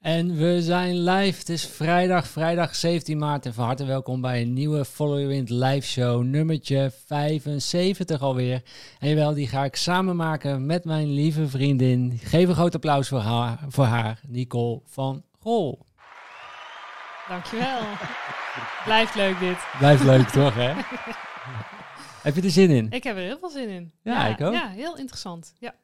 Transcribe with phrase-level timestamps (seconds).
[0.00, 1.38] En we zijn live.
[1.38, 3.46] Het is vrijdag, vrijdag 17 maart.
[3.46, 8.62] En van harte welkom bij een nieuwe Follow Your Wind live show, nummertje 75 alweer.
[8.98, 12.18] En jawel, die ga ik samen maken met mijn lieve vriendin.
[12.22, 15.86] Geef een groot applaus voor haar, voor haar Nicole van Gol.
[17.28, 17.80] Dankjewel.
[18.84, 19.58] Blijft leuk dit.
[19.78, 20.72] Blijft leuk toch, hè?
[22.22, 22.90] Heb je er zin in?
[22.90, 23.92] Ik heb er heel veel zin in.
[24.02, 24.52] Ja, ik ook.
[24.52, 25.54] Ja, heel interessant.
[25.58, 25.74] Ja.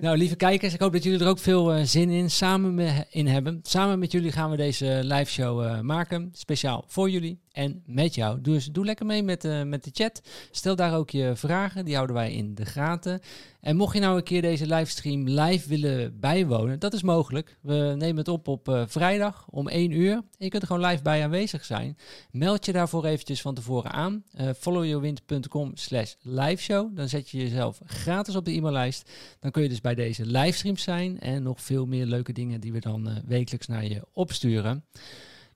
[0.00, 3.04] Nou, lieve kijkers, ik hoop dat jullie er ook veel eh, zin in, samen me-
[3.10, 3.60] in hebben.
[3.62, 8.14] Samen met jullie gaan we deze live show eh, maken, speciaal voor jullie en met
[8.14, 8.40] jou.
[8.40, 10.22] Dus doe lekker mee met, eh, met de chat.
[10.50, 13.20] Stel daar ook je vragen, die houden wij in de gaten.
[13.60, 17.58] En mocht je nou een keer deze livestream live willen bijwonen, dat is mogelijk.
[17.60, 20.22] We nemen het op op eh, vrijdag om 1 uur.
[20.38, 21.96] Je kunt er gewoon live bij aanwezig zijn.
[22.30, 24.24] Meld je daarvoor eventjes van tevoren aan.
[24.40, 26.96] Uh, followyourwind.com slash liveshow.
[26.96, 29.10] Dan zet je jezelf gratis op de e-maillijst.
[29.40, 32.72] Dan kun je dus bij deze livestreams zijn en nog veel meer leuke dingen die
[32.72, 34.84] we dan wekelijks naar je opsturen.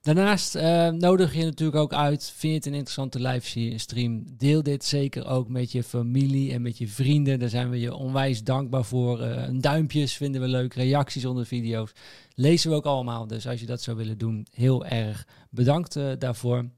[0.03, 4.83] Daarnaast eh, nodig je natuurlijk ook uit, vind je het een interessante livestream, deel dit
[4.83, 7.39] zeker ook met je familie en met je vrienden.
[7.39, 9.21] Daar zijn we je onwijs dankbaar voor.
[9.21, 11.91] Een duimpjes vinden we leuk, reacties onder video's
[12.35, 13.27] lezen we ook allemaal.
[13.27, 16.69] Dus als je dat zou willen doen, heel erg bedankt eh, daarvoor.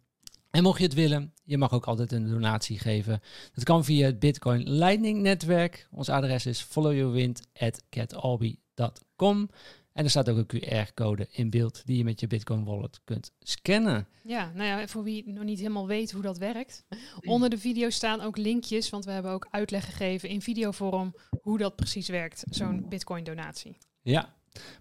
[0.52, 3.22] En mocht je het willen, je mag ook altijd een donatie geven.
[3.54, 5.88] Dat kan via het Bitcoin Lightning netwerk.
[5.92, 9.50] Ons adres is followyourwind@catalby.com.
[9.96, 13.32] En er staat ook een QR-code in beeld die je met je Bitcoin wallet kunt
[13.40, 14.08] scannen.
[14.24, 16.86] Ja, nou ja, voor wie nog niet helemaal weet hoe dat werkt.
[17.22, 21.58] Onder de video staan ook linkjes, want we hebben ook uitleg gegeven in videovorm hoe
[21.58, 23.78] dat precies werkt, zo'n Bitcoin donatie.
[24.02, 24.34] Ja,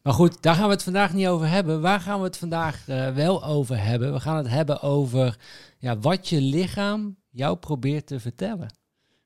[0.03, 1.81] maar goed, daar gaan we het vandaag niet over hebben.
[1.81, 4.13] Waar gaan we het vandaag eh, wel over hebben?
[4.13, 5.39] We gaan het hebben over
[5.79, 8.79] ja, wat je lichaam jou probeert te vertellen.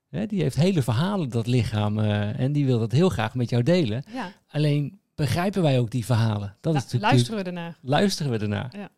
[0.09, 3.51] Hè, die heeft hele verhalen, dat lichaam, eh, en die wil dat heel graag met
[3.51, 4.03] jou delen.
[4.13, 6.57] Ja, Alleen begrijpen wij ook die verhalen?
[6.61, 7.79] Dat is nou, natuurlijk luisteren we ernaar.
[7.83, 8.77] luisteren we ernaar.
[8.77, 8.89] Ja.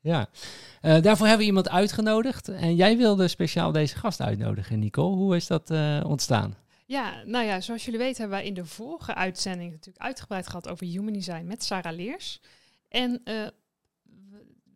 [0.00, 0.28] ja.
[0.80, 2.48] Eh, daarvoor hebben we iemand uitgenodigd.
[2.48, 5.16] En jij wilde speciaal deze gast uitnodigen, Nicole.
[5.16, 6.56] Hoe is dat eh, ontstaan?
[6.86, 10.68] Ja, nou ja, zoals jullie weten hebben wij in de vorige uitzending natuurlijk uitgebreid gehad
[10.68, 12.40] over human design met Sarah Leers.
[12.88, 13.34] En eh,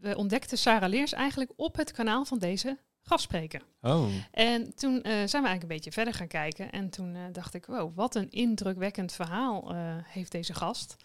[0.00, 3.62] we ontdekten Sarah Leers eigenlijk op het kanaal van deze gastspreker.
[3.80, 4.08] Oh.
[4.30, 6.70] En toen eh, zijn we eigenlijk een beetje verder gaan kijken.
[6.70, 10.96] En toen eh, dacht ik, wow, wat een indrukwekkend verhaal eh, heeft deze gast.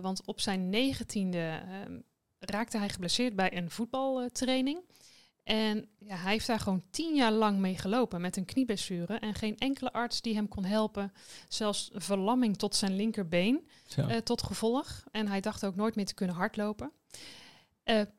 [0.00, 2.00] Want op zijn negentiende ehm,
[2.38, 4.80] raakte hij geblesseerd bij een voetbaltraining.
[5.44, 9.14] En ja, hij heeft daar gewoon tien jaar lang mee gelopen met een knieblessure.
[9.14, 11.12] En geen enkele arts die hem kon helpen.
[11.48, 13.68] Zelfs verlamming tot zijn linkerbeen
[14.24, 15.04] tot gevolg.
[15.10, 16.92] En hij dacht ook nooit meer te kunnen hardlopen.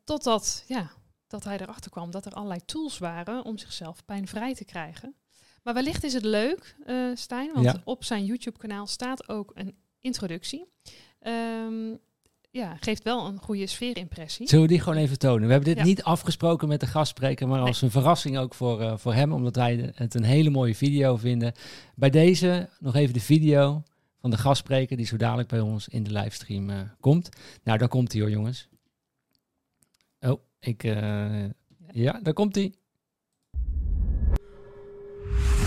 [0.04, 0.92] Totdat ja,
[1.34, 5.16] dat hij erachter kwam dat er allerlei tools waren om zichzelf pijnvrij te krijgen.
[5.64, 7.82] Maar wellicht is het leuk, eh Stijn, want Ja.
[7.84, 10.66] op zijn YouTube-kanaal staat ook een introductie.
[11.20, 11.90] Ehm,
[12.52, 14.48] ja, geeft wel een goede sfeerimpressie.
[14.48, 15.46] Zullen we die gewoon even tonen?
[15.46, 15.84] We hebben dit Ja.
[15.84, 19.56] niet afgesproken met de gastspreker, maar als een verrassing ook voor, eh, voor hem, omdat
[19.56, 21.54] wij het een hele mooie video vinden.
[21.96, 23.84] Bij deze nog even de video
[24.20, 27.30] van de gastspreker die zo dadelijk bij ons in de livestream eh, komt.
[27.64, 28.68] Nou, daar komt hij hoor, jongens.
[30.64, 30.84] Ik...
[30.84, 31.44] eh,
[31.92, 32.74] ja, daar komt hij.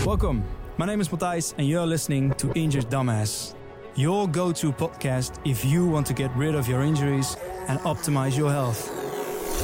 [0.05, 0.41] Welcome.
[0.77, 3.53] My name is Matthijs, and you're listening to Injured Dumbass,
[3.93, 7.35] your go to podcast if you want to get rid of your injuries
[7.67, 8.91] and optimize your health.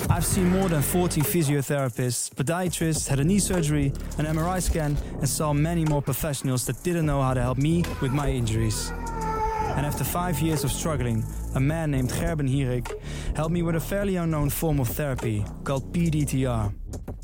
[0.10, 5.30] I've seen more than 40 physiotherapists, podiatrists, had a knee surgery, an MRI scan, and
[5.30, 8.92] saw many more professionals that didn't know how to help me with my injuries.
[9.76, 11.26] And after five years of struggling,
[11.56, 12.94] a man named Gerben Hierik
[13.36, 16.74] helped me with a fairly unknown form of therapy called PDTR.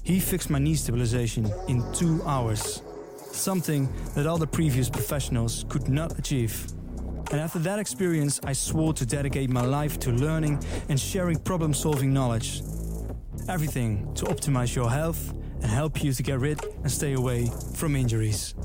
[0.04, 2.82] He fixed my knee stabilization in two hours,
[3.32, 6.66] something that all the previous professionals could not achieve.
[7.32, 11.76] And after that experience, I swore to dedicate my life to learning and sharing problem
[11.76, 12.64] solving knowledge.
[13.48, 17.96] Everything to optimize your health and help you to get rid and stay away from
[17.96, 18.56] injuries.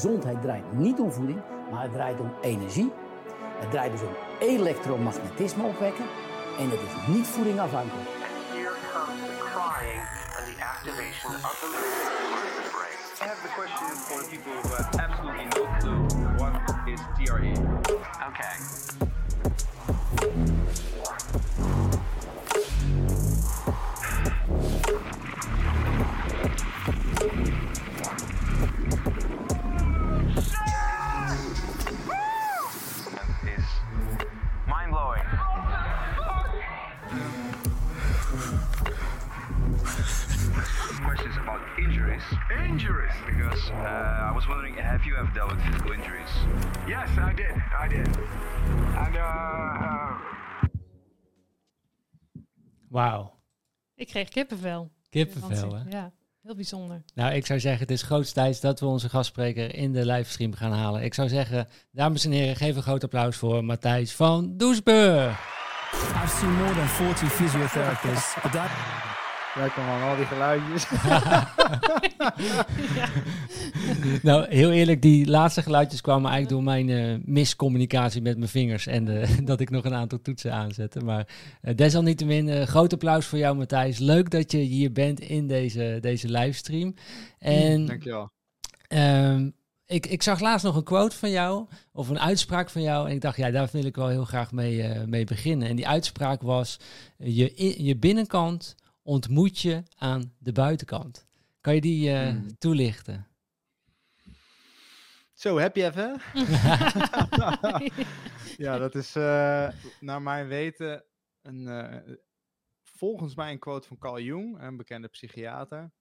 [0.00, 2.92] Gezondheid draait niet om voeding, maar het draait om energie.
[3.58, 6.04] Het draait dus om elektromagnetisme opwekken.
[6.58, 8.08] En het is niet voeding afhankelijk.
[8.08, 10.02] Here comes the crying
[10.36, 11.68] and the activation of the
[12.76, 13.00] brain.
[13.22, 14.69] I have the question for people
[42.80, 43.12] Injuries.
[43.26, 46.32] Because uh, I was wondering, have you ever dealt with physical injuries?
[46.86, 47.54] Yes, I did.
[47.84, 48.08] I did.
[48.96, 50.16] And uh, uh,
[52.88, 53.32] Wauw.
[53.94, 54.90] Ik kreeg kippenvel.
[55.08, 55.82] Kippenvel, hè?
[55.88, 56.12] Ja,
[56.42, 57.02] heel bijzonder.
[57.14, 60.54] Nou, ik zou zeggen, het is groots tijd dat we onze gastspreker in de livestream
[60.54, 61.02] gaan halen.
[61.02, 65.58] Ik zou zeggen, dames en heren, geef een groot applaus voor Matthijs van Doesburg.
[65.92, 68.70] I've seen more than 40 physiotherapists, but that
[69.54, 70.86] Lekker man, al die geluidjes.
[74.22, 78.86] nou, heel eerlijk, die laatste geluidjes kwamen eigenlijk door mijn eh, miscommunicatie met mijn vingers
[78.86, 81.00] en eh, dat ik nog een aantal toetsen aanzette.
[81.00, 81.28] Maar
[81.60, 83.98] eh, desalniettemin, eh groot applaus voor jou Matthijs.
[83.98, 86.94] Leuk dat je hier bent in deze, deze livestream.
[87.38, 88.30] En Dankjewel.
[88.88, 89.48] Ehm,
[89.90, 93.08] ik, ik zag laatst nog een quote van jou, of een uitspraak van jou.
[93.08, 95.68] En ik dacht, ja, daar wil ik wel heel graag mee, eh, mee beginnen.
[95.68, 96.78] En die uitspraak was:
[97.16, 101.26] je, je binnenkant ontmoet je aan de buitenkant.
[101.60, 102.58] Kan je die eh, Hmm.
[102.58, 103.28] toelichten?
[105.34, 106.20] Zo, heb je even?
[108.64, 109.68] ja, dat is eh,
[110.00, 111.04] naar mijn weten
[111.42, 112.14] een, eh,
[112.82, 115.92] volgens mij een quote van Carl Jung, een bekende psychiater.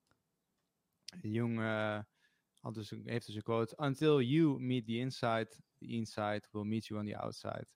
[1.22, 2.00] Jung eh,
[2.60, 5.48] had dus een, heeft dus een quote: Until you meet the inside,
[5.78, 7.68] the inside will meet you on the outside.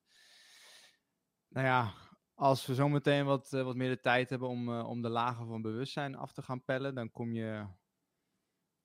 [1.48, 1.94] Nou ja,
[2.34, 5.46] als we zometeen wat, eh, wat meer de tijd hebben om, eh, om de lagen
[5.46, 7.66] van bewustzijn af te gaan pellen, dan kom je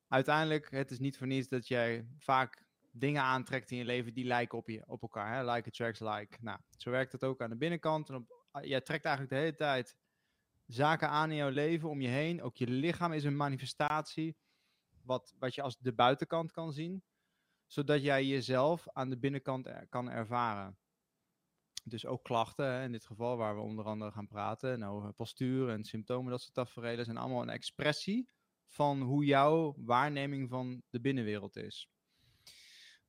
[0.08, 4.26] uiteindelijk, het is niet voor niets dat jij vaak dingen aantrekt in je leven die
[4.26, 5.36] lijken op, je, op elkaar.
[5.36, 5.54] Hè?
[5.54, 6.38] Like attracts like.
[6.42, 8.10] Nou, zo werkt het ook aan de binnenkant.
[8.10, 9.98] En op, ah, jij trekt eigenlijk de hele tijd
[10.66, 12.42] zaken aan in jouw leven om je heen.
[12.42, 14.38] Ook je lichaam is een manifestatie
[15.04, 17.04] wat, wat je als de buitenkant kan zien.
[17.68, 20.79] Zodat jij jezelf aan de binnenkant er- kan ervaren.
[21.84, 24.80] Dus ook klachten, in dit geval waar we onder andere gaan praten.
[24.80, 28.30] Nou, postuur en symptomen, dat soort tafereelen zijn allemaal een expressie
[28.68, 31.90] van hoe jouw waarneming van de binnenwereld is.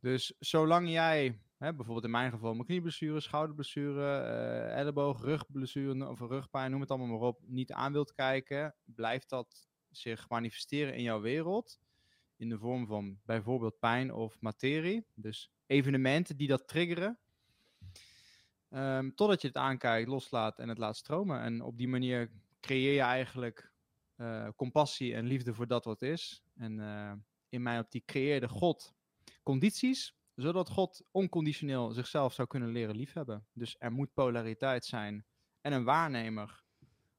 [0.01, 6.21] Dus zolang jij, hè, bijvoorbeeld in mijn geval, mijn knieblessure, schouderblessure, eh, elleboog, rugblessure of
[6.21, 11.03] rugpijn, noem het allemaal maar op, niet aan wilt kijken, blijft dat zich manifesteren in
[11.03, 11.81] jouw wereld.
[12.37, 15.07] In de vorm van bijvoorbeeld pijn of materie.
[15.15, 17.19] Dus evenementen die dat triggeren.
[18.71, 21.41] Ehm, totdat je het aankijkt, loslaat en het laat stromen.
[21.41, 22.31] En op die manier
[22.61, 23.73] creëer je eigenlijk
[24.17, 26.43] eh, compassie en liefde voor dat wat is.
[26.57, 27.13] En eh,
[27.49, 28.95] in mijn optiek creëerde God
[29.43, 33.47] condities, zodat God onconditioneel zichzelf zou kunnen leren liefhebben.
[33.53, 35.27] Dus er moet polariteit zijn
[35.61, 36.65] en een waarnemer,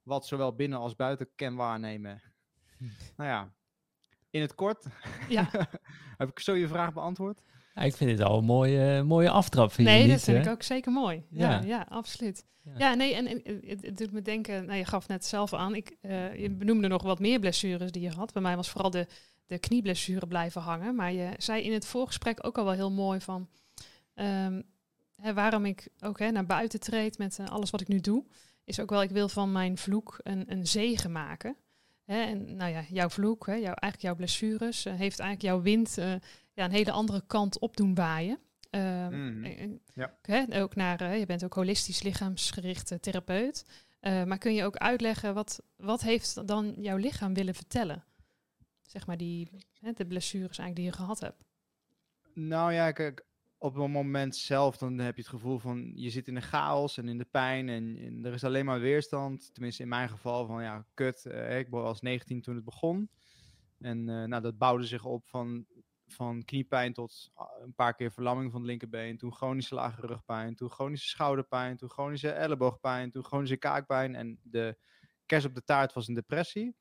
[0.04, 2.22] wat zowel binnen als buiten kan waarnemen.
[3.16, 3.54] Nou ja,
[4.30, 4.86] in het kort,
[5.30, 5.50] Ja.
[6.18, 7.42] heb ik zo je vraag beantwoord?
[7.76, 9.72] Ja, ik vind dit al een mooie, mooie aftrap.
[9.72, 10.44] Vind je Nee, niet, dat vind hè?
[10.44, 11.24] ik ook zeker mooi.
[11.30, 11.62] Ja, Ja.
[11.66, 12.46] ja, absoluut.
[12.64, 12.72] Ja.
[12.78, 15.76] Ja, nee, en, en het, het doet me denken, nou, je gaf net zelf aan,
[15.76, 18.34] ik, eh, je benoemde nog wat meer blessures die je had.
[18.34, 19.08] Bij mij was vooral de,
[19.46, 20.96] de knieblessure blijven hangen.
[20.96, 23.48] Maar je zei in het voorgesprek ook al wel heel mooi van,
[24.14, 24.62] ehm,
[25.16, 28.24] hè, waarom ik ook hè, naar buiten treed met eh, alles wat ik nu doe,
[28.64, 31.56] is ook wel, ik wil van mijn vloek een, een zegen maken.
[32.06, 35.62] Hè, en nou ja, jouw vloek, hè, jouw, eigenlijk jouw blessures, eh, heeft eigenlijk jouw
[35.62, 35.98] wind
[36.54, 38.40] ja, een hele andere kant op doen waaien.
[38.70, 39.78] Ehm, Mhm.
[39.94, 40.18] Ja.
[40.22, 43.66] hè, ook naar, eh, je bent ook holistisch lichaamsgerichte therapeut.
[44.00, 48.04] Eh, maar kun je ook uitleggen, wat, wat heeft dan jouw lichaam willen vertellen?
[48.82, 51.44] Zeg maar die, hè, de blessures eigenlijk die je gehad hebt.
[52.34, 53.26] Nou ja, kijk,
[53.58, 56.98] op het moment zelf dan heb je het gevoel van je zit in de chaos
[56.98, 59.54] en in de pijn en, en er is alleen maar weerstand.
[59.54, 63.10] Tenminste in mijn geval van ja, kut, eh, ik was 19 toen het begon.
[63.80, 65.66] En eh, nou, dat bouwde zich op van,
[66.14, 69.18] van kniepijn tot ah, een paar keer verlamming van het linkerbeen.
[69.18, 74.16] Toen chronische lage rugpijn, toen chronische schouderpijn, toen chronische elleboogpijn, toen chronische kaakpijn.
[74.16, 74.78] En de
[75.26, 76.76] kerst op de taart was een depressie.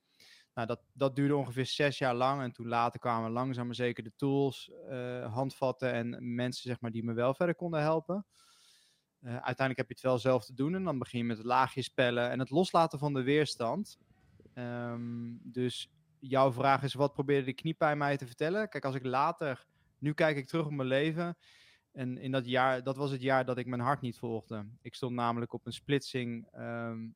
[0.55, 2.43] Nou, dat, dat duurde ongeveer zes jaar lang.
[2.43, 6.91] En toen later kwamen langzaam maar zeker de tools, eh, handvatten en mensen zeg maar,
[6.91, 8.27] die me wel verder konden helpen.
[9.21, 10.75] Eh, uiteindelijk heb je het wel zelf te doen.
[10.75, 13.99] En dan begin je met het laagje spellen en het loslaten van de weerstand.
[14.55, 18.69] Ehm, dus jouw vraag is, wat probeerde de kniepijn mij te vertellen?
[18.69, 19.67] Kijk, als ik later,
[19.99, 21.37] nu kijk ik terug op mijn leven.
[21.93, 24.67] En in dat jaar, dat was het jaar dat ik mijn hart niet volgde.
[24.83, 27.09] Ik stond namelijk op een splitsing ehm,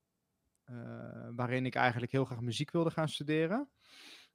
[0.65, 3.69] eh, waarin ik eigenlijk heel graag muziek wilde gaan studeren.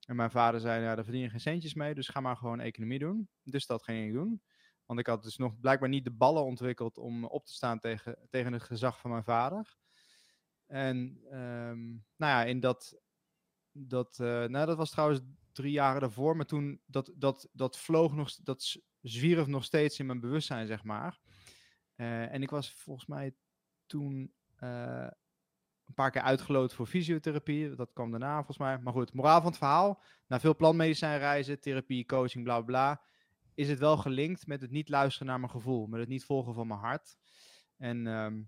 [0.08, 2.60] En mijn vader zei, ja, daar verdien je geen centjes mee, dus ga maar gewoon
[2.60, 3.30] economie doen.
[3.44, 4.42] Dus dat ging ik doen.
[4.86, 8.18] Want ik had dus nog blijkbaar niet de ballen ontwikkeld om op te staan tegen,
[8.30, 9.78] tegen het gezag van mijn vader.
[10.66, 13.00] En ehm, nou ja, in dat,
[13.72, 15.22] dat, eh, nou, dat was trouwens
[15.52, 20.06] drie jaren daarvoor, maar toen, dat, dat, dat vloog nog, dat zwierf nog steeds in
[20.06, 21.20] mijn bewustzijn, zeg maar.
[21.96, 23.34] Eh, en ik was volgens mij
[23.86, 25.08] toen, eh,
[25.90, 27.76] een paar keer uitgeloot voor fysiotherapie.
[27.76, 28.80] Dat kwam daarna volgens mij.
[28.80, 30.02] Maar goed, moraal van het verhaal.
[30.28, 33.02] Na veel plantmedicijnreizen, therapie, coaching, bla bla.
[33.54, 35.88] Is het wel gelinkt met het niet luisteren naar mijn gevoel.
[35.88, 37.18] Met het niet volgen van mijn hart.
[37.78, 38.42] En ehm,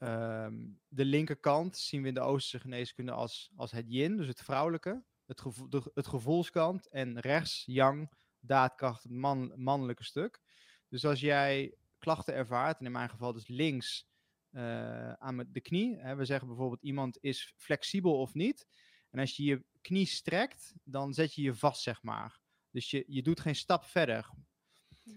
[0.00, 0.54] ehm,
[0.88, 5.02] de linkerkant zien we in de Oosterse geneeskunde als, als het yin, dus het vrouwelijke.
[5.26, 6.88] Het, gevo de, het gevoelskant.
[6.88, 10.40] En rechts, yang, daadkracht, het man, mannelijke stuk.
[10.88, 14.08] Dus als jij klachten ervaart, en in mijn geval dus links
[14.50, 15.96] eh, aan de knie.
[15.98, 18.66] Hè, we zeggen bijvoorbeeld iemand is flexibel of niet.
[19.10, 22.40] En als je je knie strekt, dan zet je je vast, zeg maar.
[22.70, 24.30] Dus je, je doet geen stap verder.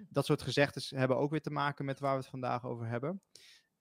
[0.09, 3.21] Dat soort gezegdes hebben ook weer te maken met waar we het vandaag over hebben.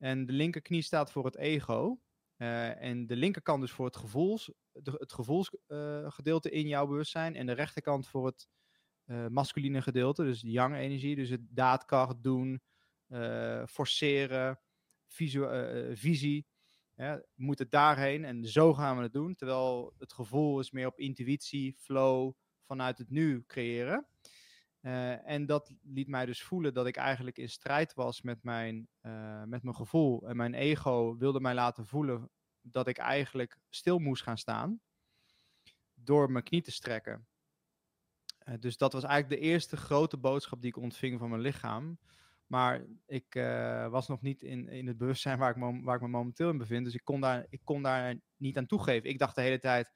[0.03, 2.01] En de linkerknie staat voor het ego.
[2.37, 7.35] eh, en de linkerkant dus voor het, gevoels, het gevoelsgedeelte in jouw bewustzijn.
[7.37, 8.49] En de rechterkant voor het
[9.07, 11.17] eh masculine gedeelte, dus de yang-energie.
[11.17, 12.63] Dus het daadkracht doen,
[13.09, 14.61] eh, forceren,
[15.19, 16.47] eh, eh, visie.
[16.95, 19.35] We moeten daarheen en zo gaan we het doen.
[19.35, 22.33] Terwijl het gevoel is meer op intuïtie, flow,
[22.67, 24.07] vanuit het nu creëren.
[24.83, 28.89] Eh, en dat liet mij dus voelen dat ik eigenlijk in strijd was met mijn,
[29.01, 30.29] eh, met mijn gevoel.
[30.29, 34.81] En mijn ego wilde mij laten voelen dat ik eigenlijk stil moest gaan staan.
[35.95, 37.27] Door mijn knie te strekken.
[38.39, 41.99] Eh, dus dat was eigenlijk de eerste grote boodschap die ik ontving van mijn lichaam.
[42.47, 43.35] Maar ik
[43.91, 46.59] was nog niet in, in het bewustzijn waar ik, me, waar ik me momenteel in
[46.59, 46.85] bevind.
[46.85, 49.09] Dus ik kon, daar, ik kon daar niet aan toegeven.
[49.09, 49.93] Ik dacht de hele tijd,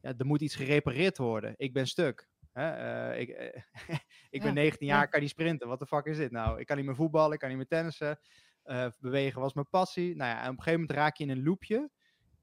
[0.00, 1.54] ja, er moet iets gerepareerd worden.
[1.56, 2.28] Ik ben stuk.
[2.52, 2.70] Hè?
[3.10, 3.62] eh,
[4.30, 4.94] ik ben Ja, 19 ja.
[4.94, 5.68] jaar, ik kan niet sprinten.
[5.68, 6.60] Wat de fuck is dit nou?
[6.60, 8.18] Ik kan niet meer voetballen, ik kan niet meer tennissen.
[8.62, 10.16] Eh, bewegen was mijn passie.
[10.16, 11.90] Nou ja, en op een gegeven moment raak je in een loopje.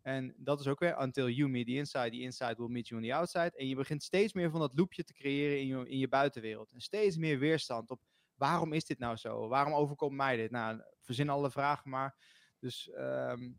[0.01, 3.01] En dat is ook weer until you meet the inside, the inside will meet you
[3.01, 3.51] on the outside.
[3.56, 6.72] En je begint steeds meer van dat loopje te creëren in je, in je buitenwereld.
[6.72, 8.01] En steeds meer weerstand op
[8.36, 9.48] waarom is dit nou zo?
[9.48, 10.51] Waarom overkomt mij dit?
[10.51, 12.15] Nou, verzin alle vragen maar.
[12.60, 13.51] Dus ehm,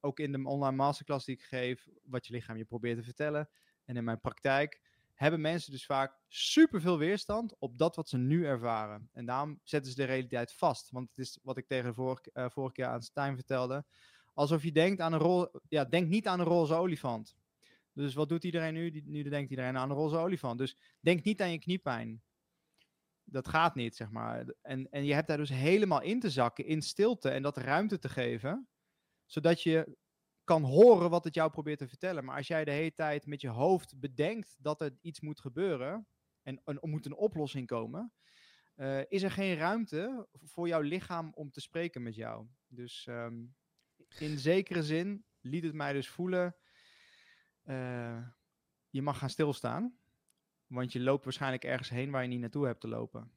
[0.00, 3.48] ook in de online masterclass die ik geef, wat je lichaam je probeert te vertellen.
[3.84, 4.80] En in mijn praktijk
[5.20, 9.08] hebben mensen dus vaak superveel weerstand op dat wat ze nu ervaren.
[9.12, 10.90] En daarom zetten ze de realiteit vast.
[10.90, 13.84] Want het is wat ik tegen vorige, eh, vorige keer aan Stijn vertelde.
[14.34, 15.48] Alsof je denkt aan een rol.
[15.68, 17.36] Ja, denk niet aan een roze olifant.
[17.92, 19.02] Dus wat doet iedereen nu?
[19.04, 20.58] Nu denkt iedereen aan een roze olifant.
[20.58, 22.22] Dus denk niet aan je kniepijn.
[23.24, 24.54] Dat gaat niet, zeg maar.
[24.62, 27.98] En, en je hebt daar dus helemaal in te zakken, in stilte en dat ruimte
[27.98, 28.68] te geven,
[29.26, 29.96] zodat je
[30.50, 32.24] kan horen wat het jou probeert te vertellen.
[32.24, 36.06] Maar als jij de hele tijd met je hoofd bedenkt dat er iets moet gebeuren
[36.42, 38.12] en er moet een oplossing komen,
[38.74, 42.46] eh, is er geen ruimte voor jouw lichaam om te spreken met jou.
[42.66, 43.34] Dus ehm,
[44.18, 46.56] in zekere zin liet het mij dus voelen,
[47.62, 48.26] eh,
[48.88, 49.98] je mag gaan stilstaan.
[50.66, 53.30] Want je loopt waarschijnlijk ergens heen waar je niet naartoe hebt te lopen.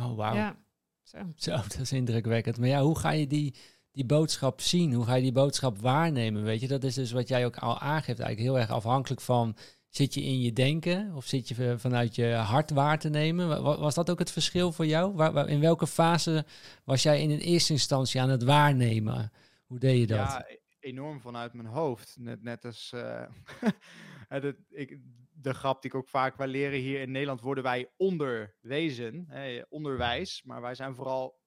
[0.00, 0.34] Oh, wauw.
[0.34, 0.62] Ja,
[1.02, 1.18] zo.
[1.36, 2.58] Zo, dat is indrukwekkend.
[2.58, 3.54] Maar ja, hoe ga je die,
[3.98, 4.92] die boodschap zien?
[4.92, 6.42] Hoe ga je die boodschap waarnemen?
[6.42, 8.18] Weet je, dat is dus wat jij ook al aangeeft.
[8.20, 9.56] Eigenlijk heel erg afhankelijk van,
[9.88, 11.14] zit je in je denken?
[11.14, 13.48] Of zit je vanuit je hart waar te nemen?
[13.48, 15.14] Wa- wa- Was dat ook het verschil voor jou?
[15.14, 16.44] Waar, in welke fase
[16.84, 19.32] was jij in eerste instantie aan het waarnemen?
[19.66, 20.16] Hoe deed je dat?
[20.16, 22.16] Ja, e- enorm vanuit mijn hoofd.
[22.18, 23.22] Net, net als eh,
[24.42, 24.98] de, ik,
[25.30, 29.62] de grap die ik ook vaak wel leren hier in Nederland, worden wij onderwezen, hè,
[29.68, 31.38] onderwijs, maar wij zijn vooral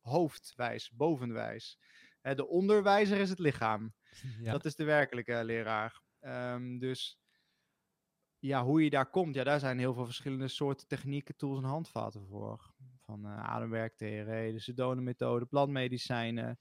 [0.00, 1.78] hoofdwijs, bovenwijs.
[2.22, 3.92] De onderwijzer is het lichaam.
[4.42, 4.52] Ja.
[4.52, 6.02] Dat is de werkelijke leraar.
[6.20, 7.20] Ehm, dus
[8.38, 11.64] ja, hoe je daar komt, ja, daar zijn heel veel verschillende soorten technieken, tools en
[11.64, 12.74] handvaten voor.
[13.00, 16.58] Van eh ademwerktheorie, de Sedona-methode, plantmedicijnen,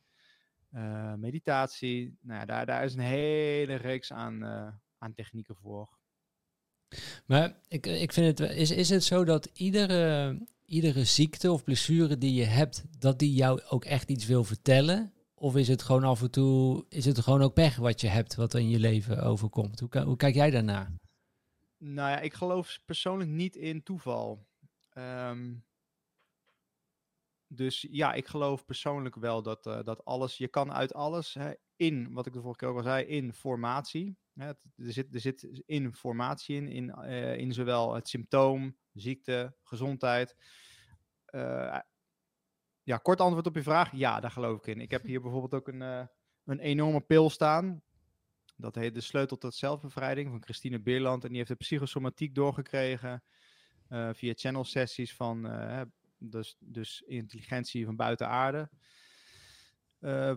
[0.72, 2.18] eh, meditatie.
[2.22, 5.98] Nou ja, daar, daar is een hele reeks aan, eh, aan technieken voor.
[7.26, 12.18] Maar ik, ik vind het, is, is het zo dat iedere, iedere ziekte of blessure
[12.18, 15.14] die je hebt, dat die jou ook echt iets wil vertellen?
[15.40, 18.36] Of is het gewoon af en toe, is het gewoon ook pech wat je hebt,
[18.36, 19.80] wat in je leven overkomt?
[19.80, 20.92] Hoe, kijk jij daarna?
[21.78, 24.48] Nou ja, ik geloof persoonlijk niet in toeval.
[24.90, 25.54] Ehm,
[27.48, 31.52] dus ja, ik geloof persoonlijk wel dat, eh, dat alles, je kan uit alles hè,
[31.76, 34.18] in, wat ik de vorige keer ook al zei, in formatie.
[34.34, 40.36] Hè, er, zit, er zit informatie in, in, eh, in zowel het symptoom, ziekte, gezondheid.
[41.26, 41.80] Eh,
[42.90, 44.82] ja, kort antwoord op je vraag, ja, daar geloof ik in.
[44.82, 46.06] Ik heb hier bijvoorbeeld ook een, eh,
[46.46, 47.82] een enorme pil staan.
[48.56, 51.24] Dat heet De Sleutel tot Zelfbevrijding van Christine Beerland.
[51.24, 53.24] En die heeft de psychosomatiek doorgekregen
[53.88, 55.82] eh, via channel sessies van eh,
[56.18, 58.70] dus, dus intelligentie van buiten aarde.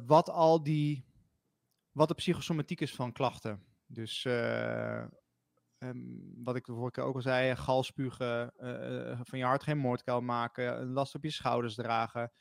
[0.07, 1.05] Wat al die,
[1.93, 3.63] wat de psychosomatiek is van klachten.
[3.87, 4.27] Dus
[5.83, 5.99] eh, ehm,
[6.45, 10.21] wat ik de vorige keer ook al zei, galspugen, eh, van je hart geen moordkuil
[10.21, 12.33] maken, een last op je schouders dragen.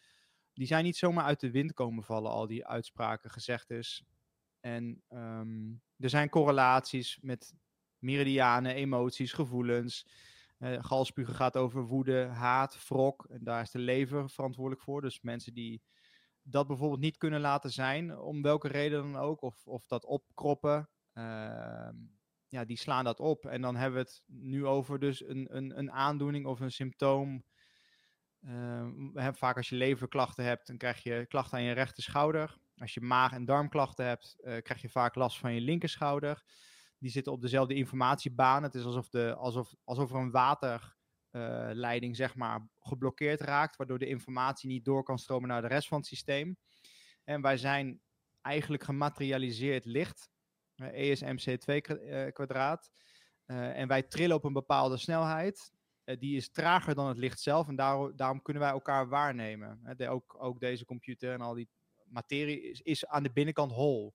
[0.53, 4.03] Die zijn niet zomaar uit de wind komen vallen, al die uitspraken, gezegd is.
[4.59, 7.53] En ehm, er zijn correlaties met
[7.97, 10.07] meridianen, emoties, gevoelens.
[10.57, 13.25] Eh galspugen gaat over woede, haat, wrok.
[13.29, 15.01] En daar is de lever verantwoordelijk voor.
[15.01, 15.81] Dus mensen die
[16.43, 20.89] dat bijvoorbeeld niet kunnen laten zijn, om welke reden dan ook, of, of dat opkroppen,
[21.13, 21.95] ehm,
[22.51, 23.45] ja, die slaan dat op.
[23.45, 27.43] En dan hebben we het nu over dus een, een, een aandoening of een symptoom.
[29.13, 32.57] Hebben vaak als je leverklachten hebt, dan krijg je klachten aan je rechter schouder.
[32.77, 36.43] Als je maag- en darmklachten hebt, eh, krijg je vaak last van je linkerschouder.
[36.97, 38.63] Die zitten op dezelfde informatiebaan.
[38.63, 44.07] Het is alsof, de, alsof, alsof er een waterleiding zeg maar, geblokkeerd raakt, waardoor de
[44.07, 46.57] informatie niet door kan stromen naar de rest van het systeem.
[47.23, 48.01] En wij zijn
[48.41, 50.30] eigenlijk gematerialiseerd licht,
[50.81, 52.91] eh, ESMC2 kwa- eh, kwadraat.
[53.45, 55.71] Eh, en wij trillen op een bepaalde snelheid.
[56.03, 59.93] Eh, die is trager dan het licht zelf en daarom, daarom kunnen wij elkaar waarnemen.
[59.97, 61.69] De- ook, ook deze computer en al die
[62.05, 64.13] materie is, aan de binnenkant hol.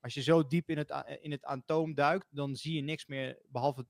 [0.00, 3.38] Als je zo diep in het, in het atoom duikt, dan zie je niks meer
[3.48, 3.86] behalve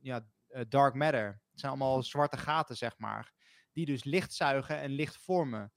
[0.00, 1.26] ja, eh, dark matter.
[1.50, 3.32] Het zijn allemaal zwarte gaten, zeg maar.
[3.72, 5.72] Die dus licht zuigen en licht vormen.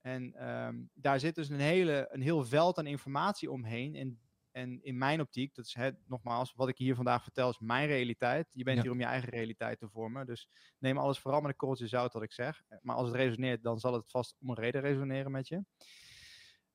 [0.00, 3.94] En ehm, daar zit dus een, hele, een heel veld aan informatie omheen.
[3.94, 4.20] En,
[4.52, 7.86] en in mijn optiek, dat is het, nogmaals, wat ik hier vandaag vertel, is mijn
[7.86, 8.48] realiteit.
[8.52, 8.82] Je bent Ja.
[8.82, 10.26] hier om je eigen realiteit te vormen.
[10.26, 12.62] Dus neem alles vooral met een korreltje zout, wat ik zeg.
[12.80, 15.64] Maar als het resoneert, dan zal het vast om een reden resoneren met je.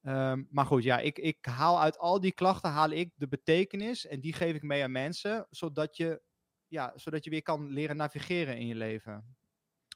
[0.01, 4.05] Ehm, maar goed, ja, ik, ik haal uit al die klachten haal ik de betekenis
[4.05, 6.22] en die geef ik mee aan mensen, zodat je,
[6.67, 9.37] ja, zodat je weer kan leren navigeren in je leven.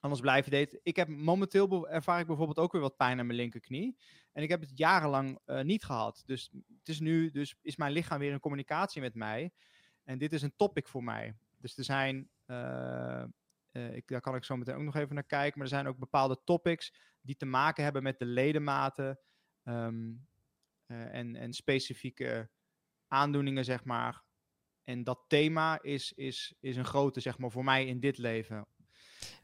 [0.01, 0.79] Anders je dit.
[0.84, 3.98] Ik heb momenteel ervaar ik bijvoorbeeld ook weer wat pijn aan mijn linkerknie.
[4.34, 6.24] En ik heb het jarenlang eh, niet gehad.
[6.25, 9.51] Dus het is nu, dus is mijn lichaam weer in communicatie met mij.
[10.03, 11.36] En dit is een topic voor mij.
[11.58, 13.24] Dus er zijn, eh,
[13.72, 15.60] eh, ik, daar kan ik zo meteen ook nog even naar kijken.
[15.60, 19.20] Maar er zijn ook bepaalde topics die te maken hebben met de ledematen.
[19.63, 20.12] ehm,
[20.86, 22.50] eh, en, en specifieke
[23.08, 24.24] aandoeningen, zeg maar.
[24.83, 28.68] En dat thema is, is, is een grote, zeg maar, voor mij in dit leven.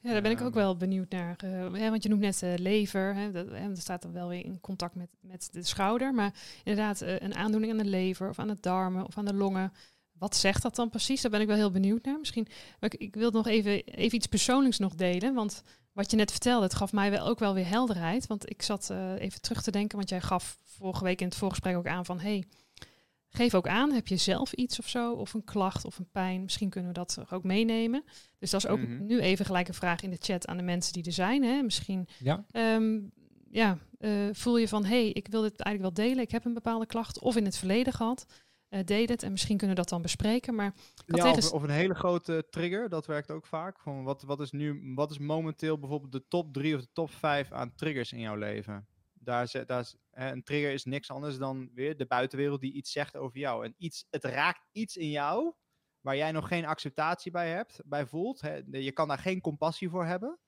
[0.01, 1.35] Ja, daar ben ik ook wel benieuwd naar.
[1.37, 3.15] eh, want je noemt net eh, lever.
[3.15, 6.13] Hè, dat, hè, dat staat dan wel weer in contact met, met de schouder.
[6.13, 9.33] Maar inderdaad, eh, een aandoening aan de lever of aan de darmen of aan de
[9.33, 9.73] longen.
[10.11, 11.21] Wat zegt dat dan precies?
[11.21, 12.19] Daar ben ik wel heel benieuwd naar.
[12.19, 12.47] Misschien,
[12.79, 15.33] maar ik, ik wil nog even, even iets persoonlijks nog delen.
[15.33, 18.27] Want wat je net vertelde, het gaf mij wel ook wel weer helderheid.
[18.27, 19.97] Want ik zat even terug te denken.
[19.97, 22.19] Want jij gaf vorige week in het voorgesprek ook aan van...
[22.19, 22.43] Hey,
[23.37, 25.13] geef ook aan, heb je zelf iets of zo?
[25.13, 26.41] Of een klacht of een pijn?
[26.43, 28.03] Misschien kunnen we dat ook meenemen.
[28.39, 29.05] Dus dat is ook Mhm.
[29.05, 31.43] nu even gelijk een vraag in de chat aan de mensen die er zijn.
[31.43, 31.61] Hè?
[31.61, 32.99] Misschien Ja, Ehm,
[33.49, 36.23] ja, eh, voel je van, hé, hey, ik wil dit eigenlijk wel delen.
[36.23, 38.25] Ik heb een bepaalde klacht of in het verleden gehad.
[38.69, 40.55] Eh deel het en misschien kunnen we dat dan bespreken.
[40.55, 40.73] Maar
[41.05, 41.37] Ja, tegen...
[41.37, 43.79] of, of een hele grote trigger, dat werkt ook vaak.
[43.79, 47.11] Van wat, wat, is nu, wat is momenteel bijvoorbeeld de top 3 of de top
[47.11, 48.87] 5 aan triggers in jouw leven?
[49.27, 53.37] Daar, daar een trigger is niks anders dan weer de buitenwereld die iets zegt over
[53.37, 53.65] jou.
[53.65, 55.53] En iets, het raakt iets in jou
[56.01, 58.41] waar jij nog geen acceptatie bij hebt, bij voelt.
[58.41, 58.61] Hè.
[58.71, 60.39] Je kan daar geen compassie voor hebben.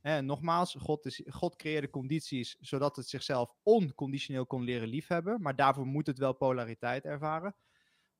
[0.00, 5.42] Hè, nogmaals, God, is, God creëerde condities zodat het zichzelf onconditioneel kon leren liefhebben.
[5.42, 7.56] Maar daarvoor moet het wel polariteit ervaren.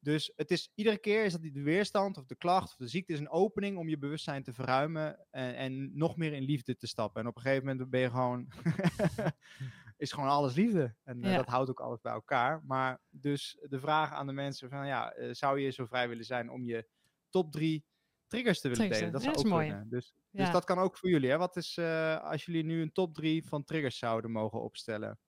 [0.05, 3.13] Dus het is iedere keer is dat de weerstand of de klacht of de ziekte
[3.13, 6.87] is een opening om je bewustzijn te verruimen en, en nog meer in liefde te
[6.87, 7.23] stappen.
[7.23, 8.49] En op een gegeven moment ben je gewoon,
[10.05, 10.95] is gewoon alles liefde.
[11.05, 11.37] En eh, Ja.
[11.37, 12.63] dat houdt ook alles bij elkaar.
[12.65, 16.25] Maar dus de vraag aan de mensen van ja, eh, zou je zo vrij willen
[16.25, 16.89] zijn om je
[17.31, 17.85] top drie
[18.27, 19.13] triggers te willen Triggers delen?
[19.13, 19.69] Dat zou dat ook mooi.
[19.69, 19.89] kunnen.
[19.89, 21.31] Dus, dus dat kan ook voor jullie.
[21.31, 21.39] Hè?
[21.39, 25.19] Wat is, eh, als jullie nu een top drie van triggers zouden mogen opstellen?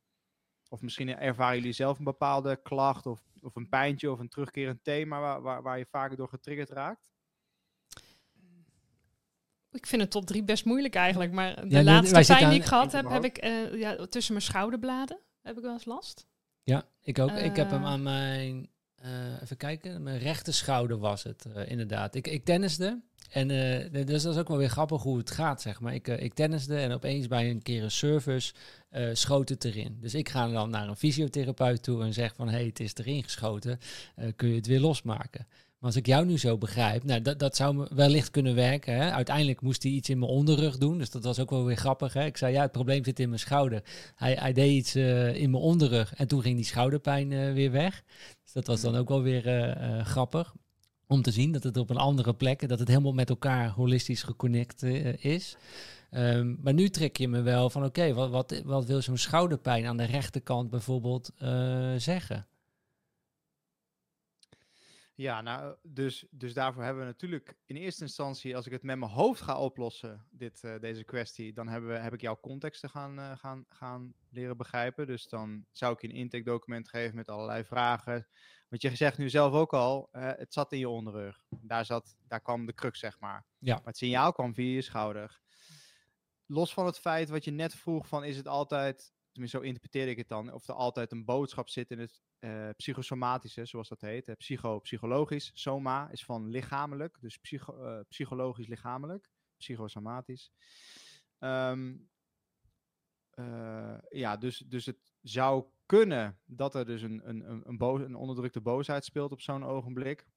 [0.68, 4.84] Of misschien ervaren jullie zelf een bepaalde klacht of, of een pijntje of een terugkerend
[4.84, 7.14] thema waar, waar, waar je vaker door getriggerd raakt?
[9.72, 11.32] Ik vind het top drie best moeilijk eigenlijk.
[11.32, 14.32] Maar de Ja, laatste pijn aan- die ik gehad heb, heb ik eh, ja, tussen
[14.32, 15.18] mijn schouderbladen.
[15.42, 16.26] Heb ik wel eens last.
[16.62, 17.30] ja ik ook.
[17.30, 17.88] ik heb hem Eh.
[17.88, 22.14] aan mijn, eh, even kijken, mijn rechter schouder was het eh, inderdaad.
[22.14, 23.00] Ik, ik tenniste
[23.30, 25.94] en eh, dus dat is ook wel weer grappig hoe het gaat, zeg maar.
[25.94, 28.52] Ik, ik tenniste en opeens bij een keer een service
[28.88, 29.98] eh, schoot het erin.
[30.00, 32.94] Dus ik ga dan naar een fysiotherapeut toe en zeg van, hé, hey, het is
[32.94, 33.78] erin geschoten,
[34.14, 35.46] Eh, kun je het weer losmaken?
[35.86, 38.94] Als ik jou nu zo begrijp, nou, dat, dat zou me wellicht kunnen werken.
[38.94, 39.10] Hè?
[39.10, 42.12] Uiteindelijk moest hij iets in mijn onderrug doen, dus dat was ook wel weer grappig.
[42.12, 42.24] Hè?
[42.24, 43.82] Ik zei, ja, het probleem zit in mijn schouder.
[44.14, 47.70] Hij, hij deed iets eh, in mijn onderrug en toen ging die schouderpijn eh, weer
[47.70, 48.02] weg.
[48.42, 50.54] Dus dat was dan ook wel weer eh, grappig
[51.06, 54.22] om te zien dat het op een andere plek, dat het helemaal met elkaar holistisch
[54.22, 54.82] geconnect
[55.18, 55.56] is.
[56.10, 59.86] Ehm, maar nu trek je me wel van, oké, wat, wat, wat wil zo'n schouderpijn
[59.86, 61.30] aan de rechterkant bijvoorbeeld
[61.96, 62.46] zeggen?
[65.16, 68.98] Ja, nou, dus, dus daarvoor hebben we natuurlijk in eerste instantie, als ik het met
[68.98, 72.90] mijn hoofd ga oplossen, dit, eh, deze kwestie, dan hebben we, heb ik jouw contexten
[72.90, 75.06] gaan, eh, gaan, gaan leren begrijpen.
[75.06, 78.26] Dus dan zou ik je een intake document geven met allerlei vragen.
[78.68, 81.44] Want je zegt nu zelf ook al, eh, het zat in je onderrug.
[81.48, 83.46] Daar, zat, daar kwam de crux, zeg maar.
[83.58, 83.74] Ja.
[83.74, 85.40] Maar het signaal kwam via je schouder.
[86.46, 90.08] Los van het feit wat je net vroeg van, is het altijd, tenminste zo interpreteer
[90.08, 94.00] ik het dan, of er altijd een boodschap zit in het eh, psychosomatische, zoals dat
[94.00, 94.28] heet.
[94.28, 95.50] eh, psycho, psychologisch.
[95.54, 99.30] Soma is van lichamelijk, dus psycho, eh, psychologisch lichamelijk.
[99.56, 100.52] Psychosomatisch.
[101.38, 101.96] Ehm,
[103.30, 108.60] eh, ja, dus, dus het zou kunnen dat er dus een, een, een, een, onderdrukte
[108.60, 110.28] boosheid speelt op zo'n ogenblik.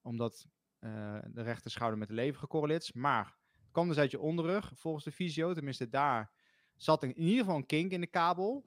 [0.00, 0.46] Omdat
[0.78, 2.92] de rechter schouder met de lever gecorreleerd is.
[2.92, 5.54] Maar het kwam dus uit je onderrug, volgens de fysio.
[5.54, 6.32] Tenminste, daar
[6.76, 8.64] zat in ieder geval een kink in de kabel.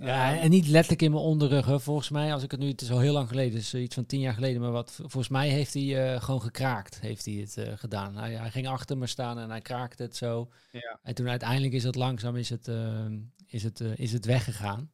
[0.00, 1.66] Ja, Ehm, en niet letterlijk in mijn onderrug.
[1.66, 1.80] Hè.
[1.80, 4.06] Volgens mij, als ik het nu, het is al heel lang geleden, dus iets van
[4.06, 7.56] tien jaar geleden, maar wat, volgens mij heeft hij eh, gewoon gekraakt, heeft hij het
[7.56, 8.16] eh, gedaan.
[8.16, 10.50] Hij, hij ging achter me staan en hij kraakte het zo.
[10.72, 10.98] Ja.
[11.02, 13.04] En toen uiteindelijk is het langzaam, is het, eh,
[13.46, 14.90] is het, eh, is het weggegaan.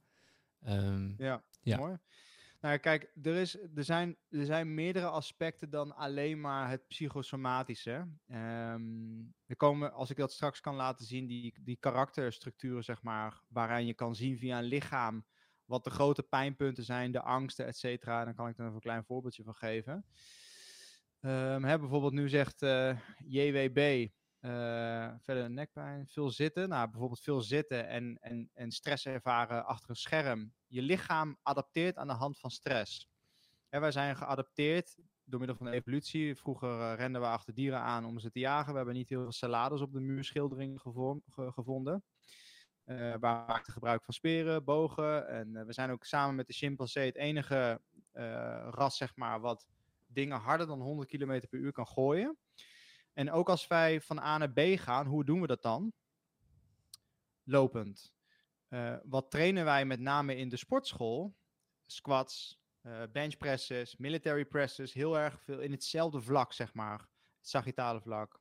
[0.65, 1.77] Ehm, Ja, Ja.
[1.77, 1.97] mooi.
[2.63, 8.09] Nou kijk, er, is, er, zijn, er zijn meerdere aspecten dan alleen maar het psychosomatische.
[8.27, 13.41] Ehm, er komen, als ik dat straks kan laten zien, die, die karakterstructuren, zeg maar,
[13.49, 15.25] waaraan je kan zien via een lichaam
[15.65, 18.03] wat de grote pijnpunten zijn, de angsten, et.
[18.03, 20.05] Dan kan ik er even een klein voorbeeldje van geven.
[21.21, 24.09] Ehm, hè, bijvoorbeeld nu zegt eh, JWB,
[24.43, 26.69] eh, verder nekpijn, veel zitten.
[26.69, 30.53] Nou, bijvoorbeeld veel zitten en, en, en stress ervaren achter een scherm.
[30.67, 33.09] Je lichaam adapteert aan de hand van stress.
[33.69, 36.35] En wij zijn geadapteerd door middel van de evolutie.
[36.37, 38.71] Vroeger eh, renden we achter dieren aan om ze te jagen.
[38.71, 42.05] We hebben niet heel veel salades op de muurschildering gevorm- ge- gevonden.
[42.85, 45.29] Eh, we maakten gebruik van speren, bogen.
[45.29, 47.81] En we zijn ook samen met de chimpansee het enige
[48.71, 49.69] ras, zeg maar, wat
[50.07, 52.37] dingen harder dan 100 km per uur kan gooien.
[53.13, 55.93] En ook als wij van A naar B gaan, hoe doen we dat dan?
[57.43, 58.13] Lopend.
[58.69, 61.37] Eh, wat trainen wij met name in de sportschool?
[61.87, 66.99] Squats, eh benchpresses, military presses, heel erg veel in hetzelfde vlak, zeg maar.
[67.39, 68.41] Het sagittale vlak.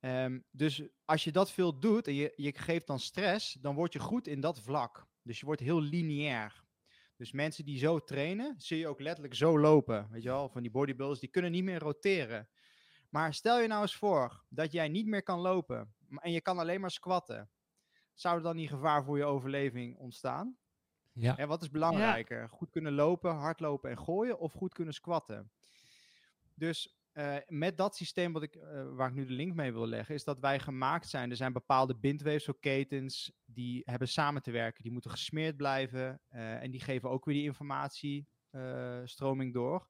[0.00, 3.92] Ehm, dus als je dat veel doet en je, je geeft dan stress, dan word
[3.92, 5.06] je goed in dat vlak.
[5.22, 6.64] Dus je wordt heel lineair.
[7.16, 10.08] Dus mensen die zo trainen, zie je ook letterlijk zo lopen.
[10.10, 12.48] Weet je wel, van die bodybuilders, die kunnen niet meer roteren.
[13.12, 16.58] Maar stel je nou eens voor dat jij niet meer kan lopen en je kan
[16.58, 17.50] alleen maar squatten.
[18.14, 20.56] Zou er dan niet gevaar voor je overleving ontstaan?
[21.12, 21.38] ja.
[21.38, 22.48] En wat is belangrijker?
[22.48, 25.50] Goed kunnen lopen, hardlopen en gooien of goed kunnen squatten?
[26.54, 29.86] Dus eh, met dat systeem wat ik, eh, waar ik nu de link mee wil
[29.86, 31.30] leggen, is dat wij gemaakt zijn.
[31.30, 34.82] Er zijn bepaalde bindweefselketens die hebben samen te werken.
[34.82, 39.88] Die moeten gesmeerd blijven eh, en die geven ook weer die informatiestroming door.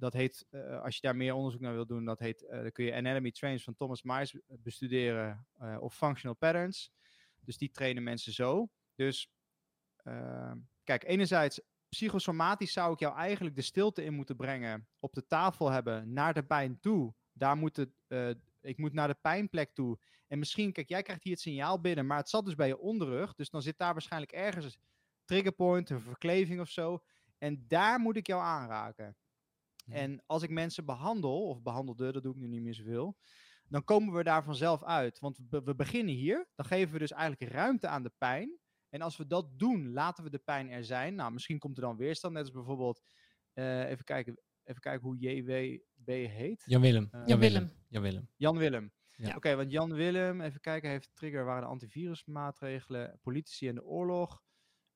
[0.00, 2.72] Dat heet, eh, als je daar meer onderzoek naar wil doen, dat heet, eh, dan
[2.72, 6.92] kun je Anatomy Trains van Thomas Myers bestuderen eh, of Functional Patterns.
[7.40, 8.68] Dus die trainen mensen zo.
[8.94, 9.30] Dus
[10.04, 15.26] Ehm, kijk, enerzijds psychosomatisch zou ik jou eigenlijk de stilte in moeten brengen, op de
[15.26, 17.14] tafel hebben, naar de pijn toe.
[17.32, 17.90] Daar moet het,
[18.60, 19.98] ik moet naar de pijnplek toe.
[20.26, 22.78] En misschien, kijk, jij krijgt hier het signaal binnen, maar het zat dus bij je
[22.78, 23.34] onderrug.
[23.34, 24.80] Dus dan zit daar waarschijnlijk ergens een
[25.24, 27.02] triggerpoint, een verkleving of zo.
[27.38, 29.16] En daar moet ik jou aanraken.
[29.90, 29.96] Ja.
[29.96, 33.16] En als ik mensen behandel, of behandelde, dat doe ik nu niet meer zoveel,
[33.68, 35.18] dan komen we daar vanzelf uit.
[35.18, 38.58] Want we, we beginnen hier, dan geven we dus eigenlijk ruimte aan de pijn.
[38.88, 41.14] En als we dat doen, laten we de pijn er zijn.
[41.14, 42.34] Nou, misschien komt er dan weerstand.
[42.34, 43.02] Net als bijvoorbeeld,
[43.52, 46.62] eh, even, kijken, even kijken hoe JWB heet.
[46.66, 47.08] Jan Willem.
[47.10, 47.62] Eh, Jan Willem.
[47.62, 47.78] Willem.
[47.88, 48.28] Jan Willem.
[48.36, 48.92] Jan Willem.
[49.16, 49.36] Ja.
[49.36, 54.42] Oké, want Jan Willem, even kijken, heeft trigger waren de antivirusmaatregelen, politici en de oorlog,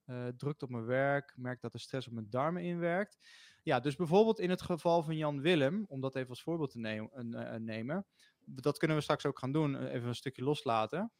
[0.05, 3.19] eh, drukt op mijn werk, merkt dat de stress op mijn darmen inwerkt.
[3.65, 6.79] Ja, dus bijvoorbeeld in het geval van Jan Willem, om dat even als voorbeeld te
[6.79, 8.07] nemen, een, eh, nemen
[8.47, 11.13] dat kunnen we straks ook gaan doen, eh, even een stukje loslaten.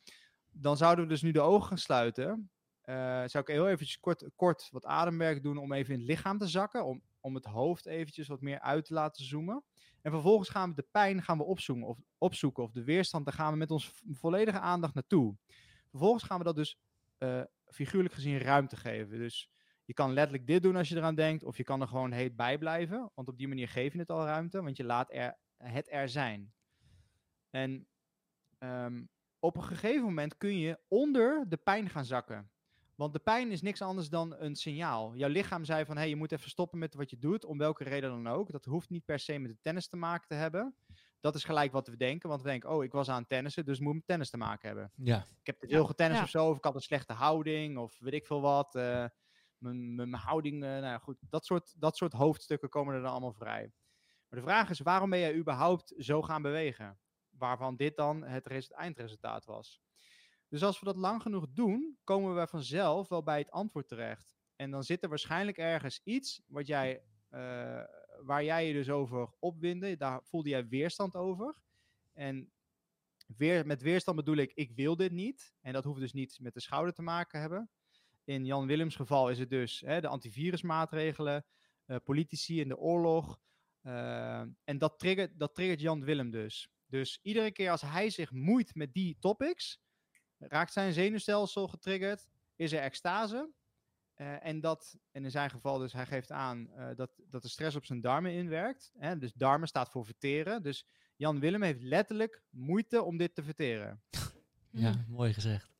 [0.51, 2.51] Dan zouden we dus nu de ogen gaan sluiten.
[2.81, 6.39] Eh, zou ik heel eventjes kort, kort wat ademwerk doen om even in het lichaam
[6.39, 9.65] te zakken, om, om het hoofd eventjes wat meer uit te laten zoomen.
[10.03, 13.35] En vervolgens gaan we de pijn gaan we opzoeken, of, opzoeken, of de weerstand, daar
[13.35, 15.37] gaan we met ons v- volledige aandacht naartoe.
[15.91, 16.79] Vervolgens gaan we dat dus
[17.19, 19.19] eh, figuurlijk gezien ruimte geven.
[19.19, 19.51] Dus
[19.85, 22.37] je kan letterlijk dit doen als je eraan denkt, of je kan er gewoon heet
[22.37, 25.39] bij blijven, want op die manier geef je het al ruimte, want je laat er,
[25.57, 26.53] het er zijn.
[27.51, 27.87] En
[28.59, 29.05] ehm,
[29.39, 32.49] op een gegeven moment kun je onder de pijn gaan zakken.
[32.95, 35.17] Want de pijn is niks anders dan een signaal.
[35.17, 37.59] Jouw lichaam zei van, hé, hey, je moet even stoppen met wat je doet, om
[37.59, 38.53] welke reden dan ook.
[38.53, 40.75] Dat hoeft niet per se met de tennis te maken te hebben.
[41.21, 43.65] Dat is gelijk wat we denken, want we denken, oh, ik was aan het tennissen,
[43.65, 44.93] dus het moet met tennis te maken hebben.
[44.97, 45.27] Ja.
[45.41, 46.25] Ik heb te veel getennist ja.
[46.25, 48.75] of zo, of ik had een slechte houding, of weet ik veel wat.
[48.75, 49.05] eh,
[49.65, 53.11] mijn, mijn houding, eh, nou ja, goed, dat soort, dat soort hoofdstukken komen er dan
[53.11, 53.73] allemaal vrij.
[54.29, 56.99] Maar de vraag is, waarom ben jij überhaupt zo gaan bewegen?
[57.31, 59.83] Waarvan dit dan het res- eindresultaat was.
[60.49, 64.37] Dus als we dat lang genoeg doen, komen we vanzelf wel bij het antwoord terecht.
[64.57, 67.83] En dan zit er waarschijnlijk ergens iets wat jij, eh,
[68.23, 69.97] waar jij je dus over opwinde.
[69.97, 71.57] Daar voelde jij weerstand over.
[72.13, 72.53] En
[73.27, 75.55] weer, met weerstand bedoel ik, ik wil dit niet.
[75.61, 77.71] En dat hoeft dus niet met de schouder te maken hebben.
[78.25, 81.45] In Jan Willems geval is het dus hè, de antivirusmaatregelen,
[81.87, 83.39] eh, politici in de oorlog.
[83.81, 86.69] eh, en dat triggert, dat triggert Jan Willem dus.
[86.87, 89.81] Dus iedere keer als hij zich moeit met die topics,
[90.39, 93.53] raakt zijn zenuwstelsel getriggerd, is er extase.
[94.15, 97.49] Eh, en dat, en in zijn geval dus, hij geeft aan eh, dat, dat de
[97.49, 98.93] stress op zijn darmen inwerkt.
[98.99, 99.19] Hè?
[99.19, 100.63] Dus darmen staat voor verteren.
[100.63, 104.03] Dus Jan Willem heeft letterlijk moeite om dit te verteren.
[104.71, 105.05] Ja, Mm.
[105.09, 105.73] mooi gezegd.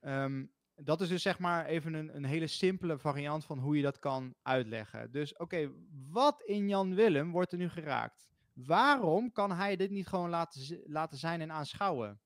[0.00, 0.44] Ehm,
[0.82, 3.98] dat is dus zeg maar even een, een hele simpele variant van hoe je dat
[3.98, 5.10] kan uitleggen.
[5.10, 5.72] Dus oké,
[6.10, 8.28] wat in Jan Willem wordt er nu geraakt?
[8.52, 12.20] Waarom kan hij dit niet gewoon laten, laten zijn en aanschouwen?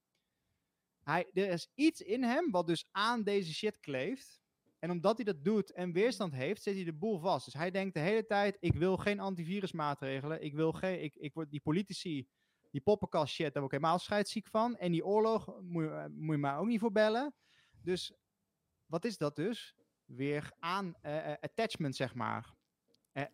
[1.03, 4.41] Hij, er is iets in hem wat dus aan deze shit kleeft.
[4.79, 7.45] En omdat hij dat doet en weerstand heeft, zet hij de boel vast.
[7.45, 10.43] Dus hij denkt de hele tijd, ik wil geen antivirusmaatregelen.
[10.43, 12.29] Ik wil geen, ik, ik word die politici,
[12.71, 14.77] die poppenkast shit, daar word ik helemaal scheidsziek van.
[14.77, 17.35] En die oorlog moet, moet je mij ook niet voor bellen.
[17.83, 18.13] Dus
[18.91, 19.75] wat is dat dus?
[20.05, 22.55] Weer aan eh, eh, attachment, zeg maar.
[23.13, 23.25] Eh,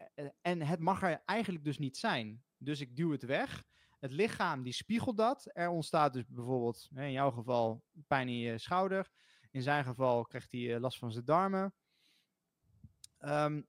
[0.41, 2.45] en het mag er eigenlijk dus niet zijn.
[2.57, 3.65] Dus ik duw het weg.
[3.99, 5.51] Het lichaam die spiegelt dat.
[5.53, 9.11] Er ontstaat dus bijvoorbeeld, in jouw geval, pijn in je schouder.
[9.51, 11.75] In zijn geval krijgt hij last van zijn darmen.
[13.19, 13.63] Ehm,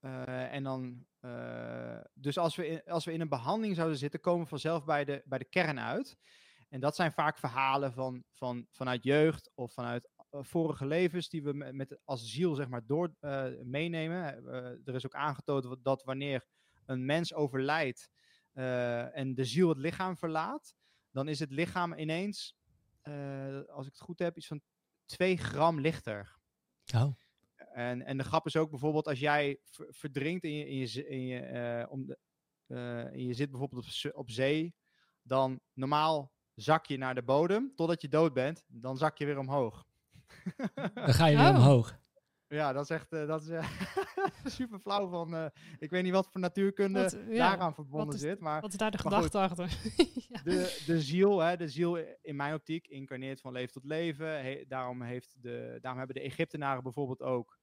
[0.00, 1.06] eh, en dan,
[2.12, 5.04] dus als we, in, als we in een behandeling zouden zitten, komen we vanzelf bij
[5.04, 6.18] de, bij de kern uit.
[6.68, 11.52] En dat zijn vaak verhalen van, van, vanuit jeugd of vanuit vorige levens die we
[11.52, 14.46] met, met als ziel zeg maar door eh, meenemen.
[14.46, 14.54] Eh,
[14.88, 16.44] er is ook aangetoond dat wanneer
[16.86, 18.10] een mens overlijdt
[18.52, 20.74] eh, en de ziel het lichaam verlaat,
[21.10, 22.56] dan is het lichaam ineens,
[23.02, 24.60] eh, als ik het goed heb, iets van
[25.04, 26.36] 2 gram lichter.
[26.94, 27.12] Oh,
[27.56, 31.08] En, en de grap is ook bijvoorbeeld als jij ver- verdrinkt in je, in je,
[31.08, 32.18] in je, eh, om de,
[32.66, 34.74] eh, en je zit bijvoorbeeld op, op zee,
[35.22, 39.38] dan normaal zak je naar de bodem totdat je dood bent, dan zak je weer
[39.38, 39.87] omhoog.
[40.94, 41.54] Dan ga je weer Oh.
[41.56, 41.98] omhoog.
[42.48, 43.68] Ja, dat is echt eh, dat is, eh,
[44.58, 45.34] super flauw van.
[45.34, 45.46] eh,
[45.78, 48.76] ik weet niet wat voor natuurkunde Wat, ja, daaraan verbonden is- zit, maar Wat is
[48.78, 49.12] daar de goed.
[49.14, 49.78] gedachte achter?
[50.28, 50.42] ja.
[50.42, 54.42] de, de ziel, hè, de ziel in mijn optiek incarneert van leven tot leven.
[54.42, 57.58] He- daarom, heeft de, daarom hebben de Egyptenaren bijvoorbeeld ook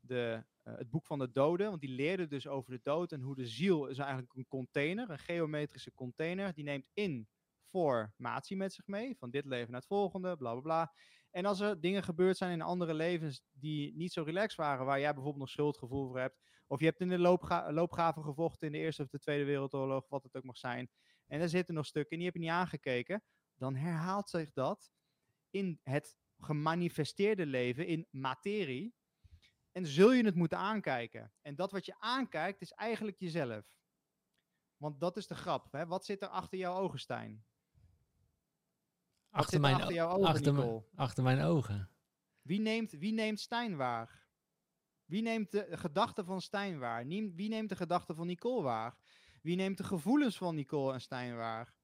[0.00, 1.68] de, het boek van de doden.
[1.68, 5.10] Want die leerden dus over de dood en hoe de ziel is eigenlijk een container,
[5.10, 6.54] een geometrische container.
[6.54, 10.92] Die neemt informatie met zich mee, van dit leven naar het volgende, bla bla bla.
[11.32, 15.00] En als er dingen gebeurd zijn in andere levens die niet zo relaxed waren, waar
[15.00, 18.72] jij bijvoorbeeld nog schuldgevoel voor hebt, of je hebt in de loopga loopgraven gevochten in
[18.72, 20.90] de Eerste of de Tweede Wereldoorlog, wat het ook mag zijn,
[21.26, 23.22] en er zitten nog stukken en die heb je niet aangekeken,
[23.54, 24.92] dan herhaalt zich dat
[25.50, 28.94] in het gemanifesteerde leven, in materie,
[29.72, 31.32] en zul je het moeten aankijken.
[31.42, 33.64] En dat wat je aankijkt is eigenlijk jezelf.
[34.76, 35.72] Want dat is de grap.
[35.72, 35.86] Hè?
[35.86, 37.44] Wat zit er achter jouw ogen?
[39.32, 40.84] Achter er mijn, achter o- jouw ogen, achter, mijn- Nicole?
[40.94, 41.90] achter mijn ogen.
[42.42, 44.26] Wie neemt, wie neemt Stijn waar?
[45.04, 47.06] Wie neemt de gedachten van Stijn waar?
[47.06, 48.96] Wie neemt de gedachten van Nicole waar?
[49.42, 51.74] Wie neemt de gevoelens van Nicole en Stijn waar?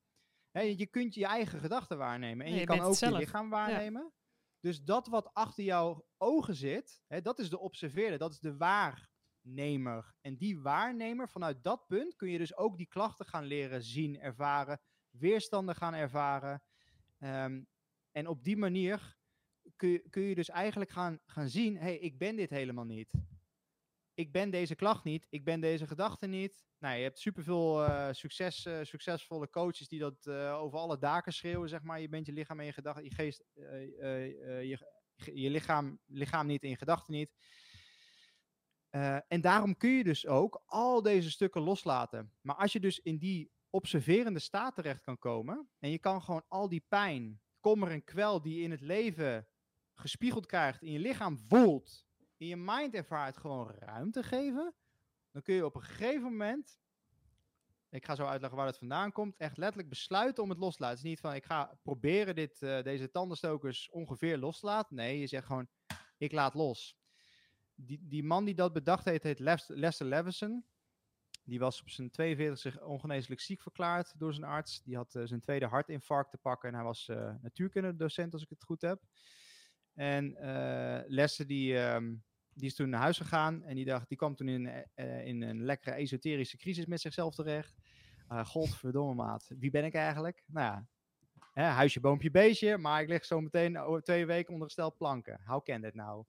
[0.53, 2.47] Je kunt je eigen gedachten waarnemen.
[2.47, 4.13] En Nee, je kan ook je lichaam waarnemen.
[4.61, 8.57] Dus dat wat achter jouw ogen zit, hè, dat is de observeerder, dat is de
[8.57, 10.15] waarnemer.
[10.21, 14.21] En die waarnemer, vanuit dat punt kun je dus ook die klachten gaan leren zien,
[14.21, 14.81] ervaren,
[15.11, 16.63] weerstanden gaan ervaren.
[17.19, 17.63] Ehm,
[18.11, 19.17] en op die manier
[19.77, 22.85] kun je, kun je dus eigenlijk gaan, gaan zien, hé, hey, ik ben dit helemaal
[22.85, 23.13] niet.
[24.15, 26.67] Ik ben deze klacht niet, ik ben deze gedachte niet.
[26.79, 31.33] Nou, je hebt superveel eh succes, eh, succesvolle coaches die dat eh, over alle daken
[31.33, 32.01] schreeuwen, zeg maar.
[32.01, 34.79] Je bent je lichaam en je gedachten, je geest, je,
[35.35, 37.33] je- lichaam, lichaam niet en je gedachten niet.
[39.29, 42.33] En daarom kun je dus ook al deze stukken loslaten.
[42.41, 46.45] Maar als je dus in die observerende staat terecht kan komen en je kan gewoon
[46.49, 49.49] al die pijn, kommer en kwel die je in het leven
[49.95, 54.75] gespiegeld krijgt, in je lichaam voelt, in je mind ervaart, gewoon ruimte geven,
[55.31, 56.81] dan kun je op een gegeven moment,
[57.91, 60.83] ik ga zo uitleggen waar het vandaan komt, echt letterlijk besluiten om het los te
[60.83, 60.97] laten.
[60.97, 64.97] Het is niet van ik ga proberen dit, eh, deze tandenstokers ongeveer los te laten.
[64.97, 65.69] Nee, je zegt gewoon
[66.17, 66.97] ik laat los.
[67.75, 70.67] Die, die man die dat bedacht heeft, heet Les- Lester Levinson.
[71.49, 74.83] Die was op zijn 42 zich ongeneeslijk ziek verklaard door zijn arts.
[74.83, 78.49] Die had eh, zijn tweede hartinfarct te pakken en hij was eh natuurkundedocent, als ik
[78.49, 79.03] het goed heb.
[79.95, 82.15] En eh Lester die, ehm,
[82.53, 84.87] die is toen naar huis gegaan en die, dacht, die kwam toen in,
[85.25, 87.75] in een lekkere esoterische crisis met zichzelf terecht.
[88.33, 90.45] Uh, godverdomme maat, wie ben ik eigenlijk?
[90.47, 90.87] Nou ja,
[91.53, 95.41] hè, huisje, boompje, beestje, maar ik lig zo meteen over twee weken onder planken.
[95.45, 96.25] How can that nou?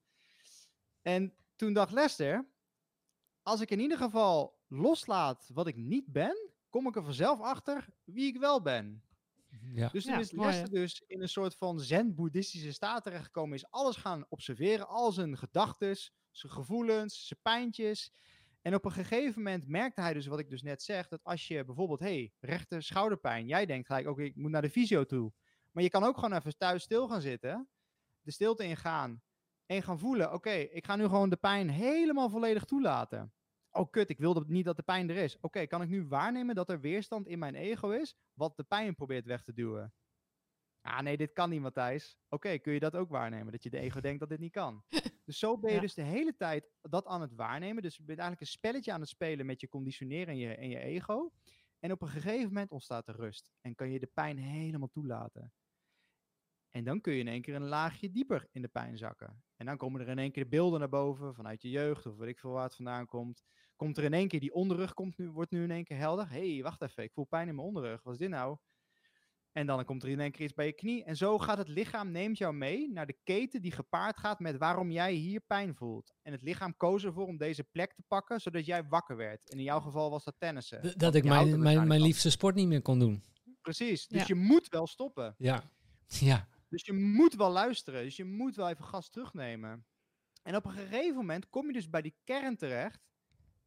[1.02, 2.48] En toen dacht Lester,
[3.42, 7.88] als ik in ieder geval loslaat wat ik niet ben, kom ik er vanzelf achter
[8.04, 9.04] wie ik wel ben.
[9.72, 9.88] Ja.
[9.88, 13.70] Dus toen Ja, is mooi, Lester dus in een soort van zen-boeddhistische staat terechtgekomen, is
[13.70, 15.96] alles gaan observeren, al zijn gedachten,
[16.30, 18.12] zijn gevoelens, zijn pijntjes.
[18.62, 21.48] En op een gegeven moment merkte hij dus, wat ik dus net zeg, dat als
[21.48, 25.32] je bijvoorbeeld, hey, rechter schouderpijn, jij denkt gelijk, oké, ik moet naar de fysio toe.
[25.70, 27.68] Maar je kan ook gewoon even thuis stil gaan zitten,
[28.20, 29.22] de stilte ingaan
[29.66, 33.32] en gaan voelen, oké, ik ga nu gewoon de pijn helemaal volledig toelaten.
[33.70, 35.38] Oh kut, ik wilde niet dat de pijn er is.
[35.40, 38.94] Oké, kan ik nu waarnemen dat er weerstand in mijn ego is, wat de pijn
[38.94, 39.94] probeert weg te duwen?
[40.80, 42.18] Ah nee, dit kan niet, Matthijs.
[42.28, 43.52] Oké, kun je dat ook waarnemen?
[43.52, 44.84] Dat je de ego denkt dat dit niet kan.
[45.24, 45.82] Dus zo ben je Ja.
[45.82, 47.82] dus de hele tijd dat aan het waarnemen.
[47.82, 50.68] Dus je bent eigenlijk een spelletje aan het spelen met je conditioneren en je, en
[50.68, 51.32] je ego.
[51.78, 53.52] En op een gegeven moment ontstaat er rust.
[53.60, 55.52] En kan je de pijn helemaal toelaten.
[56.70, 59.42] En dan kun je in één keer een laagje dieper in de pijn zakken.
[59.56, 62.16] En dan komen er in één keer de beelden naar boven vanuit je jeugd of
[62.16, 63.42] weet ik veel waar het vandaan komt.
[63.76, 66.30] Komt er in één keer die onderrug, komt nu, wordt nu in één keer helder.
[66.30, 68.02] Hé, hey, wacht even, ik voel pijn in mijn onderrug.
[68.02, 68.56] Wat is dit nou?
[69.52, 71.04] En dan komt er in één keer iets bij je knie.
[71.04, 74.56] En zo gaat het lichaam, neemt jou mee naar de keten die gepaard gaat met
[74.56, 76.14] waarom jij hier pijn voelt.
[76.22, 79.50] En het lichaam koos ervoor om deze plek te pakken, zodat jij wakker werd.
[79.50, 80.80] En in jouw geval was dat tennissen.
[80.80, 83.22] D- Dat ik mijn, mijn, mijn liefste sport niet meer kon doen.
[83.62, 84.24] Precies, dus Ja.
[84.26, 85.34] je moet wel stoppen.
[85.38, 85.62] Ja.
[86.08, 86.48] Ja.
[86.70, 88.02] Dus je moet wel luisteren.
[88.02, 89.86] Dus je moet wel even gas terugnemen.
[90.42, 93.08] En op een gegeven moment kom je dus bij die kern terecht.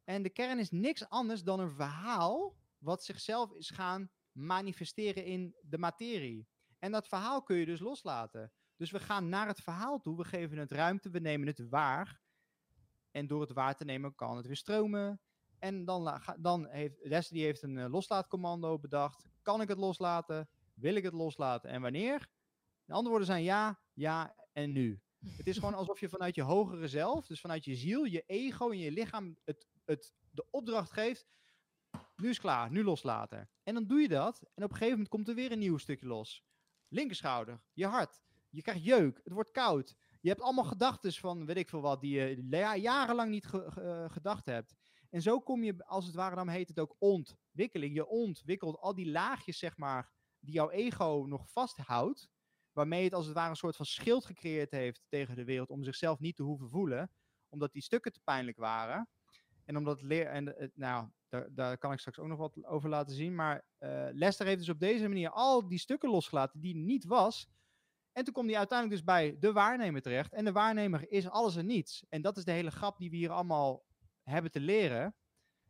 [0.04, 5.54] En de kern is niks anders dan een verhaal wat zichzelf is gaan manifesteren in
[5.62, 6.48] de materie.
[6.78, 8.52] En dat verhaal kun je dus loslaten.
[8.76, 12.20] Dus we gaan naar het verhaal toe, we geven het ruimte, we nemen het waar.
[13.10, 15.20] En door het waar te nemen kan het weer stromen.
[15.58, 19.26] En dan, dan heeft Leslie heeft een eh, loslaatcommando bedacht.
[19.42, 20.48] Kan ik het loslaten?
[20.74, 21.70] Wil ik het loslaten?
[21.70, 22.28] En wanneer?
[22.84, 25.02] De antwoorden zijn ja, ja en nu.
[25.36, 28.70] Het is gewoon alsof je vanuit je hogere zelf, dus vanuit je ziel, je ego
[28.70, 31.26] en je lichaam het, het, de opdracht geeft.
[32.16, 33.50] Nu is klaar, nu loslaten.
[33.62, 35.76] En dan doe je dat en op een gegeven moment komt er weer een nieuw
[35.78, 36.44] stukje los.
[36.88, 39.94] Linkerschouder, je hart, je krijgt jeuk, het wordt koud.
[40.20, 43.70] Je hebt allemaal gedachten van weet ik veel wat, die je ja- jarenlang niet ge-
[43.70, 44.74] ge- eh, gedacht hebt.
[45.10, 47.94] En zo kom je, als het ware, dan heet het ook ontwikkeling.
[47.94, 52.28] Je ontwikkelt al die laagjes, zeg maar, die jouw ego nog vasthoudt
[52.74, 55.84] waarmee het als het ware een soort van schild gecreëerd heeft tegen de wereld om
[55.84, 57.10] zichzelf niet te hoeven voelen,
[57.48, 59.08] omdat die stukken te pijnlijk waren.
[59.64, 62.88] En omdat leer en het, nou, daar, daar kan ik straks ook nog wat over
[62.88, 63.34] laten zien.
[63.34, 67.48] Maar eh, Lester heeft dus op deze manier al die stukken losgelaten die niet was.
[68.12, 70.32] En toen komt hij uiteindelijk dus bij de waarnemer terecht.
[70.32, 72.04] En de waarnemer is alles en niets.
[72.08, 73.84] En dat is de hele grap die we hier allemaal
[74.22, 75.14] hebben te leren.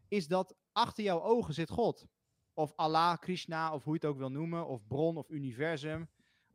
[0.08, 2.06] Is dat achter jouw ogen zit God.
[2.52, 4.66] Of Allah, Krishna, of hoe je het ook wil noemen.
[4.66, 6.08] Of bron, of universum.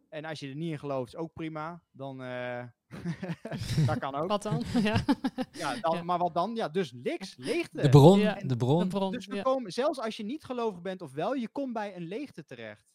[0.10, 1.82] En als je er niet in gelooft, is ook prima.
[1.92, 2.64] Dan, eh
[3.86, 4.28] dat kan ook.
[4.28, 4.64] Wat dan?
[4.84, 5.04] ja.
[5.52, 6.04] Ja, dan, Ja.
[6.04, 6.56] Maar wat dan?
[6.56, 7.82] Ja, dus niks, leegte.
[7.82, 8.80] De bron, Ja, de bron.
[8.80, 9.12] De bron.
[9.12, 9.42] Dus we ja.
[9.42, 12.94] komen, zelfs als je niet gelovig bent of wel, je komt bij een leegte terecht.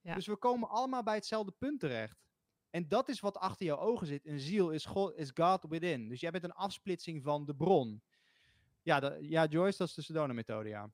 [0.00, 0.14] Ja.
[0.14, 2.26] Dus we komen allemaal bij hetzelfde punt terecht.
[2.70, 4.26] En dat is wat achter jouw ogen zit.
[4.26, 6.08] Een ziel is God, is God within.
[6.08, 8.02] Dus jij bent een afsplitsing van de bron.
[8.82, 10.90] Ja, dat- ja Joyce, dat is de Sedona-methode, ja.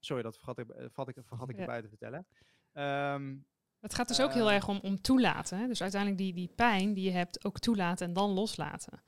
[0.00, 1.60] Sorry, dat vergat ik, eh, vergat ik, vergat ik Ja.
[1.60, 2.26] erbij te vertellen.
[2.72, 3.36] Ehm,
[3.80, 5.58] Het gaat dus ook heel Eh, erg om, om toelaten.
[5.58, 5.66] Hè?
[5.66, 9.02] Dus uiteindelijk die, die pijn die je hebt ook toelaten en dan loslaten.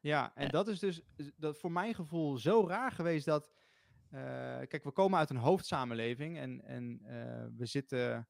[0.00, 0.48] Ja, en Ja.
[0.50, 1.00] dat is dus
[1.36, 3.48] dat voor mijn gevoel zo raar geweest dat.
[4.10, 4.20] eh,
[4.68, 8.28] kijk, we komen uit een hoofdsamenleving en, en eh, we zitten.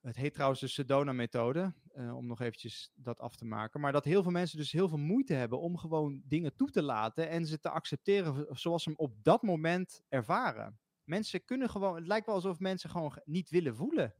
[0.00, 3.80] Het heet trouwens de Sedona-methode, eh, om nog eventjes dat af te maken.
[3.80, 6.82] Maar dat heel veel mensen dus heel veel moeite hebben om gewoon dingen toe te
[6.82, 10.78] laten en ze te accepteren zoals ze hem op dat moment ervaren.
[11.04, 14.14] Mensen kunnen gewoon, het lijkt wel alsof mensen gewoon ge- niet willen voelen.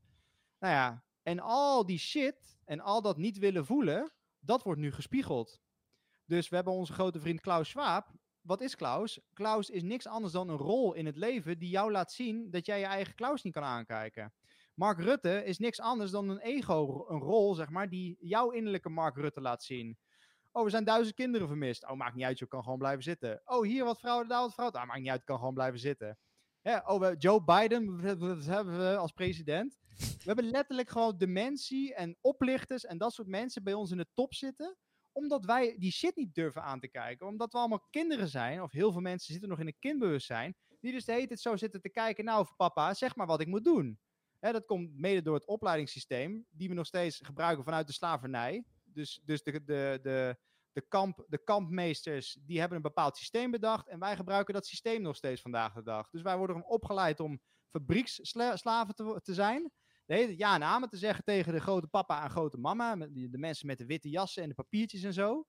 [0.63, 4.93] Nou ja, en al die shit en al dat niet willen voelen, dat wordt nu
[4.93, 5.61] gespiegeld.
[6.25, 8.13] Dus we hebben onze grote vriend Klaus Schwab.
[8.41, 9.21] Wat is Klaus?
[9.33, 12.67] Klaus is niks anders dan een rol in het leven die jou laat zien dat
[12.67, 14.33] jij je eigen Klaus niet kan aankijken.
[14.75, 18.89] Mark Rutte is niks anders dan een ego, een rol, zeg maar, die jouw innerlijke
[18.89, 19.99] Mark Rutte laat zien.
[20.53, 21.89] Oh, er zijn duizend kinderen vermist.
[21.89, 23.43] Oh, maakt niet uit, je kan gewoon blijven zitten.
[23.45, 24.81] Oh, hier wat vrouwen, daar wat vrouwen.
[24.81, 26.19] Ah, maakt niet uit, kan gewoon blijven zitten.
[26.63, 29.79] Ja, oh, Joe Biden wat hebben we als president.
[29.97, 34.09] We hebben letterlijk gewoon dementie en oplichters en dat soort mensen bij ons in de
[34.15, 34.77] top zitten
[35.13, 37.27] omdat wij die shit niet durven aan te kijken.
[37.27, 40.93] Omdat we allemaal kinderen zijn, of heel veel mensen zitten nog in een kindbewustzijn, die
[40.93, 43.65] dus de hele tijd zo zitten te kijken, nou papa, zeg maar wat ik moet
[43.65, 43.99] doen.
[44.41, 48.65] Dat komt mede door het opleidingssysteem, die we nog steeds gebruiken vanuit de slavernij.
[48.85, 50.37] Dus, dus de, de, de,
[50.73, 55.03] de, kamp, de kampmeesters die hebben een bepaald systeem bedacht en wij gebruiken dat systeem
[55.03, 56.11] nog steeds vandaag de dag.
[56.11, 59.71] Dus wij worden gewoon opgeleid om fabrieksslaven te, te zijn.
[60.07, 63.39] De hele ja en amen te zeggen tegen de grote papa en grote mama, de
[63.39, 65.47] mensen met de witte jassen en de papiertjes en zo.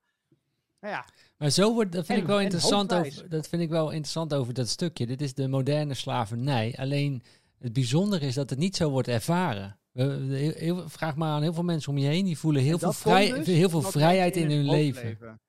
[0.79, 1.05] Nou ja,
[1.37, 4.33] Maar zo wordt, dat vind En- ik wel interessant over, dat vind ik wel interessant
[4.33, 5.05] over dat stukje.
[5.05, 6.75] Dit is de moderne slavernij.
[6.77, 7.23] Alleen
[7.59, 9.79] het bijzondere is dat het niet zo wordt ervaren.
[9.93, 12.79] Heel, heel- vraag maar aan heel veel mensen om je heen, die voelen heel en
[12.79, 15.41] veel, vrij, dus heel veel vrijheid in hun leven.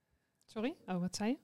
[0.45, 0.77] Sorry?
[0.87, 1.39] Oh, wat zei je?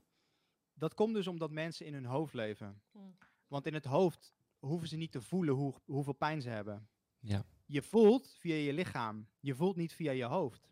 [0.74, 2.82] Dat komt dus omdat mensen in hun hoofd leven.
[2.92, 3.16] Hmm.
[3.46, 6.88] Want in het hoofd hoeven ze niet te voelen hoe, hoeveel pijn ze hebben.
[7.18, 7.44] Ja.
[7.66, 9.28] Je voelt via je lichaam.
[9.40, 10.70] Je voelt niet via je hoofd.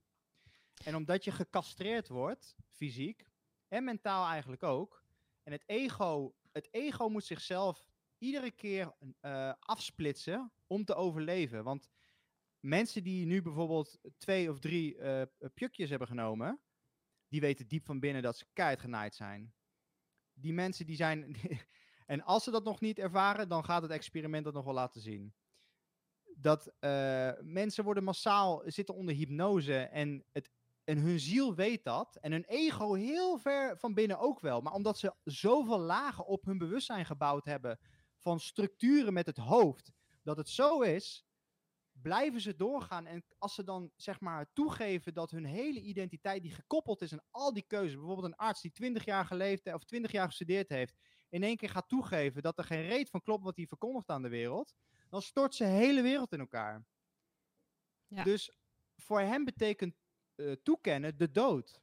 [0.84, 3.26] En omdat je gecastreerd wordt, fysiek
[3.68, 5.04] en mentaal eigenlijk ook.
[5.42, 7.84] En het ego, het ego moet zichzelf
[8.18, 11.64] iedere keer eh, afsplitsen om te overleven.
[11.64, 11.88] Want
[12.60, 14.96] mensen die nu bijvoorbeeld twee of drie
[15.54, 16.60] pjukjes hebben genomen,
[17.28, 19.54] die weten diep van binnen dat ze keihard genaaid zijn.
[20.32, 21.36] Die mensen die zijn.
[22.06, 25.00] en als ze dat nog niet ervaren, dan gaat het experiment dat nog wel laten
[25.00, 25.34] zien.
[26.34, 30.50] Dat eh, mensen worden massaal zitten onder hypnose en, het,
[30.84, 32.16] en hun ziel weet dat.
[32.16, 34.60] En hun ego heel ver van binnen ook wel.
[34.60, 37.78] Maar omdat ze zoveel lagen op hun bewustzijn gebouwd hebben
[38.16, 39.92] van structuren met het hoofd,
[40.22, 41.26] dat het zo is,
[42.02, 43.06] blijven ze doorgaan.
[43.06, 47.24] En als ze dan zeg maar toegeven dat hun hele identiteit die gekoppeld is aan
[47.30, 50.68] al die keuzes, bijvoorbeeld een arts die 20 jaar geleefd heeft of 20 jaar gestudeerd
[50.68, 50.94] heeft,
[51.28, 54.22] in één keer gaat toegeven dat er geen reet van klopt wat hij verkondigt aan
[54.22, 54.74] de wereld,
[55.08, 56.84] dan stort zijn hele wereld in elkaar.
[58.06, 58.22] Ja.
[58.22, 58.52] Dus
[58.96, 59.94] voor hem betekent
[60.34, 61.80] eh, toekennen de dood.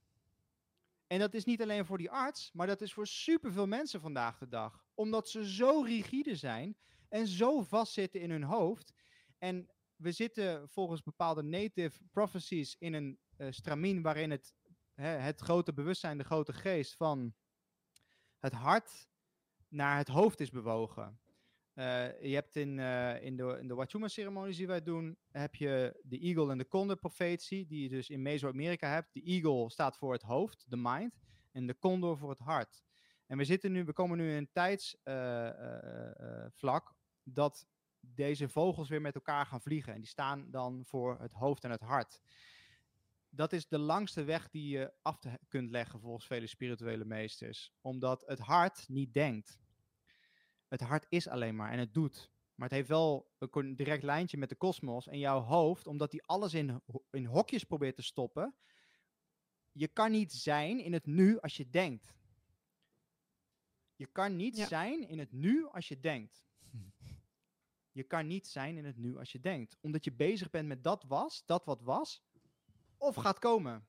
[1.08, 4.38] En dat is niet alleen voor die arts, maar dat is voor superveel mensen vandaag
[4.38, 4.86] de dag.
[4.94, 6.78] Omdat ze zo rigide zijn
[7.10, 8.94] en zo vastzitten in hun hoofd.
[9.38, 14.54] En we zitten volgens bepaalde native prophecies in een eh, stramien waarin het,
[14.94, 17.34] hè, het grote bewustzijn, de grote geest van
[18.40, 19.08] het hart
[19.68, 21.20] naar het hoofd is bewogen.
[21.74, 26.00] Eh, je hebt in, eh, in de, in de Wachuma-ceremonies die wij doen, heb je
[26.04, 29.14] de eagle en de condor profetie, die je dus in Mesoamerika hebt.
[29.14, 31.20] De eagle staat voor het hoofd, de mind,
[31.52, 32.84] en de condor voor het hart.
[33.26, 37.68] En we, zitten nu, we komen nu in een tijdsvlak dat
[38.14, 39.94] deze vogels weer met elkaar gaan vliegen.
[39.94, 42.22] En die staan dan voor het hoofd en het hart.
[43.30, 47.74] Dat is de langste weg die je af te, kunt leggen volgens vele spirituele meesters.
[47.82, 49.60] Omdat het hart niet denkt.
[50.68, 52.32] Het hart is alleen maar en het doet.
[52.56, 55.08] Maar het heeft wel een direct lijntje met de kosmos.
[55.08, 56.82] En jouw hoofd, omdat die alles in,
[57.12, 58.56] in hokjes probeert te stoppen.
[59.72, 62.16] Je kan niet zijn in het nu als je denkt.
[63.96, 64.68] Je kan niet Ja.
[64.68, 66.46] zijn in het nu als je denkt.
[67.96, 69.78] Je kan niet zijn in het nu als je denkt.
[69.82, 72.24] Omdat je bezig bent met dat was, dat wat was,
[72.98, 73.88] of gaat komen.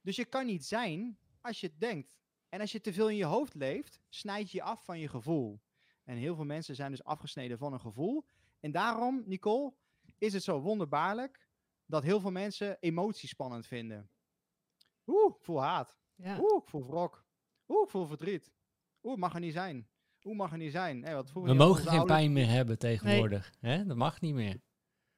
[0.00, 2.16] Dus je kan niet zijn als je denkt.
[2.48, 5.08] En als je te veel in je hoofd leeft, snijd je je af van je
[5.08, 5.60] gevoel.
[6.04, 8.26] En heel veel mensen zijn dus afgesneden van een gevoel.
[8.60, 9.74] En daarom, Nicole,
[10.18, 11.48] is het zo wonderbaarlijk
[11.86, 14.10] dat heel veel mensen emoties spannend vinden.
[15.06, 15.96] Oeh, ik voel haat.
[16.14, 16.38] Ja.
[16.40, 17.24] Oeh, ik voel wrok.
[17.68, 18.52] Oeh, ik voel verdriet.
[19.02, 19.88] Oeh, het mag er niet zijn.
[20.24, 21.04] Oeh, mag er niet zijn.
[21.04, 23.52] Hé, wat We mogen geen pijn meer hebben tegenwoordig.
[23.60, 23.86] Hè?
[23.86, 24.56] Dat mag niet meer.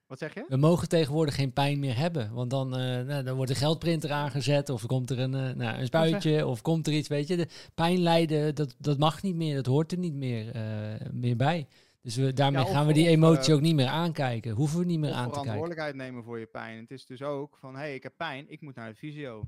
[0.07, 0.45] Wat zeg je?
[0.49, 2.33] We mogen tegenwoordig geen pijn meer hebben.
[2.33, 4.69] Want dan, eh, nou, dan wordt een geldprinter aangezet.
[4.69, 6.47] Of komt er een, eh, nou, een spuitje.
[6.47, 7.09] Of komt er iets.
[7.09, 9.55] Weet je, de pijn lijden, dat, dat mag niet meer.
[9.55, 11.67] Dat hoort er niet meer, eh, meer bij.
[12.01, 14.53] Dus we, daarmee Ja, of- gaan we die emotie ook niet meer aankijken.
[14.53, 15.41] Hoeven we niet meer aan te kijken.
[15.41, 16.79] verantwoordelijkheid nemen voor je pijn.
[16.79, 19.41] Het is dus ook van, hé, hey, ik heb pijn, ik moet naar de fysio.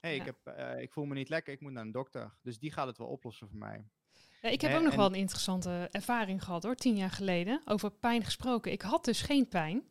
[0.00, 0.20] Hé, hey, Ja.
[0.20, 2.32] ik, heb, eh, ik voel me niet lekker, ik moet naar een dokter.
[2.42, 3.84] Dus die gaat het wel oplossen voor mij.
[4.40, 7.10] Ja, ik heb Hè, ook nog en- wel een interessante ervaring gehad hoor, tien jaar
[7.10, 7.60] geleden.
[7.64, 8.72] Over pijn gesproken.
[8.72, 9.82] Ik had dus geen pijn.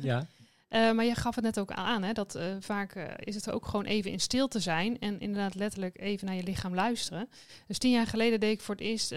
[0.00, 0.26] Ja.
[0.68, 3.50] Eh, maar je gaf het net ook aan, hè, dat eh, vaak eh, is het
[3.50, 7.28] ook gewoon even in stilte zijn en inderdaad letterlijk even naar je lichaam luisteren.
[7.66, 9.08] Dus tien jaar geleden deed ik voor het eerst,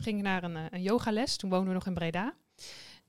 [0.00, 2.34] ging ik naar een, een yogales, toen woonden we nog in Breda.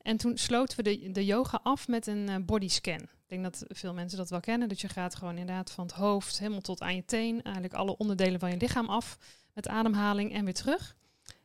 [0.02, 3.00] En toen sloten we de, de yoga af met een eh, bodyscan.
[3.00, 5.94] Ik denk dat veel mensen dat wel kennen, dat je gaat gewoon inderdaad van het
[5.94, 9.18] hoofd helemaal tot aan je teen, eigenlijk alle onderdelen van je lichaam af,
[9.54, 10.96] met ademhaling en weer terug.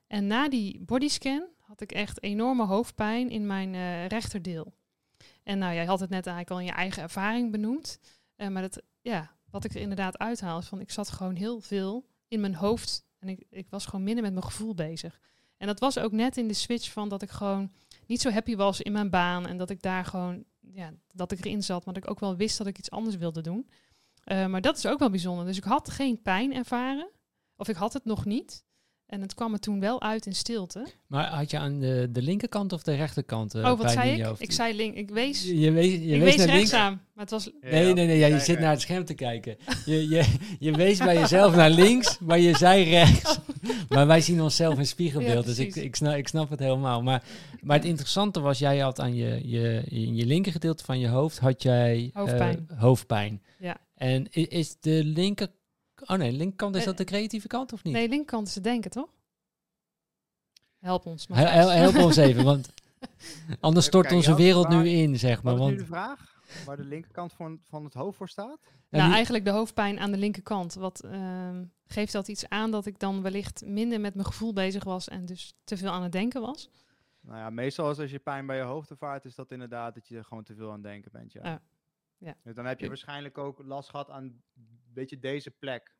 [0.07, 4.73] En na die bodyscan had ik echt enorme hoofdpijn in mijn eh, rechterdeel.
[5.43, 7.99] En nou, jij had het net eigenlijk al in je eigen ervaring benoemd.
[8.35, 11.59] Eh, maar dat, ja, wat ik er inderdaad uithaal is van ik zat gewoon heel
[11.59, 13.05] veel in mijn hoofd.
[13.19, 15.19] En ik, ik was gewoon minder met mijn gevoel bezig.
[15.57, 17.71] En dat was ook net in de switch van dat ik gewoon
[18.05, 19.47] niet zo happy was in mijn baan.
[19.47, 21.85] En dat ik daar gewoon, ja, dat ik erin zat.
[21.85, 23.69] Maar dat ik ook wel wist dat ik iets anders wilde doen.
[24.23, 25.45] Eh, maar dat is ook wel bijzonder.
[25.45, 27.09] Dus ik had geen pijn ervaren.
[27.59, 28.63] Of ik had het nog niet.
[29.05, 30.85] En het kwam er toen wel uit in stilte.
[31.07, 34.17] Maar had je aan de, de linkerkant of de rechterkant eh, oh, wat zei je
[34.17, 34.23] ik?
[34.23, 34.41] hoofd?
[34.41, 34.95] Ik zei link.
[34.95, 36.59] Ik wees, Je, je wees, je ik wees wees naar links.
[36.71, 36.93] rechtsaam.
[37.13, 37.49] Maar het was...
[37.61, 39.57] Nee, nee, nee, ja, je zit naar het scherm te kijken.
[39.85, 43.37] Je, je, je wees bij jezelf naar links, maar je zei rechts.
[43.89, 47.01] Maar wij zien onszelf in spiegelbeeld, Ja, dus ik, ik, snap, ik snap het helemaal.
[47.03, 47.23] Maar,
[47.61, 51.39] maar het interessante was, jij had aan je, je, in je linkergedeelte van je hoofd,
[51.39, 52.67] had jij eh, Hoofdpijn.
[52.75, 53.41] hoofdpijn.
[53.59, 53.77] Ja.
[53.95, 55.47] En is de linker...
[56.07, 57.93] Oh nee, linkerkant, is dat de creatieve kant of niet?
[57.93, 59.09] Nee, linkerkant is het denken, toch?
[60.79, 61.27] Help ons.
[61.31, 62.73] Hel- help ons even, want
[63.59, 65.57] anders stort Kijk, onze wereld nu in, zeg maar.
[65.57, 66.37] Wat is nu Want, de vraag?
[66.65, 68.59] Waar de linkerkant van, van het hoofd voor staat?
[68.63, 70.73] Ja, nou, die- eigenlijk de hoofdpijn aan de linkerkant.
[70.73, 74.83] Wat ehm, geeft dat iets aan dat ik dan wellicht minder met mijn gevoel bezig
[74.83, 76.69] was en dus te veel aan het denken was?
[77.21, 80.07] Nou ja, meestal is als je pijn bij je hoofd ervaart, is dat inderdaad dat
[80.07, 81.31] je er gewoon te veel aan het denken bent.
[81.31, 81.41] Ja.
[81.43, 81.61] Ja.
[82.17, 82.35] Ja.
[82.43, 84.41] Dus dan heb je waarschijnlijk ook last gehad aan
[84.93, 85.95] beetje deze plek.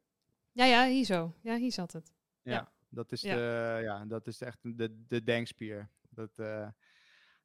[0.52, 1.34] Ja, ja, hier zo.
[1.42, 2.12] Ja, hier zat het.
[2.44, 2.72] Ja, Ja.
[2.90, 3.36] Dat, is Ja.
[3.36, 5.90] De, ja dat is echt de, de denkspier.
[6.10, 6.68] Dat, eh,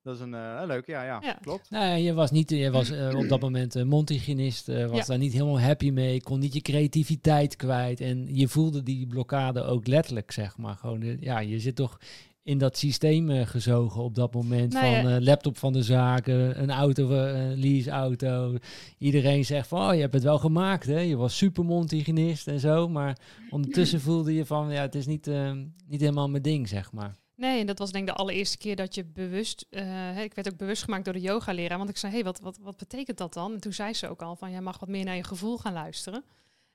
[0.02, 1.32] dat is een eh, leuk, ja, ja, Ja.
[1.40, 1.70] klopt.
[1.70, 5.04] Nou, je was, niet, je was eh, op dat moment uh, mondhygiënist, eh, was Ja.
[5.04, 8.00] daar niet helemaal happy mee, kon niet je creativiteit kwijt.
[8.00, 10.76] En je voelde die blokkade ook letterlijk, zeg maar.
[10.76, 11.98] Gewoon, ja, je zit toch
[12.44, 14.72] in dat systeem eh, gezogen op dat moment.
[14.72, 15.02] Nou ja.
[15.02, 18.56] van eh, laptop van de zaken, een auto, eh, een leaseauto.
[18.98, 20.98] Iedereen zegt van, oh, je hebt het wel gemaakt, hè.
[21.00, 22.88] Je was super mondhygiënist en zo.
[22.88, 23.18] Maar
[23.50, 25.52] ondertussen voelde je van, ja, het is niet, eh,
[25.86, 27.16] niet helemaal mijn ding, zeg maar.
[27.36, 29.66] Nee, en dat was denk ik de allereerste keer dat je bewust...
[29.70, 31.78] eh, ik werd ook bewust gemaakt door de yoga-leraar.
[31.78, 33.52] Want ik zei, hé, hey, wat, wat, wat betekent dat dan?
[33.52, 35.72] En toen zei ze ook al van, jij mag wat meer naar je gevoel gaan
[35.72, 36.24] luisteren.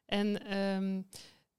[0.06, 1.02] En ehm,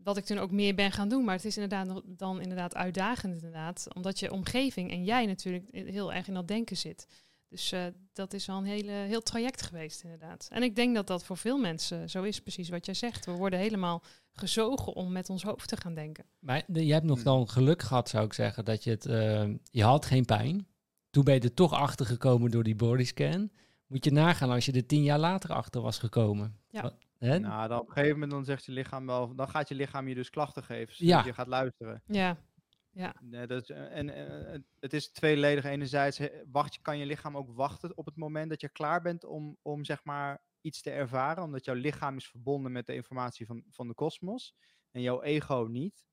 [0.02, 1.24] wat ik toen ook meer ben gaan doen.
[1.24, 3.86] Maar het is inderdaad nog- dan inderdaad uitdagend inderdaad.
[3.94, 7.06] Omdat je omgeving en jij natuurlijk heel erg in dat denken zit.
[7.48, 10.48] Dus eh, dat is al een hele, heel traject geweest inderdaad.
[10.50, 13.26] En ik denk dat dat voor veel mensen zo is, precies wat jij zegt.
[13.26, 16.24] We worden helemaal gezogen om met ons hoofd te gaan denken.
[16.38, 17.24] Maar je hebt nog Hmm.
[17.24, 19.06] dan geluk gehad, zou ik zeggen, dat je het...
[19.06, 20.66] eh, je had geen pijn.
[21.10, 23.50] Toen ben je er toch achter gekomen door die bodyscan.
[23.86, 26.56] Moet je nagaan als je er tien jaar later achter was gekomen.
[26.68, 26.82] Ja.
[26.82, 26.94] Wat-
[27.28, 27.38] hè?
[27.38, 30.08] Nou, dan op een gegeven moment dan zegt je lichaam wel, dan gaat je lichaam
[30.08, 31.24] je dus klachten geven, zodat Ja.
[31.24, 32.02] je gaat luisteren.
[32.06, 35.64] Ja, Nee, dat is, eh, en eh, het- is tweeledig.
[35.64, 39.24] Enerzijds wacht, je- kan je lichaam ook wachten op het moment dat je klaar bent
[39.24, 41.42] om, om zeg maar iets te ervaren.
[41.42, 44.54] Omdat jouw lichaam is verbonden met de informatie van, van de kosmos.
[44.90, 46.04] En jouw ego niet.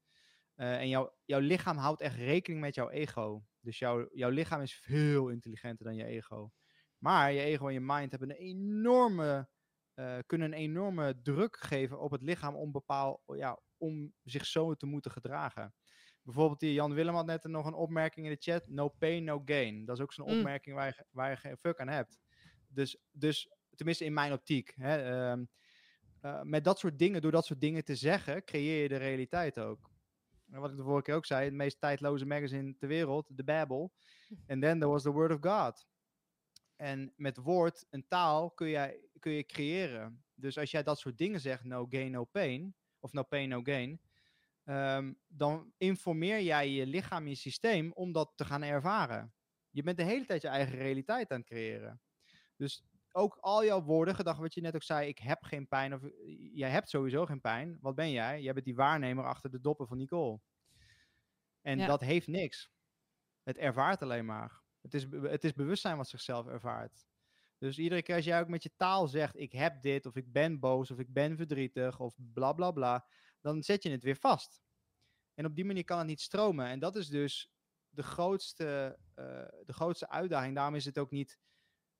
[0.55, 3.43] Eh, en jouw, jouw lichaam houdt echt rekening met jouw ego.
[3.59, 6.51] Dus jouw, jouw lichaam is veel intelligenter dan je ego.
[6.97, 9.49] Maar je ego en je mind hebben een enorme,
[9.97, 14.73] eh, kunnen een enorme druk geven op het lichaam om, bepaal, ja, om zich zo
[14.73, 15.73] te moeten gedragen.
[16.21, 18.67] Bijvoorbeeld die Jan Willem had net nog een opmerking in de chat.
[18.67, 19.85] No pain, no gain.
[19.85, 20.37] Dat is ook zo'n Mm.
[20.37, 22.19] opmerking waar je, waar je geen fuck aan hebt.
[22.67, 24.73] Dus, dus tenminste in mijn optiek.
[24.75, 25.45] Hè, ehm,
[26.21, 29.59] eh, met dat soort dingen, door dat soort dingen te zeggen, creëer je de realiteit
[29.59, 29.91] ook.
[30.51, 33.43] En wat ik de vorige keer ook zei, het meest tijdloze magazine ter wereld, de
[33.43, 33.93] Bijbel.
[34.45, 35.87] En then there was the word of God.
[36.75, 40.25] En met woord, een taal, kun, jij, kun je creëren.
[40.33, 43.61] Dus als jij dat soort dingen zegt, no gain, no pain, of no pain, no
[43.61, 44.01] gain,
[44.63, 49.33] ehm, dan informeer jij je lichaam, je systeem, om dat te gaan ervaren.
[49.69, 52.01] Je bent de hele tijd je eigen realiteit aan het creëren.
[52.55, 55.93] Dus ook al jouw woorden, gedachten, wat je net ook zei, ik heb geen pijn,
[55.93, 56.11] of eh,
[56.53, 57.77] jij hebt sowieso geen pijn.
[57.81, 58.41] Wat ben jij?
[58.41, 60.39] Jij bent die waarnemer achter de doppen van Nicole.
[61.61, 61.87] En Ja.
[61.87, 62.71] dat heeft niks.
[63.43, 64.61] Het ervaart alleen maar.
[64.81, 67.05] Het is, het is bewustzijn wat zichzelf ervaart.
[67.57, 70.31] Dus iedere keer als jij ook met je taal zegt: Ik heb dit, of ik
[70.31, 73.05] ben boos, of ik ben verdrietig, of bla bla bla,
[73.41, 74.61] dan zet je het weer vast.
[75.33, 76.65] En op die manier kan het niet stromen.
[76.65, 77.51] En dat is dus
[77.89, 79.25] de grootste, eh,
[79.65, 80.55] de grootste uitdaging.
[80.55, 81.39] Daarom is het ook niet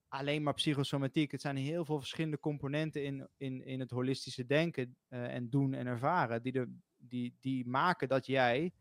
[0.08, 1.32] alleen maar psychosomatiek.
[1.32, 5.74] Het zijn heel veel verschillende componenten in, in, in het holistische denken eh, en doen
[5.74, 8.74] en ervaren, die, de, die, die maken dat jij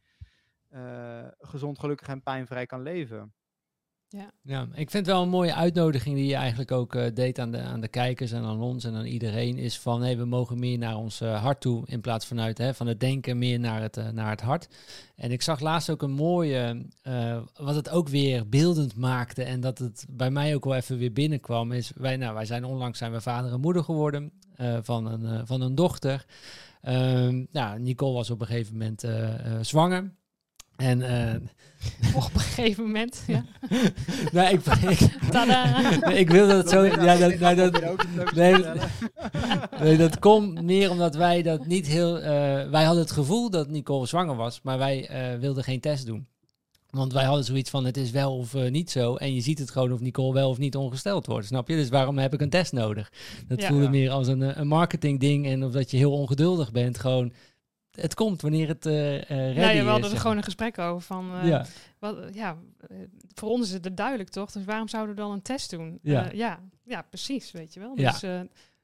[0.68, 3.34] eh, gezond, gelukkig en pijnvrij kan leven.
[4.42, 7.50] Ja, ik vind het wel een mooie uitnodiging die je eigenlijk ook eh, deed aan
[7.50, 9.58] de, aan de kijkers en aan ons en aan iedereen.
[9.58, 12.74] Is van hey, we mogen meer naar ons eh, hart toe in plaats vanuit hè,
[12.74, 14.68] van het denken meer naar het, eh, naar het hart.
[15.16, 16.86] En ik zag laatst ook een mooie,
[17.56, 21.12] wat het ook weer beeldend maakte en dat het bij mij ook wel even weer
[21.12, 21.72] binnenkwam.
[21.72, 24.32] Is wij, nou, wij zijn onlangs zijn we vader en moeder geworden
[24.82, 26.26] van, een, van een dochter.
[27.52, 29.04] Nou, Nicole was op een gegeven moment
[29.60, 30.10] zwanger.
[30.76, 31.34] En eh,
[32.24, 33.22] op een gegeven moment.
[33.26, 33.44] Ja.
[34.32, 34.98] nou, ik, ik,
[35.30, 35.80] Tada!
[36.00, 36.84] Nee, ik wil dat het zo.
[36.84, 38.54] Ja, dat, nou, dat, ook een leuk nee,
[39.82, 42.16] nee, dat komt meer omdat wij dat niet heel.
[42.18, 42.24] eh,
[42.70, 46.26] wij hadden het gevoel dat Nicole zwanger was, maar wij eh, wilden geen test doen.
[46.90, 49.14] Want wij hadden zoiets van: het is wel of niet zo.
[49.16, 51.46] En je ziet het gewoon of Nicole wel of niet ongesteld wordt.
[51.46, 51.74] Snap je?
[51.76, 53.12] Dus waarom heb ik een test nodig?
[53.48, 53.68] Dat Ja.
[53.68, 53.90] voelde Ja.
[53.90, 55.46] meer als een, een marketing ding.
[55.46, 56.98] En of dat je heel ongeduldig bent.
[56.98, 57.32] Gewoon.
[58.00, 59.84] Het komt wanneer het eh ready Nou ja, we is.
[59.86, 61.30] hadden er gewoon een gesprek over van...
[61.40, 61.66] eh, ja.
[61.98, 62.56] wat, ja,
[63.34, 64.52] voor ons is het duidelijk toch?
[64.52, 65.98] Dus waarom zouden we dan een test doen?
[66.02, 66.28] Ja.
[66.32, 67.92] Ja, ja, precies, weet je wel.
[67.94, 68.10] Ja.
[68.10, 68.22] Dus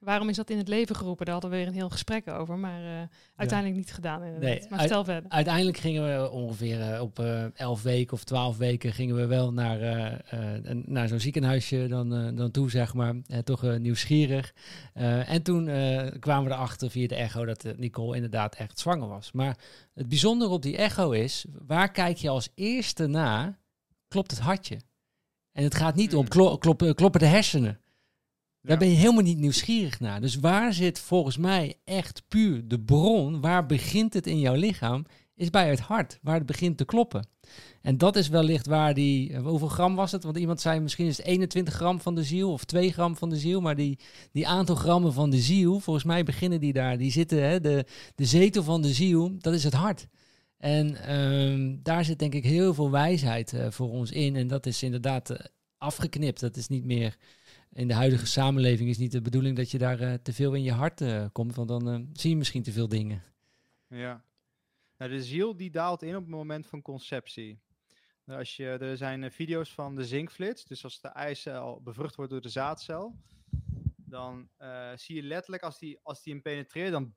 [0.05, 1.24] waarom is dat in het leven geroepen?
[1.24, 4.50] Daar hadden we weer een heel gesprek over, maar eh, uiteindelijk niet gedaan inderdaad.
[4.61, 5.30] Nee, maar stel verder.
[5.30, 9.53] Uiteindelijk gingen we ongeveer eh, op eh 11 weken of 12 weken gingen we wel
[9.53, 10.12] naar, eh,
[10.70, 13.14] eh, naar zo'n ziekenhuisje dan, eh, dan toe, zeg maar.
[13.26, 14.55] Eh, toch eh, nieuwsgierig.
[14.94, 18.78] Eh, en toen eh, kwamen we erachter via de echo dat eh, Nicole inderdaad echt
[18.78, 19.32] zwanger was.
[19.32, 19.59] Maar
[19.94, 23.59] het bijzondere op die echo is, waar kijk je als eerste na,
[24.09, 24.76] klopt het hartje?
[25.53, 26.28] En het gaat niet om Hmm.
[26.28, 27.80] klo- kloppen, kloppen de hersenen.
[28.62, 30.20] Daar ben je helemaal niet nieuwsgierig naar.
[30.20, 33.40] Dus waar zit volgens mij echt puur de bron?
[33.40, 35.04] Waar begint het in jouw lichaam?
[35.34, 37.26] Is bij het hart, waar het begint te kloppen.
[37.80, 39.32] En dat is wellicht waar die.
[39.32, 40.24] eh, Hoeveel gram was het?
[40.24, 43.28] Want iemand zei misschien is het 21 gram van de ziel of 2 gram van
[43.28, 43.60] de ziel.
[43.60, 43.98] Maar die,
[44.32, 46.98] die aantal grammen van de ziel, volgens mij beginnen die daar.
[46.98, 47.84] Die zitten, hè, de,
[48.14, 50.06] de zetel van de ziel, dat is het hart.
[50.58, 54.36] En ehm, daar zit denk ik heel veel wijsheid eh, voor ons in.
[54.36, 55.46] En dat is inderdaad eh,
[55.78, 56.40] afgeknipt.
[56.40, 57.16] Dat is niet meer
[57.73, 60.62] in de huidige samenleving is niet de bedoeling dat je daar eh, te veel in
[60.62, 63.23] je hart eh, komt, want dan eh, zie je misschien te veel dingen.
[63.87, 64.25] Ja.
[64.99, 67.61] Nou, de ziel die daalt in op het moment van conceptie.
[68.25, 72.31] Nou, Als je, er zijn video's van de zinkflits, dus als de eicel bevrucht wordt
[72.31, 73.16] door de zaadcel,
[73.97, 74.49] dan
[74.95, 77.14] zie je letterlijk als die, als die hem penetreert, dan,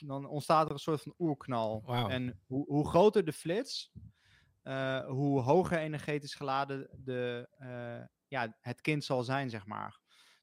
[0.00, 1.84] dan ontstaat er een soort van oerknal.
[2.08, 3.92] En hoe, hoe groter de flits,
[5.06, 7.48] hoe hoger energetisch geladen de,
[8.34, 10.00] ja, het kind zal zijn, zeg maar.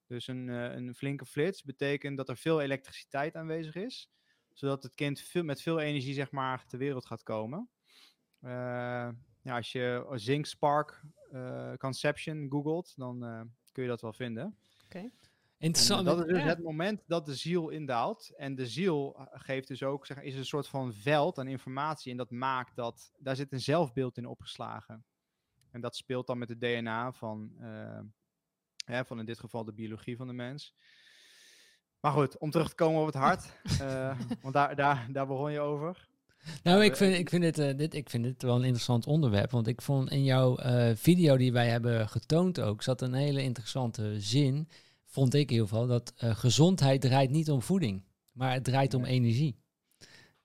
[0.07, 4.11] Dus een, eh, een flinke flits betekent dat er veel elektriciteit aanwezig is
[4.53, 7.69] zodat het kind veel, met veel energie zeg maar ter wereld gaat komen.
[8.39, 9.09] Eh,
[9.41, 14.57] ja, als je Zinc Spark eh, Conception googelt, dan eh, kun je dat wel vinden.
[14.89, 16.05] En, eh, Interessant.
[16.05, 16.47] dat is dus ja.
[16.47, 18.33] het moment dat de ziel indaalt.
[18.37, 22.11] En de ziel geeft dus ook, zeg, is een soort van veld aan informatie.
[22.11, 25.05] En dat maakt dat, daar zit een zelfbeeld in opgeslagen.
[25.71, 27.99] En dat speelt dan met het DNA van, eh,
[28.85, 30.73] hè, van in dit geval de biologie van de mens.
[31.99, 33.53] Maar goed, om terug te komen op het hart.
[33.81, 36.09] eh, want daar, daar, daar begon je over.
[36.63, 39.07] Nou, ik we- vind, ik, vind dit, eh, dit, ik vind dit wel een interessant
[39.07, 39.51] onderwerp.
[39.51, 43.43] Want ik vond in jouw eh, video die wij hebben getoond ook, zat een hele
[43.43, 44.67] interessante zin.
[45.05, 48.93] Vond ik in ieder geval, dat eh, gezondheid draait niet om voeding, maar het draait
[48.93, 49.09] om Ja.
[49.11, 49.59] energie.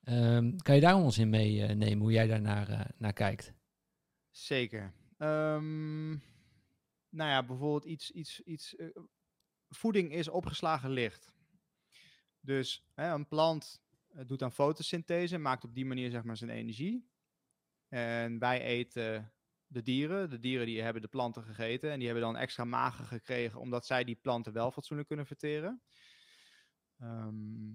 [0.03, 3.53] Ehm, kan je daar ons in meenemen, hoe jij daar naar, eh, naar kijkt?
[4.31, 4.93] Zeker.
[5.17, 6.11] Ehm,
[7.09, 8.11] nou ja, bijvoorbeeld iets.
[8.11, 8.89] iets, iets eh,
[9.69, 11.33] voeding is opgeslagen licht.
[12.41, 16.51] Dus hè, een plant eh, doet aan fotosynthese, maakt op die manier zeg maar zijn
[16.51, 17.11] energie.
[17.89, 19.33] En wij eten
[19.67, 20.31] de dieren.
[20.31, 23.87] De dieren die hebben de planten gegeten en die hebben dan extra magen gekregen omdat
[23.87, 25.83] zij die planten wel fatsoenlijk kunnen verteren.
[26.99, 27.73] Ehm,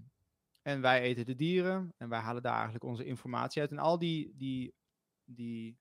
[0.61, 3.71] en wij eten de dieren en wij halen daar eigenlijk onze informatie uit.
[3.71, 4.75] En al die, die,
[5.23, 5.79] die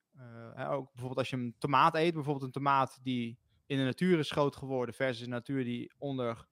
[0.55, 4.19] eh, ook bijvoorbeeld als je een tomaat eet, bijvoorbeeld een tomaat die in de natuur
[4.19, 6.49] is groot geworden versus een natuur die onder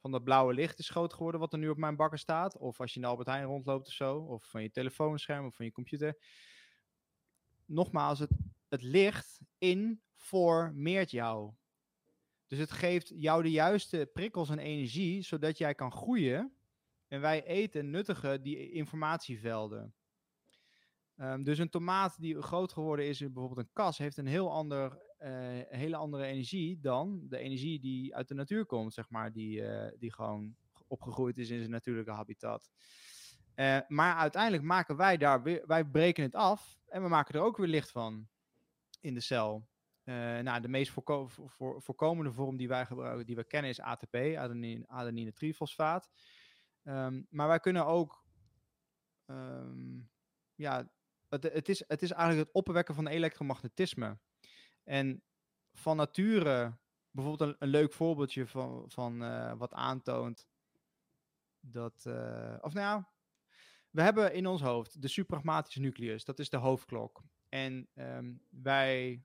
[0.00, 2.56] van dat blauwe licht is groot geworden, wat er nu op mijn bakker staat.
[2.56, 5.54] Of als je in de Albert Heijn rondloopt of zo, of van je telefoonscherm of
[5.54, 6.18] van je computer.
[7.64, 8.30] Nogmaals, het,
[8.68, 11.52] het licht informeert jou.
[12.46, 16.52] Dus het geeft jou de juiste prikkels en energie, zodat jij kan groeien.
[17.08, 19.94] En wij eten en nuttigen die informatievelden.
[21.18, 24.52] Ehm, dus een tomaat die groot geworden is, in bijvoorbeeld een kas, heeft een heel
[24.52, 25.30] ander, eh,
[25.68, 29.98] hele andere energie dan de energie die uit de natuur komt, zeg maar, die, eh,
[29.98, 30.56] die gewoon
[30.86, 32.70] opgegroeid is in zijn natuurlijke habitat.
[33.54, 37.40] Eh, maar uiteindelijk maken wij daar weer, wij breken het af en we maken er
[37.40, 38.28] ook weer licht van
[39.00, 39.68] in de cel.
[40.42, 43.80] Nou, de meest voorko- voor- voor- voorkomende vorm die wij gebruiken, die we kennen, is
[43.80, 46.10] ATP, adenine, adenine trifosfaat.
[46.82, 48.24] Ehm, maar wij kunnen ook,
[49.24, 50.00] ehm,
[50.54, 50.90] ja,
[51.28, 51.68] het, het,
[52.02, 54.18] is, eigenlijk het opwekken van elektromagnetisme.
[54.84, 55.22] En
[55.72, 56.78] van nature,
[57.10, 60.48] bijvoorbeeld een, een leuk voorbeeldje van, van eh, wat aantoont
[61.60, 63.04] dat, eh, of nou
[63.90, 67.22] we hebben in ons hoofd de supragmatische nucleus, dat is de hoofdklok.
[67.48, 69.24] En ehm, wij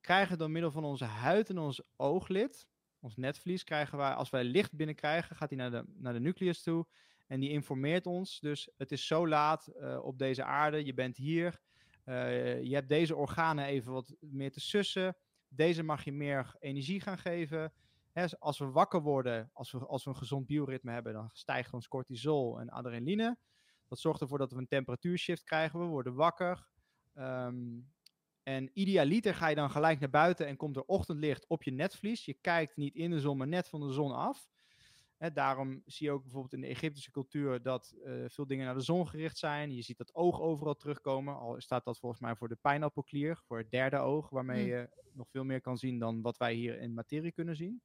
[0.00, 2.68] krijgen door middel van onze huid en ons ooglid,
[2.98, 6.62] ons netvlies, krijgen wij, als wij licht binnenkrijgen, gaat die naar de, naar de nucleus
[6.62, 6.86] toe.
[7.30, 11.16] En die informeert ons, dus het is zo laat eh, op deze aarde, je bent
[11.16, 11.60] hier,
[12.04, 15.16] eh, je hebt deze organen even wat meer te sussen,
[15.48, 17.72] deze mag je meer energie gaan geven.
[18.38, 21.88] Als we wakker worden, als we, als we een gezond bioritme hebben, dan stijgt ons
[21.88, 23.38] cortisol en adrenaline.
[23.88, 26.68] Dat zorgt ervoor dat we een temperatuurshift krijgen, we worden wakker.
[27.14, 27.80] Ehm,
[28.42, 32.24] en idealiter ga je dan gelijk naar buiten en komt er ochtendlicht op je netvlies.
[32.24, 34.48] Je kijkt niet in de zon, maar net van de zon af.
[35.20, 38.74] Hè, daarom zie je ook bijvoorbeeld in de Egyptische cultuur dat eh, veel dingen naar
[38.74, 39.74] de zon gericht zijn.
[39.74, 41.38] Je ziet dat oog overal terugkomen.
[41.38, 44.68] Al staat dat volgens mij voor de pijnappelklier, voor het derde oog, waarmee Hm.
[44.68, 47.82] je nog veel meer kan zien dan wat wij hier in materie kunnen zien.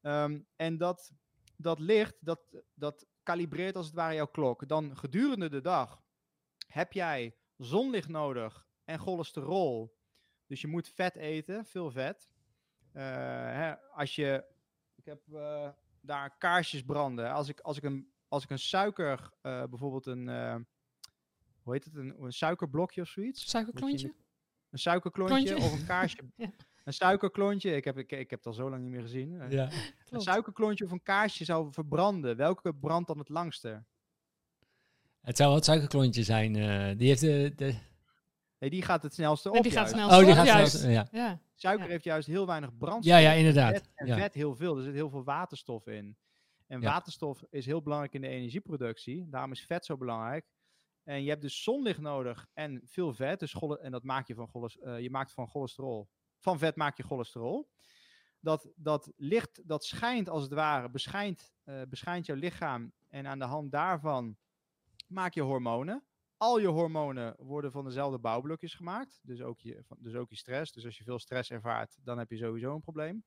[0.00, 1.12] Ehm, en dat,
[1.56, 2.40] dat licht, dat,
[2.74, 4.68] dat kalibreert als het ware jouw klok.
[4.68, 6.02] Dan gedurende de dag
[6.66, 9.96] heb jij zonlicht nodig en cholesterol.
[10.46, 12.30] Dus je moet vet eten, veel vet.
[12.92, 13.02] Eh,
[13.52, 14.44] hè, als je,
[14.94, 15.68] ik heb eh,
[16.06, 17.32] daar kaarsjes branden.
[17.32, 20.54] Als ik, als ik een, als ik een suiker, eh, bijvoorbeeld een, eh,
[21.62, 23.50] hoe heet het, een, een suikerblokje of zoiets.
[23.50, 24.14] Suikerklontje?
[24.70, 25.66] Een suikerklontje Klontje.
[25.66, 26.18] of een kaarsje.
[26.36, 26.50] Ja.
[26.84, 29.40] Een suikerklontje, ik heb, ik, ik heb het al zo lang niet meer gezien.
[29.40, 29.68] Eh, Ja.
[30.10, 32.36] Een suikerklontje of een kaarsje zou verbranden.
[32.36, 33.84] Welke brandt dan het langste?
[35.20, 36.56] Het zou wel het suikerklontje zijn.
[36.56, 37.52] eh, die heeft de...
[37.56, 37.74] de...
[38.58, 39.62] Nee, die gaat het snelste Nee, op.
[39.64, 40.06] die gaat juist.
[40.06, 40.84] snel Oh, die gaat juist.
[40.84, 41.08] Ja.
[41.10, 41.90] Ja, Suiker Ja.
[41.90, 43.14] heeft juist heel weinig brandstof.
[43.14, 43.72] ja, ja, inderdaad.
[43.72, 44.16] Vet en Ja.
[44.16, 44.76] vet heel veel.
[44.76, 46.16] Er zit heel veel waterstof in.
[46.66, 46.86] En Ja.
[46.90, 49.28] waterstof is heel belangrijk in de energieproductie.
[49.28, 50.46] Daarom is vet zo belangrijk.
[51.02, 53.40] En je hebt dus zonlicht nodig en veel vet.
[53.40, 56.08] Dus en dat maak je van eh, je maakt van cholesterol.
[56.38, 57.70] Van vet maak je cholesterol.
[58.40, 62.92] Dat, dat licht dat schijnt als het ware, beschijnt, eh, beschijnt jouw lichaam.
[63.08, 64.36] En aan de hand daarvan
[65.08, 66.04] maak je hormonen.
[66.36, 69.20] Al je hormonen worden van dezelfde bouwblokjes gemaakt.
[69.22, 70.72] Dus ook, je, dus ook je stress.
[70.72, 73.24] Dus als je veel stress ervaart, dan heb je sowieso een probleem.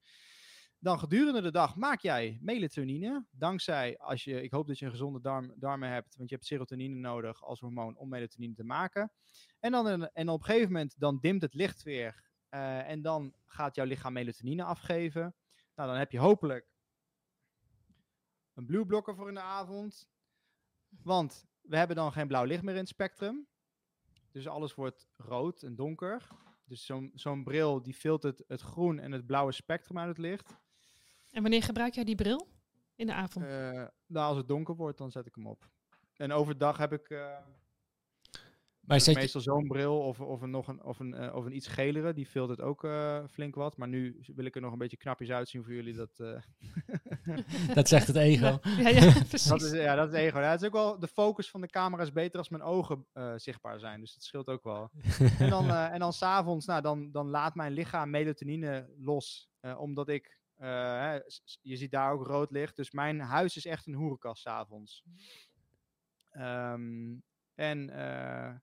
[0.82, 3.26] Dan gedurende de dag maak jij melatonine.
[3.32, 6.48] Dankzij, als je, ik hoop dat je een gezonde darm, darmen hebt, want je hebt
[6.48, 9.12] serotonine nodig als hormoon om melatonine te maken.
[9.60, 12.28] En dan en op een gegeven moment dan dimt het licht weer.
[12.50, 15.36] eh, en dan gaat jouw lichaam melatonine afgeven.
[15.76, 16.68] Nou, dan heb je hopelijk
[18.54, 20.10] een blueblokker voor in de avond.
[20.90, 23.48] Want we hebben dan geen blauw licht meer in het spectrum.
[24.32, 26.28] Dus alles wordt rood en donker.
[26.66, 30.58] Dus zo'n zo'n bril die filtert het groen en het blauwe spectrum uit het licht.
[31.30, 32.48] En wanneer gebruik jij die bril?
[32.96, 33.46] In de avond.
[34.06, 35.70] Nou, als het donker wordt, dan zet ik hem op.
[36.16, 37.38] En overdag heb ik eh,
[38.90, 39.20] Maar zet je...
[39.20, 42.14] meestal zo'n bril of, of, een, nog een, of, een, eh, of een iets gelere.
[42.14, 43.78] Die filtert ook eh, flink wat.
[43.78, 45.94] Maar nu wil ik er nog een beetje knapjes uitzien voor jullie.
[45.94, 46.42] Dat, eh,
[47.76, 48.60] Dat zegt het ego.
[48.64, 49.44] ja, ja, precies.
[49.54, 50.40] dat, is, ja, dat is ego.
[50.40, 53.06] Ja, het is ook wel, de focus van de camera is beter als mijn ogen
[53.14, 54.00] eh, zichtbaar zijn.
[54.00, 54.90] Dus dat scheelt ook wel.
[55.40, 59.50] en dan, eh, en dan s'avonds, nou, dan, dan laat mijn lichaam melatonine los.
[59.60, 60.68] eh, omdat ik, eh,
[61.00, 61.20] hè,
[61.62, 62.76] je ziet daar ook rood licht.
[62.76, 65.04] Dus mijn huis is echt een hoerenkast s'avonds.
[66.30, 67.18] Ehm
[67.60, 68.56] en, eh,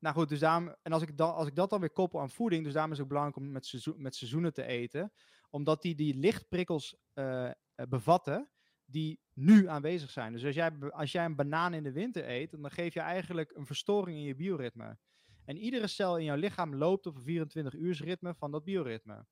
[0.00, 2.30] nou goed, dus daarom, en als ik, dan, als ik dat dan weer koppel aan
[2.30, 5.12] voeding, dus daarom is het belangrijk om met, seizoen, met seizoenen te eten.
[5.50, 7.50] Omdat die die lichtprikkels eh,
[7.88, 8.50] bevatten
[8.84, 10.32] die nu aanwezig zijn.
[10.32, 13.50] Dus als jij, als jij een banaan in de winter eet, dan geef je eigenlijk
[13.56, 14.98] een verstoring in je bioritme.
[15.44, 19.26] En iedere cel in jouw lichaam loopt op een 24 uurs ritme van dat bioritme.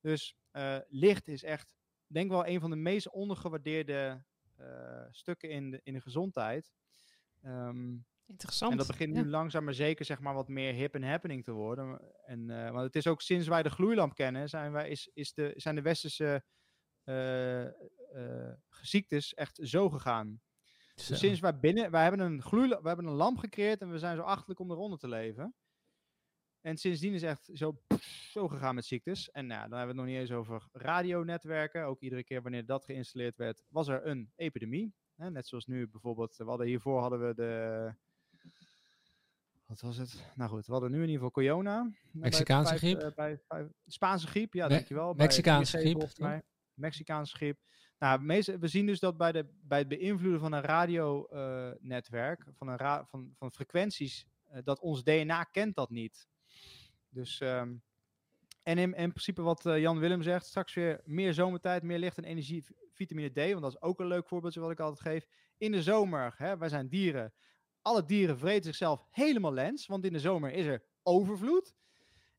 [0.00, 1.74] Dus eh, licht is echt,
[2.06, 4.24] denk wel, een van de meest ondergewaardeerde
[5.10, 6.72] stukken in de, in de gezondheid.
[7.40, 7.96] Ehm,
[8.32, 8.72] Interessant.
[8.72, 9.22] en dat begint Ja.
[9.22, 12.00] nu langzaam maar zeker zeg maar, wat meer hip en happening te worden.
[12.24, 15.34] En, eh, want het is ook sinds wij de gloeilamp kennen, zijn, wij, is, is
[15.34, 16.44] de, zijn de westerse
[17.04, 20.40] eh, eh, ziektes echt zo gegaan.
[20.94, 21.08] Zo.
[21.08, 23.98] Dus sinds wij binnen, wij hebben een gloeilamp, we hebben een lamp gecreëerd en we
[23.98, 25.54] zijn zo achterlijk om eronder te leven.
[26.60, 27.82] En sindsdien is echt zo,
[28.30, 29.30] zo gegaan met ziektes.
[29.30, 31.84] En nou, dan hebben we het nog niet eens over radionetwerken.
[31.84, 34.94] Ook iedere keer wanneer dat geïnstalleerd werd, was er een epidemie.
[35.14, 37.94] Net zoals nu bijvoorbeeld, we hadden hiervoor hadden we de...
[39.72, 40.24] Wat was het?
[40.34, 41.82] Nou goed, we hadden nu in ieder geval corona.
[41.82, 42.98] Bij Mexicaanse griep?
[42.98, 43.40] eh, bij
[43.86, 45.14] Spaanse griep, ja, Me- dankjewel.
[45.14, 46.42] Mexicaanse 4G griep.
[46.74, 47.58] Mexicaanse griep.
[47.98, 52.68] Nou, meest, we zien dus dat bij, de, bij het beïnvloeden van een radionetwerk, van,
[52.68, 56.28] een ra van, van frequenties, eh, dat ons DNA kent dat niet.
[57.08, 57.74] Dus, ehm,
[58.62, 62.16] en in, in principe wat eh, Jan Willem zegt, straks weer meer zomertijd, meer licht
[62.16, 65.26] en energie, vitamine D, want dat is ook een leuk voorbeeldje wat ik altijd geef.
[65.56, 67.32] In de zomer, hè, wij zijn dieren,
[67.82, 71.74] alle dieren vreten zichzelf helemaal lens, want in de zomer is er overvloed.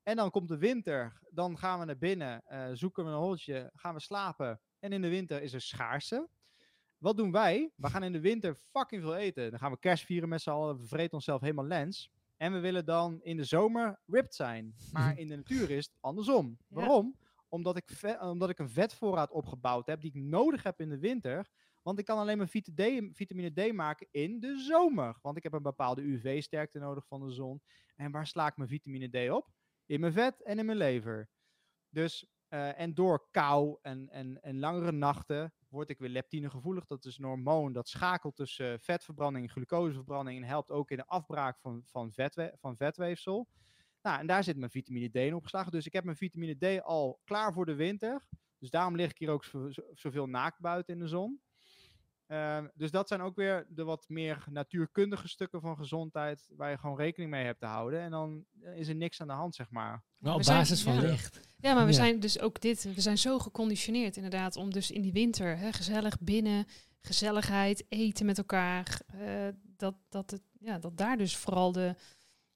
[0.04, 3.72] En dan komt de winter, dan gaan we naar binnen, eh, zoeken we een holtje,
[3.74, 4.62] gaan we slapen.
[4.80, 6.30] En in de winter is er schaarste.
[6.98, 7.72] Wat doen wij?
[7.76, 9.50] We gaan in de winter fucking veel eten.
[9.50, 12.12] Dan gaan we kerst vieren met z'n allen, we vreten onszelf helemaal lens.
[12.38, 14.76] En we willen dan in de zomer ripped zijn.
[14.92, 16.58] Maar in de natuur is het andersom.
[16.68, 16.76] Ja.
[16.76, 17.16] Waarom?
[17.50, 21.50] Omdat ik, omdat ik een vetvoorraad opgebouwd heb die ik nodig heb in de winter.
[21.84, 25.18] Want ik kan alleen D- vitamine D maken in de zomer.
[25.22, 27.62] Want ik heb een bepaalde UV-sterkte nodig van de zon.
[27.96, 29.50] En waar sla ik mijn vitamine D op?
[29.86, 31.30] In mijn vet en in mijn lever.
[31.90, 36.86] Dus, eh, en door kou en, en, en langere nachten word ik weer leptinegevoelig.
[36.86, 40.42] Dat is een hormoon dat schakelt tussen vetverbranding en glucoseverbranding.
[40.42, 42.12] En helpt ook in de afbraak van, van,
[42.60, 43.48] van vetweefsel.
[44.02, 45.72] Nou, en daar zit mijn vitamine D in opgeslagen.
[45.72, 48.26] Dus ik heb mijn vitamine D al klaar voor de winter.
[48.58, 51.42] Dus daarom lig ik hier ook zo- zo- zoveel naakt buiten in de zon.
[52.28, 56.78] Ehm, dus dat zijn ook weer de wat meer natuurkundige stukken van gezondheid waar je
[56.78, 58.00] gewoon rekening mee hebt te houden.
[58.02, 60.04] En dan eh, is er niks aan de hand, zeg maar.
[60.18, 61.02] Maar op zijn- basis van ja.
[61.02, 61.40] licht.
[61.58, 61.98] Ja, maar we Ja.
[61.98, 62.84] zijn dus ook dit.
[62.96, 66.66] We zijn zo geconditioneerd inderdaad om dus in die winter hè, gezellig binnen,
[67.02, 69.02] gezelligheid, eten met elkaar.
[69.08, 69.48] eh,
[69.78, 71.96] dat, dat, het, ja, dat daar dus vooral de,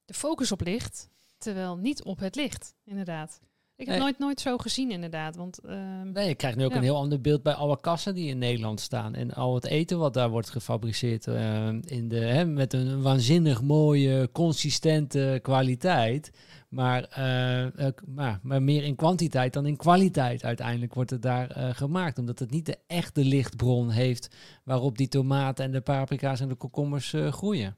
[0.06, 3.40] de focus op ligt, terwijl niet op het licht, inderdaad.
[3.78, 4.04] Ik heb Nee.
[4.04, 5.36] nooit, nooit zo gezien, inderdaad.
[5.36, 6.78] Want ehm, Nee, je krijgt nu ook Ja.
[6.78, 9.16] een heel ander beeld bij alle kassen die in Nederland staan.
[9.16, 13.62] En al het eten wat daar wordt gefabriceerd eh, in de, hè, met een waanzinnig
[13.62, 16.32] mooie, consistente kwaliteit.
[16.70, 21.70] Maar, eh, maar, maar meer in kwantiteit dan in kwaliteit uiteindelijk wordt het daar eh,
[21.76, 22.18] gemaakt.
[22.20, 26.56] Omdat het niet de echte lichtbron heeft waarop die tomaten en de paprika's en de
[26.56, 27.78] komkommers eh, groeien.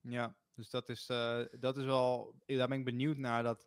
[0.00, 3.42] Ja, dus dat is, eh, dat is wel, daar ben ik benieuwd naar.
[3.42, 3.66] Dat,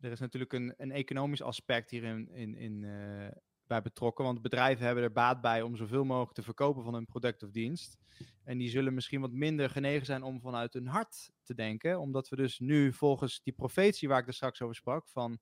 [0.00, 3.28] er is natuurlijk een, een economisch aspect hierin in, in, eh,
[3.66, 4.24] bij betrokken.
[4.24, 7.50] Want bedrijven hebben er baat bij om zoveel mogelijk te verkopen van hun product of
[7.50, 7.96] dienst.
[8.44, 12.00] En die zullen misschien wat minder genegen zijn om vanuit hun hart te denken.
[12.00, 15.38] Omdat we dus nu volgens die profetie waar ik er straks over sprak, van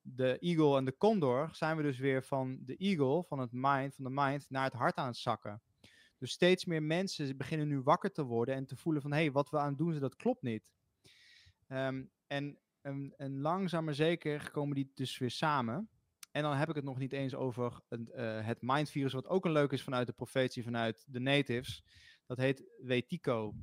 [0.00, 3.94] de eagle en de condor, zijn we dus weer van de eagle, van het mind,
[3.94, 5.62] van de mind, naar het hart aan het zakken.
[6.18, 9.32] Dus steeds meer mensen beginnen nu wakker te worden en te voelen van hé, hey,
[9.32, 10.62] wat we aan het doen dat klopt niet.
[11.66, 15.88] Ehm, en, en, en langzaam maar zeker komen die dus weer samen.
[16.30, 19.44] En dan heb ik het nog niet eens over een, eh, het mindvirus, wat ook
[19.44, 21.84] een leuk is vanuit de profetie, vanuit de natives.
[22.26, 23.54] Dat heet Wetico.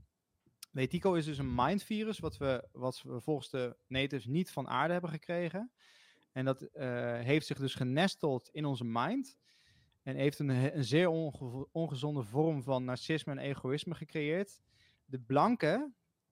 [0.72, 4.94] Wetico is dus een mindvirus, wat we, wat we volgens de natives niet van aarde
[4.94, 5.72] hebben gekregen.
[6.32, 9.38] En dat eh, heeft zich dus genesteld in onze mind.
[10.04, 14.62] En heeft een, een zeer onge- ongezonde vorm van narcisme en egoïsme gecreëerd.
[15.06, 15.92] De blanke,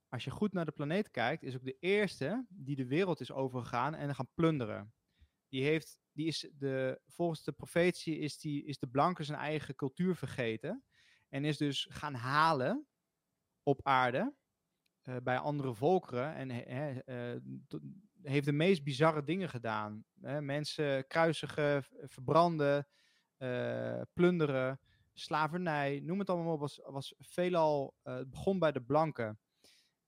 [0.09, 3.31] als je goed naar de planeet kijkt, is ook de eerste die de wereld is
[3.31, 4.93] overgegaan en gaan plunderen.
[5.49, 9.75] Die heeft, die is de, volgens de profetie is, die, is de blanke zijn eigen
[9.75, 10.83] cultuur vergeten.
[11.29, 12.87] En is dus gaan halen
[13.63, 14.35] op aarde
[15.01, 16.35] eh, bij andere volkeren.
[16.35, 17.35] En eh,
[18.21, 20.05] heeft de meest bizarre dingen gedaan.
[20.39, 22.87] Mensen kruisigen, verbranden,
[23.37, 24.79] eh, plunderen,
[25.13, 29.39] slavernij, noem het allemaal op, was, was veelal, het begon bij de blanken.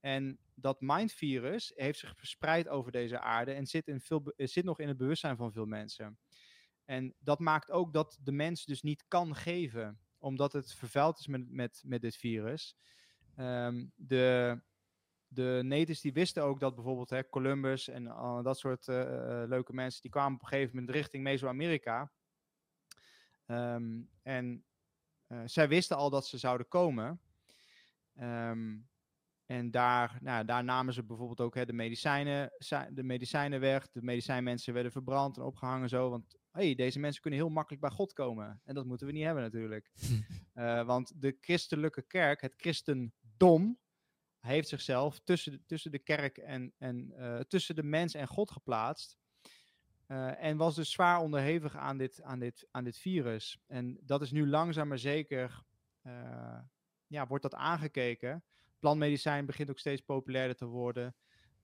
[0.02, 4.66] En dat mindvirus heeft zich verspreid over deze aarde en zit, in veel, eh, zit
[4.66, 6.20] nog in het bewustzijn van veel mensen.
[6.86, 11.28] En dat maakt ook dat de mens dus niet kan geven, omdat het vervuild is
[11.28, 12.76] met, met, met dit virus.
[13.36, 14.62] Ehm, de,
[15.28, 19.74] de die wisten ook dat bijvoorbeeld hè, Columbus en al dat soort eh, eh, leuke
[19.74, 22.12] mensen, die kwamen op een gegeven moment richting Mesoamerika.
[23.46, 24.66] Ehm, en
[25.28, 27.22] eh, zij wisten al dat ze zouden komen.
[28.16, 28.78] Ehm,
[29.52, 32.52] en daar, nou, daar namen ze bijvoorbeeld ook hè, de, medicijnen,
[32.90, 33.90] de medicijnen weg.
[33.92, 36.10] De medicijnmensen werden verbrand en opgehangen zo.
[36.10, 38.62] Want hey, deze mensen kunnen heel makkelijk bij God komen.
[38.64, 39.90] En dat moeten we niet hebben natuurlijk.
[40.54, 43.80] Eh, want de christelijke kerk, het christendom,
[44.40, 48.52] heeft zichzelf tussen de, tussen de kerk en, en eh, tussen de mens en God
[48.52, 49.18] geplaatst.
[50.06, 53.60] Eh, en was dus zwaar onderhevig aan dit, aan, dit, aan dit virus.
[53.68, 55.64] En dat is nu langzaam maar zeker,
[57.08, 58.44] ja, wordt dat aangekeken.
[58.82, 61.16] Plantmedicijn begint ook steeds populairder te worden.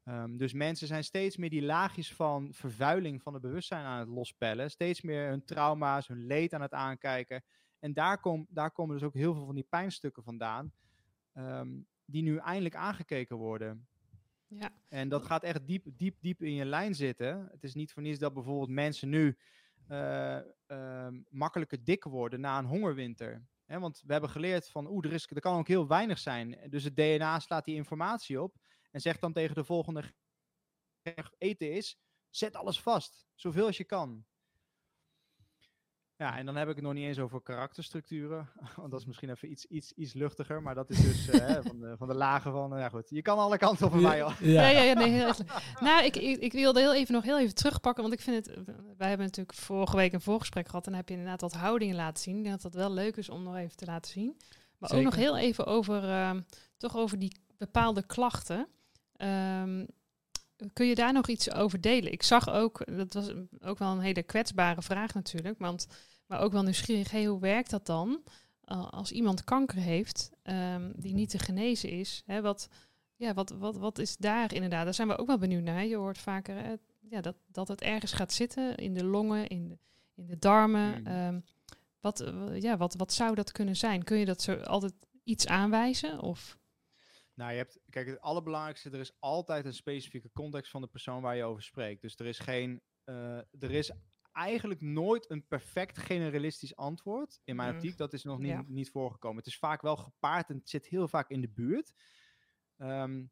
[0.04, 4.08] Ehm, dus mensen zijn steeds meer die laagjes van vervuiling van het bewustzijn aan het
[4.08, 4.72] lospellen.
[4.72, 7.44] Steeds meer hun trauma's, hun leed aan het aankijken.
[7.80, 10.72] En daar, kom, daar komen dus ook heel veel van die pijnstukken vandaan.
[11.34, 11.70] ehm,
[12.06, 13.88] die nu eindelijk aangekeken worden.
[14.48, 14.72] ja.
[14.90, 17.48] En dat gaat echt diep, diep, diep in je lijn zitten.
[17.52, 19.38] Het is niet voor niets dat bijvoorbeeld mensen nu
[19.88, 23.46] eh, ehm, makkelijker dik worden na een hongerwinter.
[23.68, 26.70] Hè, want we hebben geleerd van, oeh, er, kan ook heel weinig zijn.
[26.70, 28.56] Dus het DNA slaat die informatie op
[28.92, 30.02] en zegt dan tegen de volgende
[31.02, 32.00] ge- eten is,
[32.30, 34.26] zet alles vast, zoveel als je kan.
[36.18, 39.30] Ja, en dan heb ik het nog niet eens over karakterstructuren, want dat is misschien
[39.30, 42.14] even iets, iets, iets luchtiger, maar dat is dus eh, hè, van, de, van de
[42.14, 44.32] lagen van, nou ja goed, je kan alle kanten op bij mij al.
[44.40, 45.32] Ja, ja, ja, nee, heel.
[45.80, 48.56] Nou, ik, ik, ik wilde heel even nog heel even terugpakken, want ik vind het.
[48.98, 51.96] Wij hebben natuurlijk vorige week een voorgesprek gehad en dan heb je inderdaad wat houdingen
[51.96, 52.38] laten zien.
[52.38, 54.38] Ik denk dat dat wel leuk is om nog even te laten zien.
[54.78, 56.42] Maar ook nog heel even over, ehm,
[56.78, 58.68] toch over die bepaalde klachten.
[59.16, 59.86] Ehm,
[60.74, 62.12] kun je daar nog iets over delen?
[62.12, 65.88] Ik zag ook, dat was ook wel een hele kwetsbare vraag natuurlijk, want,
[66.26, 68.22] maar ook wel nieuwsgierig, hey, hoe werkt dat dan?
[68.66, 72.70] Uh, als iemand kanker heeft, ehm, die niet te genezen is, hè, wat,
[73.16, 74.84] ja, wat, wat, wat is daar inderdaad?
[74.84, 75.86] Daar zijn we ook wel benieuwd naar.
[75.86, 76.74] Je hoort vaker hè,
[77.10, 79.78] ja, dat, dat het ergens gaat zitten in de longen, in de,
[80.16, 81.02] in de darmen.
[81.02, 81.08] Mhm.
[81.08, 81.40] Ehm,
[82.00, 84.04] wat, eh, ja, wat, wat zou dat kunnen zijn?
[84.04, 84.94] Kun je dat zo altijd
[85.24, 86.22] iets aanwijzen?
[86.22, 86.58] Of?
[87.38, 91.22] Nou, je hebt, kijk, het allerbelangrijkste, er is altijd een specifieke context van de persoon
[91.22, 92.02] waar je over spreekt.
[92.02, 93.92] Dus er is geen, eh, er is
[94.32, 97.42] eigenlijk nooit een perfect generalistisch antwoord.
[97.44, 97.76] In mijn Mm.
[97.76, 98.64] optiek, dat is nog niet, Ja.
[98.68, 99.38] niet voorgekomen.
[99.38, 101.94] Het is vaak wel gepaard en het zit heel vaak in de buurt.
[102.78, 103.26] Ehm,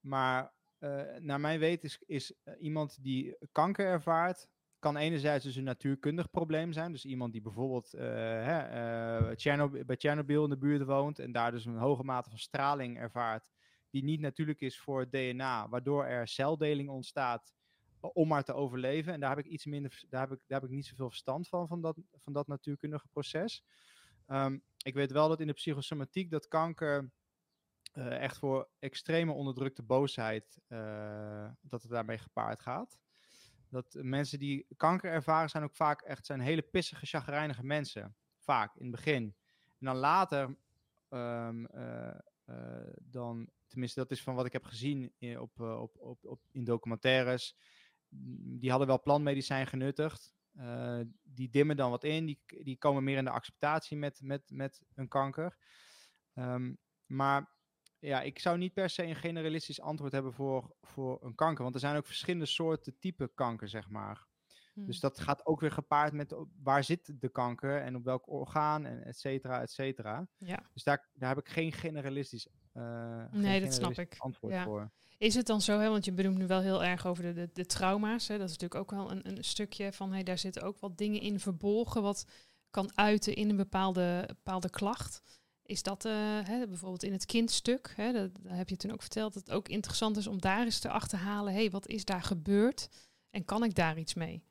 [0.00, 4.48] maar eh, naar mijn weten is, is eh, iemand die kanker ervaart,
[4.82, 6.92] kan enerzijds dus een natuurkundig probleem zijn.
[6.92, 11.50] Dus iemand die bijvoorbeeld eh, hè, eh, bij Tsjernobyl in de buurt woont en daar
[11.50, 13.50] dus een hoge mate van straling ervaart,
[13.90, 17.54] die niet natuurlijk is voor het DNA, waardoor er celdeling ontstaat
[18.00, 19.12] o- om maar te overleven.
[19.12, 21.48] En daar heb ik iets minder, daar heb ik, daar heb ik niet zoveel verstand
[21.48, 23.64] van, van dat, van dat natuurkundige proces.
[24.26, 27.12] Ehm, ik weet wel dat in de psychosomatiek dat kanker
[27.92, 32.98] eh, echt voor extreme onderdrukte boosheid, eh, dat het daarmee gepaard gaat.
[33.72, 38.16] Dat mensen die kanker ervaren zijn ook vaak echt zijn hele pissige, chagrijnige mensen.
[38.38, 39.22] Vaak, in het begin.
[39.78, 40.56] En dan later,
[41.08, 45.80] ehm, eh, eh, dan, tenminste dat is van wat ik heb gezien in, op, eh,
[45.80, 47.56] op, op, op, in documentaires.
[48.08, 50.34] mm, Die hadden wel plantmedicijn genuttigd.
[51.22, 52.26] Die dimmen dan wat in.
[52.26, 55.56] Die, die komen meer in de acceptatie met, met, met een kanker.
[56.34, 56.74] Ehm,
[57.06, 57.50] maar
[58.02, 61.62] ja, ik zou niet per se een generalistisch antwoord hebben voor, voor een kanker.
[61.62, 64.26] Want er zijn ook verschillende soorten type kanker, zeg maar.
[64.74, 68.28] Dus dat gaat ook weer gepaard met op- waar zit de kanker en op welk
[68.28, 70.26] orgaan en et cetera, et cetera.
[70.36, 70.62] Ja.
[70.72, 74.14] Dus daar, daar heb ik geen generalistisch, geen Nee, dat snap ik.
[74.18, 74.64] antwoord Ja.
[74.64, 74.90] voor.
[75.18, 77.50] Is het dan zo, hè, want je benoemt nu wel heel erg over de, de,
[77.52, 78.28] de trauma's.
[78.28, 80.98] Hè, dat is natuurlijk ook wel een, een stukje van, hey, daar zitten ook wat
[80.98, 82.26] dingen in verborgen wat
[82.70, 85.22] kan uiten in een bepaalde, bepaalde klacht.
[85.62, 86.12] Is dat eh,
[86.44, 89.54] hè, bijvoorbeeld in het kindstuk, hè, dat, dat heb je toen ook verteld, dat het
[89.54, 92.88] ook interessant is om daar eens te achterhalen, hey, wat is daar gebeurd
[93.30, 94.44] en kan ik daar iets mee?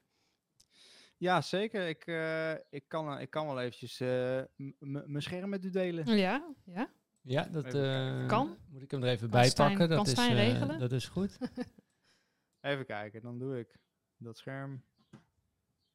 [1.18, 1.88] Ja, zeker.
[1.88, 4.42] Ik, eh, ik, kan, ik kan wel eventjes eh,
[4.78, 6.18] mijn scherm met u delen.
[6.18, 6.90] Ja, ja.
[7.22, 8.58] Ja, dat eh, Kan?
[8.70, 9.88] moet ik hem er even Kan bij Stijn- pakken.
[9.90, 10.80] Dat kan is, Stijn eh, regelen?
[10.80, 11.38] dat is goed.
[12.62, 13.78] Even kijken, dan doe ik
[14.18, 14.84] dat scherm.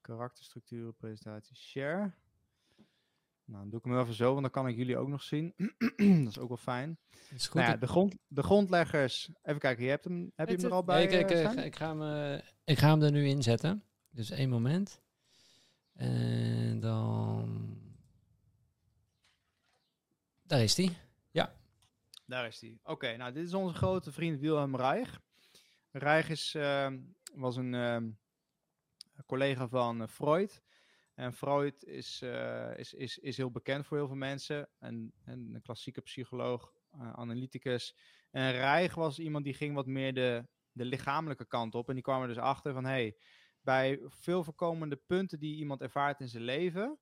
[0.00, 2.12] Karakterstructuren, presentatie, share.
[3.46, 5.54] Nou, dan doe ik hem even zo, want dan kan ik jullie ook nog zien.
[6.24, 6.98] dat is ook wel fijn.
[7.10, 7.54] Dat is goed.
[7.54, 9.30] Nou ja, de, grond, de grondleggers.
[9.42, 11.02] Even kijken, je hebt hem, heb je hem er al bij?
[11.02, 13.84] ik, ik, eh, ik, ga hem, eh, ik ga hem er nu inzetten.
[14.10, 15.00] Dus één moment.
[15.92, 17.74] En dan...
[20.42, 20.96] Daar is hij.
[22.26, 22.78] Daar is hij.
[22.82, 25.20] Oké, nou dit is onze grote vriend Wilhelm Reich.
[25.90, 26.98] Reich is, ehm,
[27.34, 28.10] was een ehm,
[29.26, 30.62] collega van eh, Freud.
[31.16, 34.68] En Freud is, eh, is, is, is heel bekend voor heel veel mensen.
[34.78, 37.96] En, en een klassieke psycholoog, eh, analyticus.
[38.30, 41.88] En Reich was iemand die ging wat meer de, de lichamelijke kant op.
[41.88, 43.16] En die kwam er dus achter van, hey,
[43.60, 46.98] bij veel voorkomende punten die iemand ervaart in zijn leven,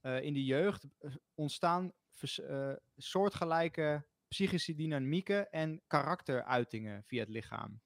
[0.00, 0.86] eh, in de jeugd,
[1.34, 1.92] ontstaan
[2.96, 7.80] soortgelijke psychische dynamieken en karakteruitingen via het lichaam.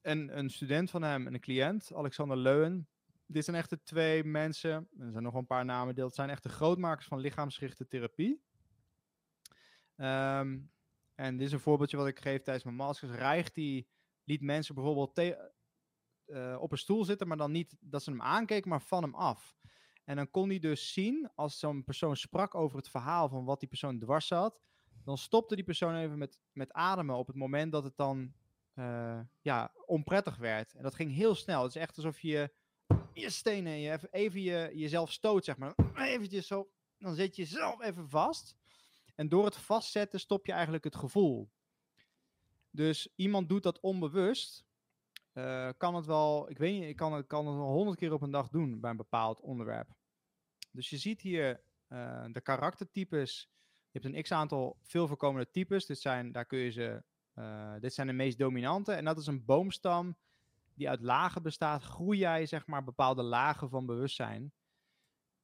[0.00, 2.89] En een student van hem en een cliënt, Alexander Leuwen.
[3.32, 6.42] Dit zijn echt de twee mensen, er zijn nog een paar namen, dat zijn echt
[6.42, 8.42] de grootmakers van lichaamsgerichte therapie.
[9.96, 10.58] Ehm,
[11.14, 13.12] en dit is een voorbeeldje wat ik geef tijdens mijn masters.
[13.12, 13.88] Reich die
[14.24, 18.70] liet mensen bijvoorbeeld eh, op een stoel zitten, maar dan niet dat ze hem aankeken,
[18.70, 19.56] maar van hem af.
[20.04, 23.60] En dan kon hij dus zien, als zo'n persoon sprak over het verhaal van wat
[23.60, 24.60] die persoon dwars zat,
[25.04, 28.34] dan stopte die persoon even met, met ademen op het moment dat het dan
[28.74, 30.74] eh, ja, onprettig werd.
[30.74, 31.62] En dat ging heel snel.
[31.62, 32.52] Het is echt alsof je
[33.12, 35.74] je stenen en je even, je, jezelf stoot, zeg maar.
[35.94, 38.56] Eventjes zo, dan zet je jezelf even vast.
[39.14, 41.50] En door het vastzetten stop je eigenlijk het gevoel.
[42.70, 44.64] Dus iemand doet dat onbewust.
[45.32, 48.12] eh, kan het wel, ik weet niet, ik kan het, kan het wel honderd keer
[48.12, 49.88] op een dag doen bij een bepaald onderwerp.
[50.72, 53.50] Dus je ziet hier eh, de karaktertypes.
[53.90, 55.86] Je hebt een x-aantal veel voorkomende types.
[55.86, 57.02] Dit zijn, daar kun je ze,
[57.34, 58.92] eh, dit zijn de meest dominante.
[58.92, 60.16] En dat is een boomstam
[60.80, 61.82] die uit lagen bestaat.
[61.82, 64.52] Groei jij zeg maar bepaalde lagen van bewustzijn.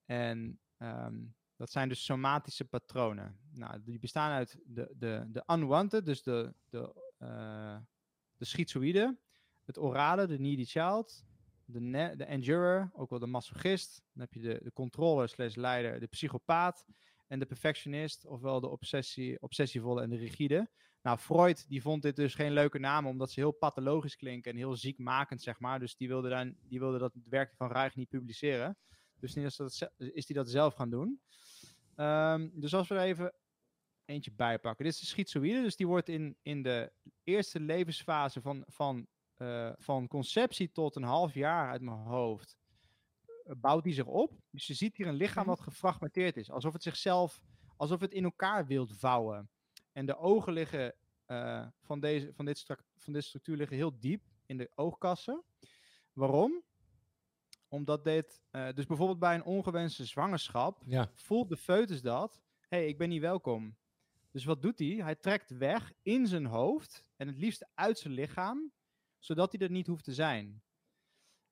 [0.05, 1.25] En ehm,
[1.57, 3.39] dat zijn dus somatische patronen.
[3.53, 7.77] Nou, die bestaan uit de, de, de unwanted, dus de, de, eh,
[8.37, 9.19] de schizoïde,
[9.65, 11.25] het orale, de needy child,
[11.65, 11.81] de,
[12.17, 14.03] de endurer, ook wel de masochist.
[14.13, 16.87] Dan heb je de, de controller slash leider, de psychopaat
[17.27, 20.71] en de perfectionist, ofwel de obsessie, obsessievolle en de rigide.
[21.07, 24.57] Nou, Freud die vond dit dus geen leuke namen, omdat ze heel pathologisch klinken en
[24.57, 25.79] heel ziekmakend, zeg maar.
[25.79, 28.77] Dus die wilde, dan, die wilde dat het werk van Reich niet publiceren.
[29.21, 31.21] Dus nu is, dat, is hij dat zelf gaan doen.
[31.95, 33.35] Ehm, dus als we er even
[34.05, 34.85] eentje bijpakken.
[34.85, 36.93] Dit is de schizoïde, dus die wordt in, in de
[37.25, 42.57] eerste levensfase van, van, eh, van conceptie tot een half jaar uit mijn hoofd,
[43.27, 44.41] eh, bouwt die zich op.
[44.51, 46.51] Dus je ziet hier een lichaam wat gefragmenteerd is.
[46.51, 47.41] Alsof het zichzelf,
[47.77, 49.51] alsof het in elkaar wilt vouwen.
[49.97, 50.95] En de ogen liggen,
[51.25, 52.67] eh, van, deze, van, dit
[52.97, 55.45] van dit structuur liggen heel diep in de oogkassen.
[56.13, 56.63] Waarom?
[57.69, 61.11] Omdat dit, eh, dus bijvoorbeeld bij een ongewenste zwangerschap, Ja.
[61.15, 63.77] voelt de foetus dat, hé, hey, ik ben niet welkom.
[64.31, 64.89] Dus wat doet hij?
[64.89, 68.73] Hij trekt weg in zijn hoofd en het liefst uit zijn lichaam,
[69.19, 70.63] zodat hij er niet hoeft te zijn.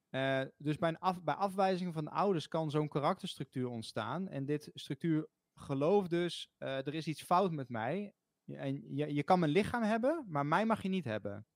[0.09, 4.29] Eh, dus bij, een af, bij afwijzing van de ouders kan zo'n karakterstructuur ontstaan.
[4.29, 8.15] En dit structuur gelooft dus, er is iets fout met mij.
[8.47, 11.47] En je, je kan mijn lichaam hebben, maar mij mag je niet hebben.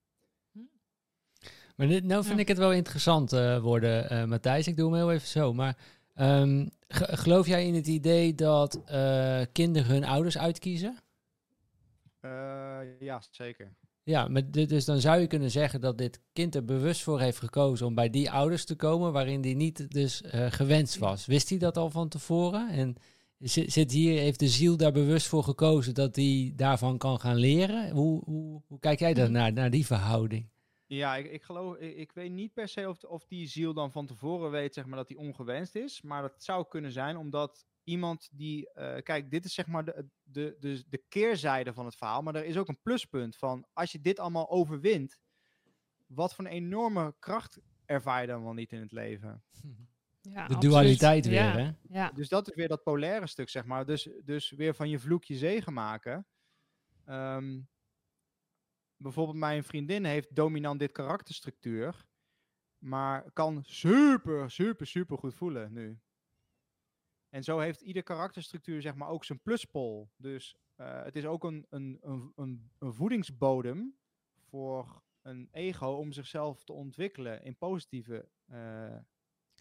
[1.77, 2.41] Maar dit, nou vind Ja.
[2.41, 4.67] ik het wel interessant eh, worden, eh, Matthijs.
[4.67, 5.55] Ik doe hem heel even zo.
[5.55, 5.77] Maar
[6.15, 10.97] ehm, ge- geloof jij in het idee dat eh, kinderen hun ouders uitkiezen?
[12.21, 13.73] Eh, ja, zeker.
[14.03, 17.39] Ja, maar dus dan zou je kunnen zeggen dat dit kind er bewust voor heeft
[17.39, 21.27] gekozen om bij die ouders te komen waarin die niet dus eh, gewenst was.
[21.27, 22.69] Wist hij dat al van tevoren?
[22.71, 22.97] En
[23.39, 27.37] zit, zit hier, heeft de ziel daar bewust voor gekozen dat hij daarvan kan gaan
[27.37, 27.91] leren?
[27.91, 30.49] Hoe, hoe, hoe kijk jij daarnaar, naar die verhouding?
[30.87, 33.93] Ja, ik, ik geloof, ik, ik weet niet per se of, of die ziel dan
[33.93, 36.03] van tevoren weet, zeg maar, dat die ongewenst is.
[36.03, 40.07] Maar dat zou kunnen zijn omdat iemand die, eh, kijk, dit is zeg maar de,
[40.23, 42.23] de, de, de keerzijde van het verhaal.
[42.23, 45.19] Maar er is ook een pluspunt van, als je dit allemaal overwint,
[46.07, 49.43] wat voor een enorme kracht ervaar je dan wel niet in het leven?
[50.33, 50.63] De absoluut.
[50.63, 51.71] dualiteit weer, Ja, hè?
[51.89, 53.87] Ja, Dus dat is weer dat polaire stuk, zeg maar.
[53.87, 56.27] Dus, dus weer van je vloek je zegen maken.
[57.05, 57.61] Ehm,
[58.97, 62.07] bijvoorbeeld mijn vriendin heeft dominant dit karakterstructuur.
[62.79, 66.01] Maar kan super, super, super goed voelen nu.
[67.29, 70.11] En zo heeft ieder karakterstructuur zeg maar ook zijn pluspol.
[70.17, 73.99] Dus eh, het is ook een, een, een, een, een voedingsbodem
[74.49, 78.97] voor een ego om zichzelf te ontwikkelen in positieve eh,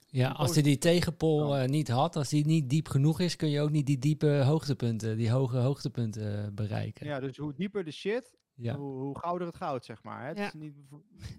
[0.09, 3.49] Ja, als hij die tegenpol eh, niet had, als die niet diep genoeg is, kun
[3.49, 7.05] je ook niet die diepe hoogtepunten, die hoge hoogtepunten eh, bereiken.
[7.05, 8.75] Ja, dus hoe dieper de shit, Ja.
[8.75, 10.25] hoe, hoe gouder het goud, zeg maar.
[10.25, 10.31] Hè?
[10.31, 10.47] Ja.
[10.47, 10.75] is niet,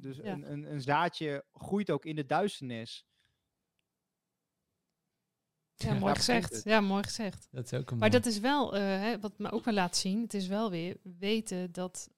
[0.00, 0.24] dus Ja.
[0.32, 3.06] een, een, een zaadje groeit ook in de duisternis.
[5.74, 6.60] ja, Ja, mooi gezegd.
[6.64, 7.48] Ja, mooi gezegd.
[7.50, 8.22] Dat is ook een Maar mooi.
[8.22, 10.96] dat is wel, eh, hè, wat me ook wel laat zien, het is wel weer
[11.18, 12.10] weten dat,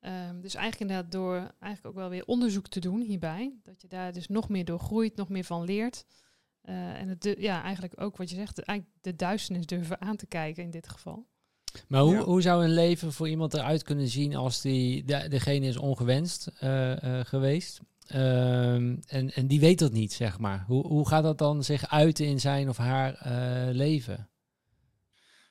[0.00, 3.88] ehm, dus eigenlijk inderdaad door eigenlijk ook wel weer onderzoek te doen hierbij, dat je
[3.88, 6.04] daar dus nog meer door groeit, nog meer van leert.
[6.60, 10.26] Eh, en het, ja, eigenlijk ook wat je zegt, eigenlijk de duisternis durven aan te
[10.26, 11.26] kijken in dit geval.
[11.88, 12.22] Maar hoe, Ja.
[12.22, 16.46] hoe zou een leven voor iemand eruit kunnen zien als die, de, degene is ongewenst
[16.58, 17.80] eh, eh, geweest?
[18.06, 20.64] Ehm, en, en die weet dat niet, zeg maar.
[20.66, 24.28] Hoe, hoe gaat dat dan zich uiten in zijn of haar eh, leven?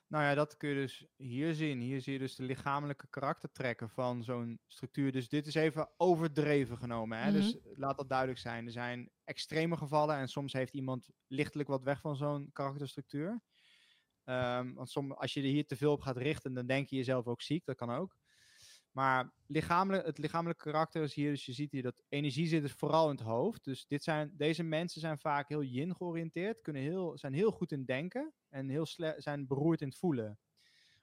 [0.08, 1.80] Nou ja, dat kun je dus hier zien.
[1.80, 5.12] Hier zie je dus de lichamelijke karaktertrekken van zo'n structuur.
[5.12, 7.20] Dus dit is even overdreven genomen.
[7.20, 7.32] Hè?
[7.32, 8.66] Dus laat dat duidelijk zijn.
[8.66, 13.42] Er zijn extreme gevallen en soms heeft iemand lichtelijk wat weg van zo'n karakterstructuur.
[14.24, 16.96] Ehm, want som, als je er hier te veel op gaat richten, dan denk je
[16.96, 17.66] jezelf ook ziek.
[17.66, 18.18] Dat kan ook.
[18.98, 22.72] Maar lichamelijk, het lichamelijke karakter is hier, dus je ziet hier dat energie zit dus
[22.72, 23.64] vooral in het hoofd.
[23.64, 27.72] Dus dit zijn, deze mensen zijn vaak heel yin georiënteerd, kunnen heel, zijn heel goed
[27.72, 28.86] in denken en heel
[29.18, 30.40] zijn beroerd in het voelen.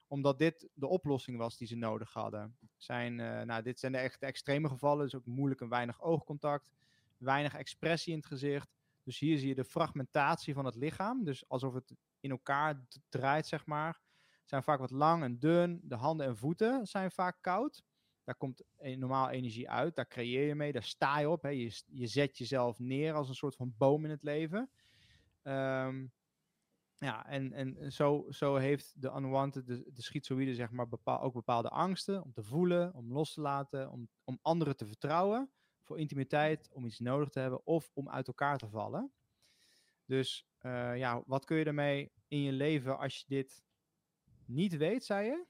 [0.07, 2.57] Omdat dit de oplossing was die ze nodig hadden.
[2.77, 6.71] Zijn, eh, nou, dit zijn de echte extreme gevallen, dus ook moeilijk en weinig oogcontact,
[7.17, 8.75] weinig expressie in het gezicht.
[9.03, 13.47] Dus hier zie je de fragmentatie van het lichaam, dus alsof het in elkaar draait,
[13.47, 13.99] zeg maar
[14.45, 15.79] zijn vaak wat lang en dun.
[15.83, 17.83] De handen en voeten zijn vaak koud.
[18.23, 19.95] Daar komt e- normaal energie uit.
[19.95, 20.71] Daar creëer je mee.
[20.71, 21.41] Daar sta je op.
[21.41, 21.49] Hè.
[21.49, 24.69] Je, je zet jezelf neer als een soort van boom in het leven.
[25.41, 26.05] Ehm,
[26.97, 31.33] ja, en, en zo, zo heeft de unwanted, de, de schizoïde, zeg maar, bepaal, ook
[31.33, 32.23] bepaalde angsten.
[32.23, 35.51] Om te voelen, om los te laten, om, om anderen te vertrouwen.
[35.81, 39.13] Voor intimiteit, om iets nodig te hebben of om uit elkaar te vallen.
[40.05, 43.64] Dus eh, ja, wat kun je ermee in je leven als je dit
[44.47, 45.43] niet weet, zei je?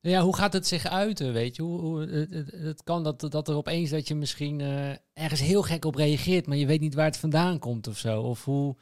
[0.00, 1.62] Nou Ja, hoe gaat het zich uiten, weet je?
[1.62, 5.62] Hoe, hoe, het, het, kan dat, dat er opeens dat je misschien eh, ergens heel
[5.62, 8.22] gek op reageert, maar je weet niet waar het vandaan komt of zo.
[8.22, 8.76] Of hoe,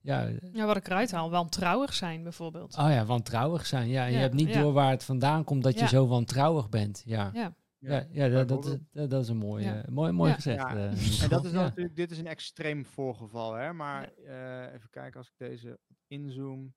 [0.00, 2.76] ja, Ja, wat ik eruit haal, wantrouwig zijn bijvoorbeeld.
[2.78, 3.88] oh ja, wantrouwig zijn.
[3.88, 4.60] Ja, en je hebt niet ja.
[4.60, 7.02] door waar het vandaan komt dat je zo wantrouwig bent.
[7.06, 9.82] Ja, Ja, ja, ja, dat, dat, dat, dat is een mooi, Ja.
[9.82, 10.34] eh, mooi, mooi Ja.
[10.34, 10.62] gezegd.
[10.62, 13.72] Ja, eh, En dat is natuurlijk, dit is een extreem voorgeval, hè?
[13.72, 16.74] Maar eh, even kijken als ik deze inzoom.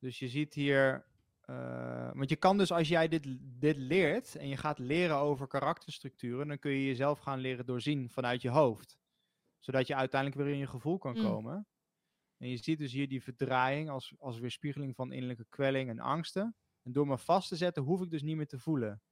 [0.00, 1.06] Dus je ziet hier,
[1.40, 5.46] eh, want je kan dus als jij dit, dit leert en je gaat leren over
[5.46, 8.98] karakterstructuren, dan kun je jezelf gaan leren doorzien vanuit je hoofd.
[9.58, 11.22] Zodat je uiteindelijk weer in je gevoel kan Mm.
[11.22, 11.66] komen.
[12.36, 16.56] En je ziet dus hier die verdraaiing als, als weerspiegeling van innerlijke kwelling en angsten.
[16.82, 19.02] En door me vast te zetten, hoef ik dus niet meer te voelen.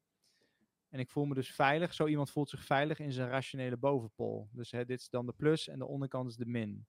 [0.89, 1.95] En ik voel me dus veilig.
[1.95, 4.49] Zo iemand voelt zich veilig in zijn rationele bovenpol.
[4.53, 6.87] Dus hè, dit is dan de plus en de onderkant is de min.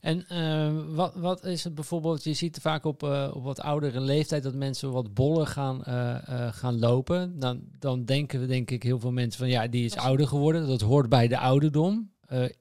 [0.00, 2.24] En eh, wat, wat is het bijvoorbeeld?
[2.24, 6.52] Je ziet vaak op, eh, op wat oudere leeftijd dat mensen wat bollen gaan, eh,
[6.52, 7.38] gaan lopen.
[7.38, 10.66] Dan, dan denken we, denk ik, heel veel mensen van ja, die is ouder geworden.
[10.66, 12.14] Dat hoort bij de ouderdom.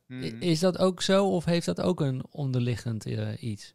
[0.08, 0.24] Mhm.
[0.40, 3.06] Is dat ook zo of heeft dat ook een onderliggend
[3.40, 3.74] iets?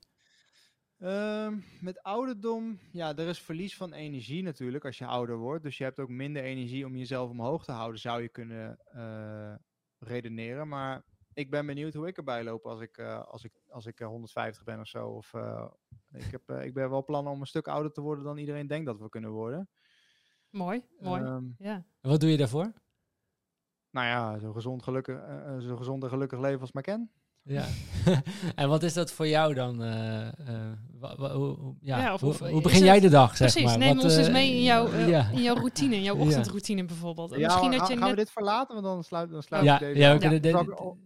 [0.98, 5.62] Ehm, met ouderdom, ja, er is verlies van energie natuurlijk als je ouder wordt.
[5.62, 8.78] Dus je hebt ook minder energie om jezelf omhoog te houden, zou je kunnen
[9.98, 10.68] redeneren.
[10.68, 11.04] Maar
[11.34, 14.06] ik ben benieuwd hoe ik erbij loop als ik, eh, als ik, als ik eh,
[14.06, 15.08] 150 ben of zo.
[15.08, 15.66] Of, eh,
[16.12, 18.66] ik, heb, eh, ik ben wel plannen om een stuk ouder te worden dan iedereen
[18.66, 19.68] denkt dat we kunnen worden.
[20.50, 21.22] Mooi, mooi.
[21.22, 21.74] Ehm, ja.
[22.00, 22.72] En Wat doe je daarvoor?
[23.90, 26.82] nou ja, zo gezond, gelukkig, eh, eh, zo gezond en gelukkig leven als ik maar
[26.82, 27.10] ken.
[27.42, 27.64] Ja.
[28.54, 29.82] en wat is dat voor jou dan?
[29.82, 30.32] eh, eh,
[31.16, 33.78] hoe, hoe- ja, Ja, of- hoe, begin het- jij de dag, zeg Precies, maar?
[33.78, 35.28] neem Wat, ons eens eh, mee in jouw, ja.
[35.32, 37.30] in jouw routine, in jouw ochtendroutine bijvoorbeeld.
[37.36, 38.74] Ja, Misschien dat je gaan we dit verlaten?
[38.74, 40.64] Want dan sluit, dan sluit Ja, deze ja, we kunnen dit-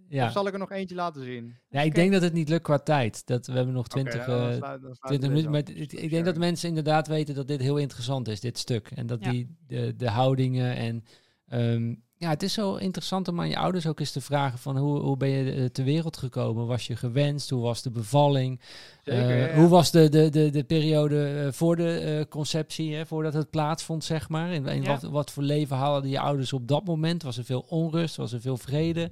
[0.09, 0.27] ja.
[0.27, 1.55] Of zal ik er nog eentje laten zien?
[1.69, 3.27] ja, ik denk dat het niet lukt qua tijd.
[3.27, 5.51] Dat, we hebben nog Oké, 20, dan eh, sluit- dan sluiten 20 we minuten.
[5.51, 8.91] Maar het- ik denk dat mensen inderdaad weten dat dit heel interessant is, dit stuk.
[8.95, 9.31] En dat Ja.
[9.31, 11.05] die, de, de houdingen en...
[11.49, 11.95] ehm,
[12.25, 14.99] ja, het is zo interessant om aan je ouders ook eens te vragen van hoe,
[14.99, 16.67] hoe ben je eh, ter wereld gekomen?
[16.67, 17.51] Was je gewenst?
[17.51, 18.61] Hoe was de bevalling?
[19.05, 19.55] Zeker, Eh, ja.
[19.61, 23.51] Hoe was de, de, de, de periode eh, voor de eh, conceptie, hè, voordat het
[23.51, 24.53] plaatsvond, zeg maar?
[24.53, 24.83] In, Ja.
[25.01, 27.23] wat, wat voor leven hadden je ouders op dat moment?
[27.23, 28.17] Was er veel onrust?
[28.17, 29.11] Was er veel vrede?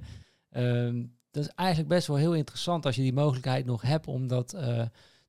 [0.49, 4.27] Ehm, dat is eigenlijk best wel heel interessant als je die mogelijkheid nog hebt om
[4.27, 4.55] dat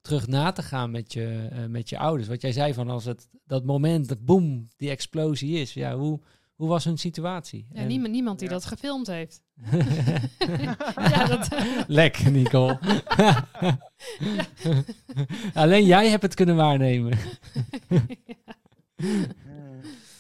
[0.03, 2.29] terug na te gaan met je, met je ouders.
[2.29, 5.75] Wat jij zei van als het dat moment, dat boem, die explosie is.
[5.75, 6.21] Ja, hoe,
[6.55, 7.67] hoe was hun situatie?
[7.73, 8.55] Ja, En- niemand, niemand die Ja.
[8.55, 9.43] dat gefilmd heeft.
[10.97, 11.49] ja, dat,
[11.87, 12.79] Lekker, Nicole.
[15.55, 17.19] Alleen jij hebt het kunnen waarnemen.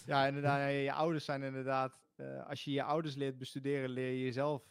[0.06, 0.58] Ja, inderdaad.
[0.60, 2.00] ja, Je ouders zijn inderdaad.
[2.16, 4.62] eh, als je je ouders leert bestuderen, leer je jezelf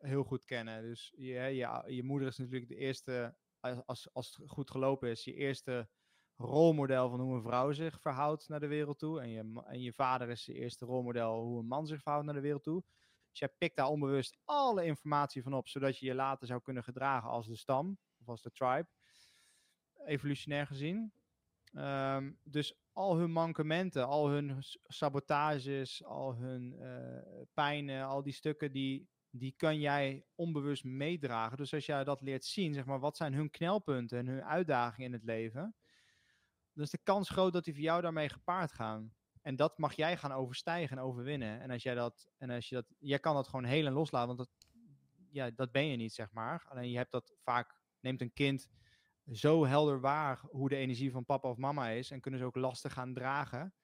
[0.00, 0.82] heel goed kennen.
[0.82, 4.70] Dus je, hè, je, je moeder is natuurlijk de eerste, als, als, als het goed
[4.70, 5.88] gelopen is, je eerste
[6.36, 9.20] rolmodel van hoe een vrouw zich verhoudt naar de wereld toe.
[9.20, 12.34] En je, en je vader is je eerste rolmodel hoe een man zich verhoudt naar
[12.34, 12.84] de wereld toe.
[13.30, 16.84] Dus jij pikt daar onbewust alle informatie van op, zodat je je later zou kunnen
[16.84, 18.88] gedragen als de stam of als de tribe,
[20.04, 21.12] evolutionair gezien.
[21.72, 28.72] Ehm, dus al hun mankementen, al hun sabotages, al hun eh, pijnen, al die stukken,
[28.72, 31.56] die, die kan jij onbewust meedragen.
[31.56, 35.06] Dus als jij dat leert zien, zeg maar, wat zijn hun knelpunten en hun uitdagingen
[35.06, 35.74] in het leven,
[36.74, 39.14] dan is de kans groot dat die voor jou daarmee gepaard gaan.
[39.42, 41.60] En dat mag jij gaan overstijgen en overwinnen.
[41.60, 44.36] En als jij dat, en als je dat, jij kan dat gewoon heel en loslaten,
[44.36, 44.50] want dat,
[45.30, 46.64] ja, dat ben je niet, zeg maar.
[46.68, 48.68] Alleen je hebt dat vaak, neemt een kind
[49.30, 52.10] zo helder waar hoe de energie van papa of mama is.
[52.10, 53.74] En kunnen ze ook lastig gaan dragen.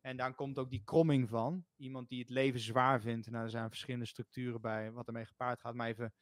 [0.00, 1.64] En daar komt ook die kromming van.
[1.76, 3.30] Iemand die het leven zwaar vindt.
[3.30, 5.74] Nou, er zijn verschillende structuren bij wat ermee gepaard gaat.
[5.74, 6.14] Maar even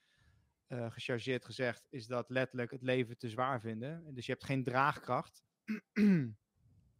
[0.66, 4.14] eh, gechargeerd gezegd, is dat letterlijk het leven te zwaar vinden.
[4.14, 5.42] Dus je hebt geen draagkracht.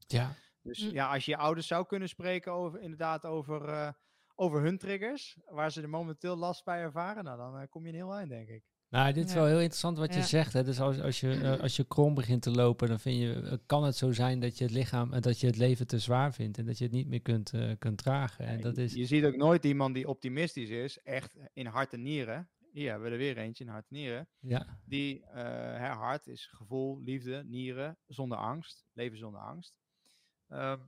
[0.06, 0.34] Ja.
[0.62, 0.90] Dus Mm.
[0.92, 3.88] ja, als je je ouders zou kunnen spreken over inderdaad over, eh,
[4.34, 7.88] over hun triggers, waar ze er momenteel last bij ervaren, nou dan eh, kom je
[7.88, 8.62] een heel eind, denk ik.
[8.88, 9.36] Nou, dit is Ja.
[9.38, 10.26] wel heel interessant wat je Ja.
[10.26, 10.52] zegt.
[10.52, 10.62] Hè.
[10.64, 13.84] Dus als, als, je, eh, als je krom begint te lopen, dan vind je, kan
[13.84, 16.58] het zo zijn dat je het lichaam en dat je het leven te zwaar vindt
[16.58, 18.46] en dat je het niet meer kunt, eh, kunt dragen.
[18.46, 21.66] En Ja, dat je- is, Je ziet ook nooit iemand die optimistisch is, echt in
[21.66, 22.48] hart en nieren.
[22.72, 24.28] Hier hebben we er weer eentje in hart en nieren.
[24.38, 25.34] ja, Die eh,
[25.78, 29.74] hè, hart is gevoel, liefde, nieren, zonder angst, leven zonder angst.
[30.48, 30.80] Ehm,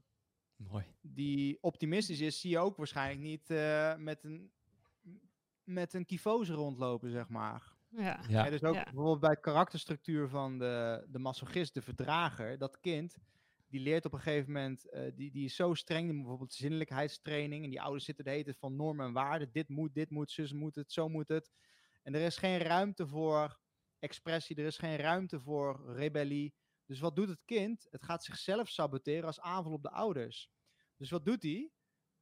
[0.57, 0.85] mooi.
[1.01, 4.53] die optimistisch is, zie je ook waarschijnlijk niet eh, met een
[5.65, 7.73] met een kyfose rondlopen, zeg maar.
[7.89, 8.21] ja.
[8.29, 8.51] Ja.
[8.51, 8.83] Dus ook Ja.
[8.85, 13.17] bijvoorbeeld bij het karakterstructuur van de, de masochist, de verdrager, dat kind,
[13.67, 17.65] die leert op een gegeven moment, eh, die, die is zo streng, die bijvoorbeeld zinnelijkheidstraining,
[17.65, 20.31] en die ouders zitten de hele tijd van normen en waarden, dit moet, dit moet,
[20.31, 21.51] zus moet het, zo moet het.
[22.03, 23.61] En er is geen ruimte voor
[23.99, 26.55] expressie, er is geen ruimte voor rebellie.
[26.87, 27.87] Dus wat doet het kind?
[27.91, 30.51] Het gaat zichzelf saboteren als aanval op de ouders.
[30.97, 31.71] Dus wat doet hij?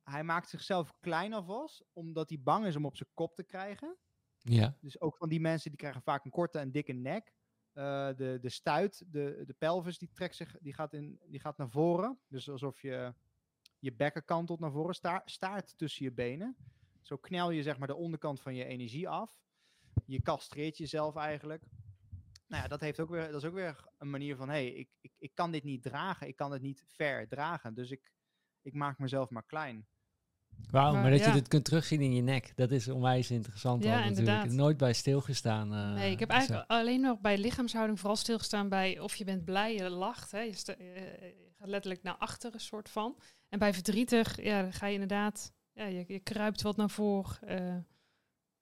[0.03, 3.97] Hij maakt zichzelf klein alvast, omdat hij bang is om op zijn kop te krijgen.
[4.39, 7.33] Ja, Dus ook van die mensen die krijgen vaak een korte en dikke nek.
[7.73, 11.57] Eh, de, de stuit, de, de pelvis, die, trekt zich, die, gaat in, die gaat
[11.57, 12.19] naar voren.
[12.29, 13.15] Dus alsof je
[13.79, 16.57] je bekken kantelt naar voren, sta, staart tussen je benen.
[17.01, 19.41] Zo knel je zeg maar de onderkant van je energie af.
[20.07, 21.63] Je castreert jezelf eigenlijk.
[22.47, 24.67] Nou ja, dat, heeft ook weer, dat is ook weer een manier van, hé, hey,
[24.73, 26.29] ik, ik, ik kan dit niet dragen.
[26.29, 27.75] Ik kan het niet ver dragen.
[27.75, 28.13] Dus ik,
[28.63, 29.87] ik maak mezelf maar klein.
[30.71, 33.83] wauw, Maar maar dat je dit kunt terugzien in je nek, dat is onwijs interessant.
[33.85, 34.19] Ja, al natuurlijk.
[34.29, 34.53] inderdaad.
[34.57, 35.75] Nooit bij stilgestaan.
[35.75, 36.37] eh, Nee, ik heb zo.
[36.37, 40.31] eigenlijk alleen nog bij lichaamshouding vooral stilgestaan bij of je bent blij, je lacht.
[40.31, 40.41] Hè.
[40.41, 43.19] Je, eh, je gaat letterlijk naar achteren, soort van.
[43.49, 47.41] En bij verdrietig, ja, dan ga je inderdaad, ja, je, je kruipt wat naar voren.
[47.41, 47.77] eh,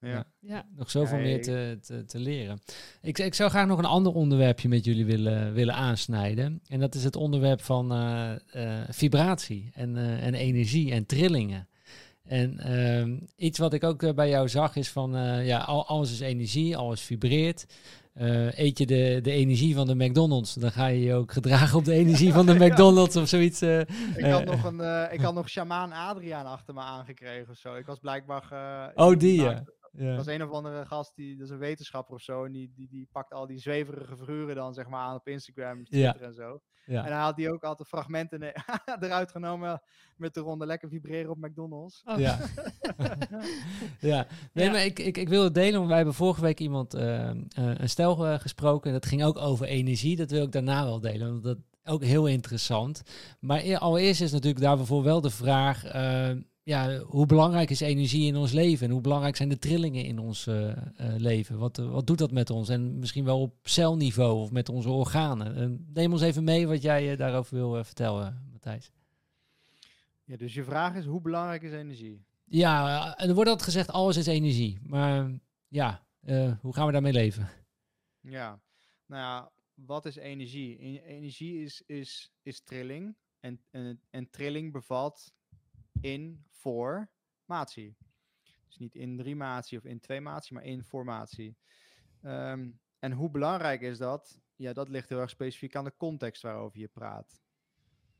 [0.01, 0.25] Ja.
[0.39, 2.61] ja, Nog zoveel Ja, meer te, te, te leren.
[3.01, 6.61] Ik, ik zou graag nog een ander onderwerpje met jullie willen, willen aansnijden.
[6.67, 8.31] En dat is het onderwerp van eh,
[8.81, 11.67] eh, vibratie en, eh, en energie en trillingen.
[12.23, 16.11] En ehm, iets wat ik ook bij jou zag is van, eh, ja, al, alles
[16.11, 17.65] is energie, alles vibreert.
[18.13, 21.77] Eh, eet je de, de energie van de McDonald's, dan ga je je ook gedragen
[21.77, 22.65] op de energie van de Ja.
[22.67, 23.61] McDonald's of zoiets.
[23.61, 23.79] eh,
[24.15, 27.75] Ik had, nog een, ik had nog shamaan Adriaan achter me aangekregen of zo.
[27.75, 28.47] Ik was blijkbaar...
[28.51, 29.57] eh, Oh, die, nou,
[29.99, 30.07] ja.
[30.15, 32.43] Dat was een of andere gast, die, dat is een wetenschapper of zo.
[32.45, 35.79] En die, die, die pakt al die zweverige figuren dan zeg maar aan op Instagram,
[35.83, 36.17] Ja.
[36.19, 36.61] En zo.
[36.85, 37.05] Ja.
[37.05, 38.41] En hij had die ook altijd fragmenten
[38.99, 39.81] eruit genomen
[40.17, 42.01] met de ronde lekker vibreren op McDonald's.
[42.05, 42.19] Oh.
[42.19, 42.39] Ja.
[43.99, 44.71] ja, nee, Ja.
[44.71, 47.35] maar ik, ik, ik wil het delen, want wij hebben vorige week iemand, eh, eh,
[47.53, 48.87] een stel eh, gesproken.
[48.87, 50.15] En dat ging ook over energie.
[50.15, 53.01] Dat wil ik daarna wel delen, want dat ook heel interessant.
[53.39, 55.83] Maar e- allereerst is natuurlijk daarvoor wel de vraag,
[56.63, 58.85] ja, hoe belangrijk is energie in ons leven?
[58.87, 61.57] En hoe belangrijk zijn de trillingen in ons eh, eh, leven?
[61.57, 62.69] Wat, eh, wat doet dat met ons?
[62.69, 65.87] En misschien wel op celniveau of met onze organen.
[65.93, 68.91] Neem ons even mee wat jij daarover wil vertellen, Matthijs.
[70.23, 72.25] Ja, dus je vraag is, hoe belangrijk is energie?
[72.43, 74.79] Ja, er wordt altijd gezegd, alles is energie.
[74.83, 76.05] Maar ja,
[76.61, 77.49] hoe gaan we daarmee leven?
[78.21, 78.61] Ja,
[79.05, 80.83] nou ja, wat is energie?
[80.83, 83.15] E- energie is, is, is trilling.
[83.39, 85.33] En, en, en trilling bevat
[86.01, 87.09] in, voor,
[87.45, 87.95] matie.
[88.67, 91.57] Dus niet in drie matie of in twee matie, maar in formatie.
[92.21, 92.69] Ehm,
[92.99, 94.39] en hoe belangrijk is dat?
[94.55, 97.41] Ja, dat ligt heel erg specifiek aan de context waarover je praat.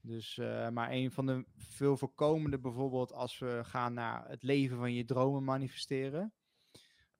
[0.01, 4.77] Dus, eh, maar een van de veel voorkomende bijvoorbeeld als we gaan naar het leven
[4.77, 6.33] van je dromen manifesteren.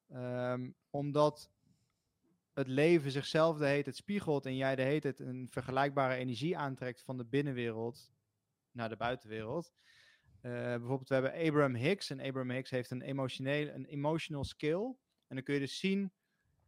[0.07, 1.52] Ehm, omdat
[2.53, 6.57] het leven zichzelf de heet het spiegelt en jij de heet het een vergelijkbare energie
[6.57, 8.11] aantrekt van de binnenwereld
[8.72, 9.73] naar de buitenwereld.
[10.41, 14.95] Eh, bijvoorbeeld, we hebben Abraham Hicks en Abraham Hicks heeft een emotioneel, een emotional skill.
[15.28, 16.14] En dan kun je dus zien,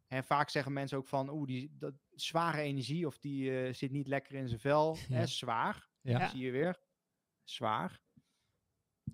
[0.07, 3.91] en vaak zeggen mensen ook van, oeh, die dat, zware energie of die eh, zit
[3.91, 4.97] niet lekker in zijn vel.
[5.07, 5.15] Ja.
[5.15, 6.19] Hè, zwaar, Ja.
[6.19, 6.27] Ja.
[6.29, 6.79] zie je weer.
[7.43, 8.01] Zwaar.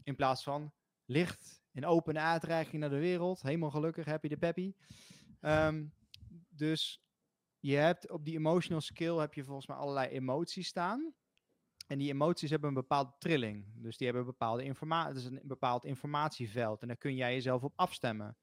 [0.03, 0.73] In plaats van
[1.05, 3.41] licht en opene uitreiking naar de wereld.
[3.41, 4.73] Helemaal gelukkig, happy de peppy.
[5.39, 5.85] Ehm,
[6.49, 7.01] dus
[7.59, 11.13] je hebt op die emotional skill heb je volgens mij allerlei emoties staan.
[11.87, 13.65] En die emoties hebben een bepaalde trilling.
[13.75, 15.07] Dus die hebben een bepaalde informatie.
[15.07, 16.81] Het is een bepaald informatieveld.
[16.81, 18.37] En daar kun jij jezelf op afstemmen.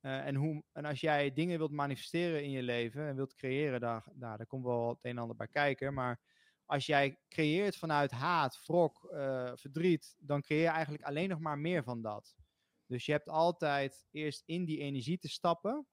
[0.00, 3.80] Eh, en, hoe, en als jij dingen wilt manifesteren in je leven en wilt creëren,
[3.80, 5.94] daar, daar, daar komt wel het een en ander bij kijken.
[5.94, 6.20] Maar
[6.64, 11.58] als jij creëert vanuit haat, wrok, eh, verdriet, dan creëer je eigenlijk alleen nog maar
[11.58, 12.36] meer van dat.
[12.86, 15.86] Dus je hebt altijd eerst in die energie te stappen.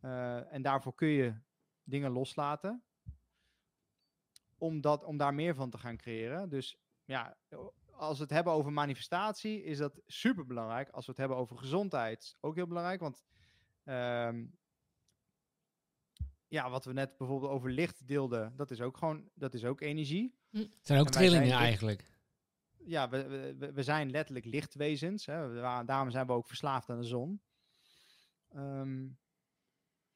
[0.00, 1.40] eh, en daarvoor kun je
[1.82, 2.84] dingen loslaten.
[4.62, 6.48] Om, dat, om daar meer van te gaan creëren.
[6.48, 7.36] Dus ja,
[7.90, 10.88] als we het hebben over manifestatie, is dat super belangrijk.
[10.88, 13.00] Als we het hebben over gezondheid, is ook heel belangrijk.
[13.00, 13.24] Want
[13.84, 14.46] ehm,
[16.48, 19.80] ja, wat we net bijvoorbeeld over licht deelden, dat is ook gewoon, dat is ook
[19.80, 20.34] energie.
[20.50, 22.10] Het zijn ook zijn trillingen eigenlijk.
[22.84, 25.26] Ja, we, we- zijn letterlijk lichtwezens.
[25.26, 25.54] Hè.
[25.84, 27.42] Daarom zijn we ook verslaafd aan de zon.
[28.48, 29.08] Ehm,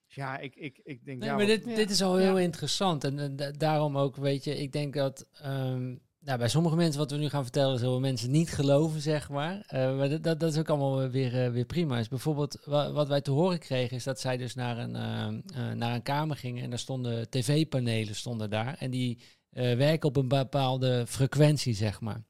[0.06, 1.18] dus ja, ik, ik, ik denk...
[1.18, 1.74] Nee, ja, maar dit, Ja.
[1.74, 2.42] dit is al heel Ja.
[2.44, 3.04] interessant.
[3.04, 7.10] En, da- daarom ook, weet je, ik denk dat ehm, nou, bij sommige mensen wat
[7.10, 9.62] we nu gaan vertellen, zullen mensen niet geloven, zeg maar.
[9.66, 11.96] Eh, maar dat, dat, is ook allemaal eh, weer, eh, weer prima.
[11.96, 15.40] Dus bijvoorbeeld, wa- wat wij te horen kregen, is dat zij dus naar een, ehm,
[15.54, 18.76] eh, naar een kamer gingen en daar stonden tv-panelen stonden daar.
[18.78, 19.18] En die
[19.50, 22.22] eh, werken op een bepaalde frequentie, zeg maar.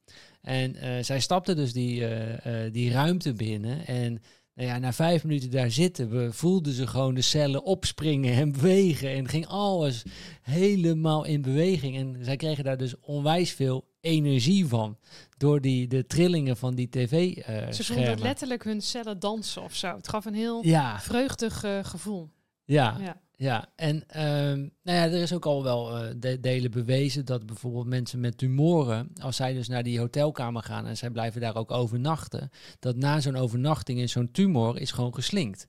[0.43, 4.23] En eh, zij stapte dus die, eh, eh, die ruimte binnen en
[4.57, 8.53] nou ja, na vijf minuten daar zitten, we voelden ze gewoon de cellen opspringen en
[8.53, 9.11] bewegen.
[9.11, 10.03] En ging alles
[10.43, 11.97] helemaal in beweging.
[11.97, 14.99] En zij kregen daar dus onwijs veel energie van.
[15.37, 18.19] Door die, de trillingen van die Ze voelden tv-schermen.
[18.19, 19.97] letterlijk hun cellen dansen of zo.
[19.97, 22.31] Het gaf een heel ja, vreugdig eh, gevoel.
[22.65, 23.25] ja, Ja.
[23.37, 23.73] Ja.
[23.77, 27.87] En ehm, nou ja, er is ook al wel eh, de, delen bewezen dat bijvoorbeeld
[27.87, 31.71] mensen met tumoren, als zij dus naar die hotelkamer gaan en zij blijven daar ook
[31.71, 35.69] overnachten, dat na zo'n overnachting in zo'n tumor is gewoon geslinkt.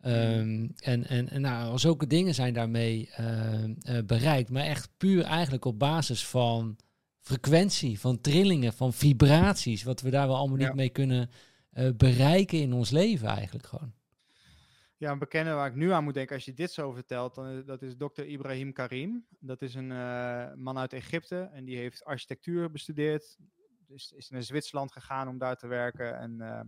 [0.00, 5.24] Ehm, en en, en nou, zulke dingen zijn daarmee eh, eh, bereikt, maar echt puur
[5.24, 6.76] eigenlijk op basis van
[7.20, 10.66] frequentie, van trillingen, van vibraties, wat we daar wel allemaal Ja.
[10.66, 11.30] niet mee kunnen
[11.70, 13.92] eh, bereiken in ons leven eigenlijk gewoon.
[15.02, 17.64] Ja, een bekende waar ik nu aan moet denken als je dit zo vertelt, dan
[17.64, 18.22] dat is Dr.
[18.22, 19.26] Ibrahim Karim.
[19.40, 23.36] Dat is een eh, man uit Egypte en die heeft architectuur bestudeerd.
[23.86, 26.60] Dus is naar Zwitserland gegaan om daar te werken en eh,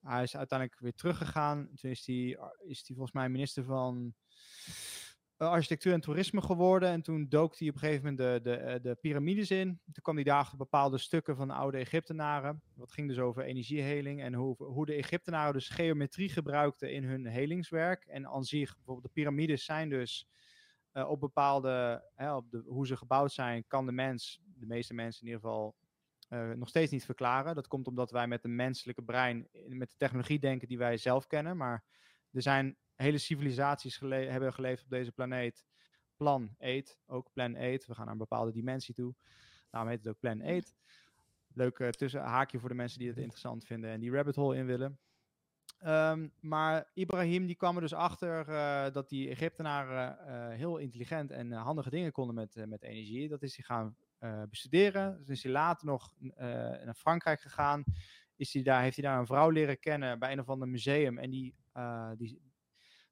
[0.00, 1.70] hij is uiteindelijk weer teruggegaan.
[1.74, 4.14] Toen is hij, is hij volgens mij minister van
[5.44, 6.88] architectuur en toerisme geworden.
[6.88, 9.80] En toen dook hij op een gegeven moment de, de, eh, de piramides in.
[9.84, 12.62] Toen kwam hij daar bepaalde stukken van de oude Egyptenaren.
[12.74, 17.26] Dat ging dus over energieheling en hoe, hoe de Egyptenaren dus geometrie gebruikten in hun
[17.26, 18.04] helingswerk.
[18.04, 20.28] En aan zich, bijvoorbeeld de piramides zijn dus
[20.92, 24.94] eh, op bepaalde, hè, op de, hoe ze gebouwd zijn, kan de mens, de meeste
[24.94, 25.76] mensen in ieder geval,
[26.28, 27.54] eh, nog steeds niet verklaren.
[27.54, 30.96] Dat komt omdat wij met de menselijke brein, eh, met de technologie denken die wij
[30.96, 31.56] zelf kennen.
[31.56, 31.84] Maar
[32.32, 35.66] er zijn hele civilisaties hebben geleefd op deze planeet.
[36.16, 37.86] Plan 8, ook Plan 8.
[37.86, 39.14] We gaan naar een bepaalde dimensie toe.
[39.70, 40.74] Daarom heet het ook Plan 8.
[41.52, 44.56] Leuk uh, tussen haakje voor de mensen die het interessant vinden en die rabbit hole
[44.56, 44.98] in willen.
[45.86, 51.30] Um, maar Ibrahim die kwam er dus achter uh, dat die Egyptenaren uh, heel intelligent
[51.30, 53.28] en handige dingen konden met, met energie.
[53.28, 53.96] Dat is hij gaan
[54.48, 55.18] bestuderen.
[55.18, 56.12] Dus is hij later nog
[56.84, 57.84] naar Frankrijk gegaan.
[58.38, 61.18] Is hij daar, heeft hij daar een vrouw leren kennen bij een of ander museum.
[61.18, 61.54] En die,
[62.16, 62.40] die,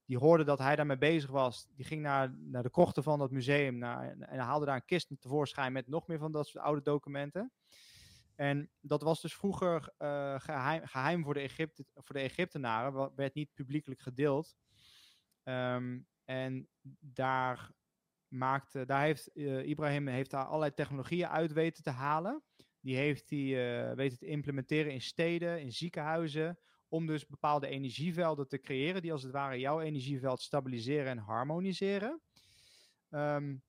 [0.04, 1.68] die hoorde dat hij daarmee bezig was.
[1.74, 5.10] Die ging naar, naar de krochten van dat museum naar, en haalde daar een kist
[5.20, 7.52] tevoorschijn met nog meer van dat soort oude documenten.
[8.34, 13.34] En dat was dus vroeger uh, geheim, geheim voor, de Egypte, voor de Egyptenaren, werd
[13.34, 14.56] niet publiekelijk gedeeld.
[15.44, 16.68] Um, en
[17.00, 17.70] daar,
[18.28, 22.42] maakte, daar heeft uh, Ibrahim heeft daar allerlei technologieën uit weten te halen.
[22.86, 26.58] Die heeft hij uh, weten te implementeren in steden, in ziekenhuizen,
[26.88, 32.20] om dus bepaalde energievelden te creëren, die als het ware jouw energieveld stabiliseren en harmoniseren.
[33.10, 33.62] Um,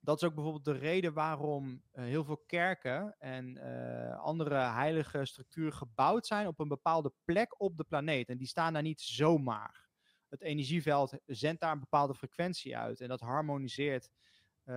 [0.00, 5.24] dat is ook bijvoorbeeld de reden waarom uh, heel veel kerken en uh, andere heilige
[5.24, 8.28] structuren gebouwd zijn op een bepaalde plek op de planeet.
[8.28, 9.88] En die staan daar niet zomaar.
[10.28, 14.10] Het energieveld zendt daar een bepaalde frequentie uit en dat harmoniseert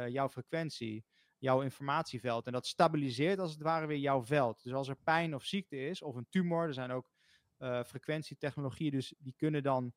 [0.07, 1.05] jouw frequentie,
[1.43, 2.45] jouw informatieveld.
[2.45, 4.63] En dat stabiliseert als het ware weer jouw veld.
[4.63, 7.09] Dus als er pijn of ziekte is, of een tumor, er zijn ook
[7.85, 9.93] frequentietechnologieën, dus die kunnen dan.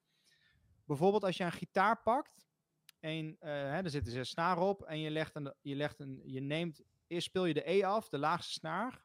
[0.84, 2.46] Bijvoorbeeld als je een gitaar pakt
[3.00, 6.22] en uh, hè, er zitten zes snaren op en je legt een, je legt een,
[6.24, 9.04] je neemt, eerst speel je de E af, de laagste snaar.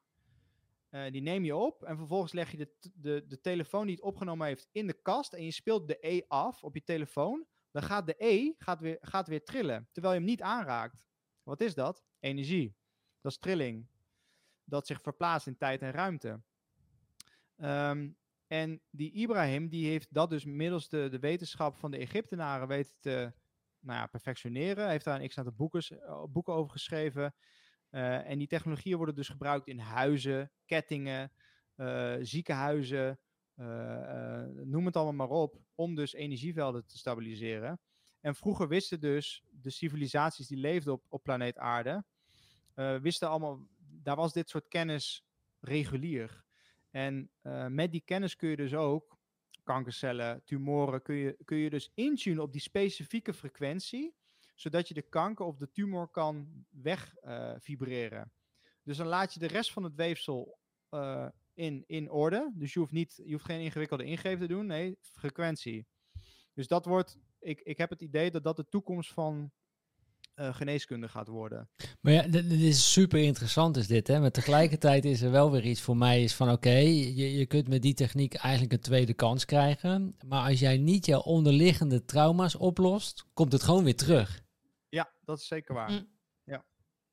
[0.89, 4.03] Uh, die neem je op en vervolgens leg je de, de, de telefoon die het
[4.03, 7.45] opgenomen heeft in de kast en je speelt de E af op je telefoon.
[7.72, 11.05] Dan gaat de E gaat weer, gaat weer trillen, terwijl je hem niet aanraakt.
[11.43, 12.03] Wat is dat?
[12.22, 12.76] Energie.
[13.22, 13.88] Dat is trilling.
[14.64, 16.41] Dat zich verplaatst in tijd en ruimte.
[17.57, 18.18] Um,
[18.48, 22.95] en die Ibrahim, die heeft dat dus middels de, de wetenschap van de Egyptenaren weten
[22.99, 23.34] te,
[23.80, 24.84] nou ja, perfectioneren.
[24.84, 27.35] Hij heeft daar een x-aantal boeken, uh, boeken over geschreven.
[27.91, 31.31] Uh, en die technologieën worden dus gebruikt in huizen, kettingen,
[31.76, 33.19] uh, ziekenhuizen,
[34.64, 37.80] noem het allemaal maar op, om dus energievelden te stabiliseren.
[38.22, 42.03] En vroeger wisten dus de civilisaties die leefden op, op planeet Aarde,
[43.02, 45.26] wisten allemaal, daar was dit soort kennis
[45.60, 46.43] regulier.
[46.89, 47.31] En
[47.69, 49.19] met die kennis kun je dus ook
[49.64, 54.15] kankercellen, tumoren, kun je, kun je dus intunen op die specifieke frequentie,
[54.56, 58.19] zodat je de kanker of de tumor kan wegvibreren.
[58.19, 58.34] Uh,
[58.84, 60.60] dus dan laat je de rest van het weefsel
[60.91, 62.52] uh, in, in orde.
[62.56, 65.88] Dus je hoeft, niet, je hoeft geen ingewikkelde ingreep te doen, nee, frequentie.
[66.53, 69.51] Dus dat wordt, ik, ik heb het idee dat dat de toekomst van
[70.35, 71.69] uh, geneeskunde gaat worden.
[72.01, 74.19] Maar ja, dit is super interessant is dit, hè?
[74.19, 77.45] Maar tegelijkertijd is er wel weer iets voor mij is van oké, okay, je, je
[77.45, 80.15] kunt met die techniek eigenlijk een tweede kans krijgen.
[80.27, 84.43] Maar als jij niet jouw onderliggende trauma's oplost, komt het gewoon weer terug.
[84.89, 85.91] Ja, dat is zeker waar.
[85.91, 86.07] Mm.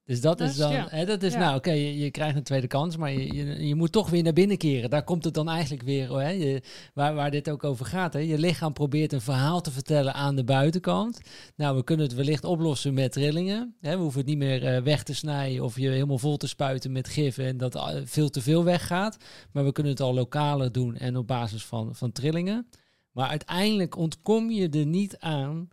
[0.09, 0.87] Dus dat is dan, ja.
[0.91, 1.39] hè, dat is ja.
[1.39, 4.11] nou oké, okay, je, je, krijgt een tweede kans, maar je, je, je, moet toch
[4.11, 4.91] weer naar binnen keren.
[4.91, 6.63] Daar komt het dan eigenlijk weer, hè, je,
[6.95, 8.13] waar, waar dit ook over gaat.
[8.13, 8.19] Hè.
[8.19, 11.21] Je lichaam probeert een verhaal te vertellen aan de buitenkant.
[11.57, 13.77] Nou, we kunnen het wellicht oplossen met trillingen.
[13.81, 13.97] Hè.
[13.97, 16.93] We hoeven het niet meer uh, weg te snijden of je helemaal vol te spuiten
[16.93, 19.17] met gif en dat uh, veel te veel weggaat.
[19.53, 22.69] Maar we kunnen het al lokaler doen en op basis van, van trillingen.
[23.13, 25.69] Maar uiteindelijk ontkom je er niet aan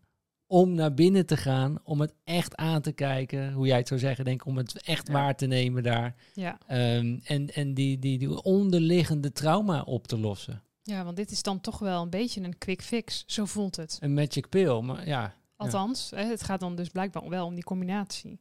[0.48, 4.00] om naar binnen te gaan, om het echt aan te kijken, hoe jij het zou
[4.00, 5.14] zeggen, denk ik, om het echt ja.
[5.14, 6.16] waar te nemen daar.
[6.34, 6.58] Ja.
[6.98, 10.64] Um, en en die, die, die onderliggende trauma op te lossen.
[10.82, 13.98] Ja, want dit is dan toch wel een beetje een quick fix, zo voelt het.
[14.02, 15.36] Een magic pill, maar ja.
[15.56, 16.18] Althans, ja.
[16.18, 18.40] het gaat dan dus blijkbaar wel om die combinatie.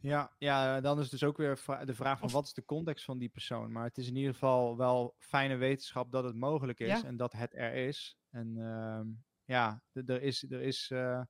[0.00, 3.18] Ja, ja, dan is dus ook weer de vraag van wat is de context van
[3.18, 3.72] die persoon.
[3.72, 7.04] Maar het is in ieder geval wel fijne wetenschap dat het mogelijk is ja.
[7.04, 8.16] en dat het er is.
[8.30, 9.00] En uh,
[9.44, 10.50] ja, er is.
[10.50, 11.22] Er is uh,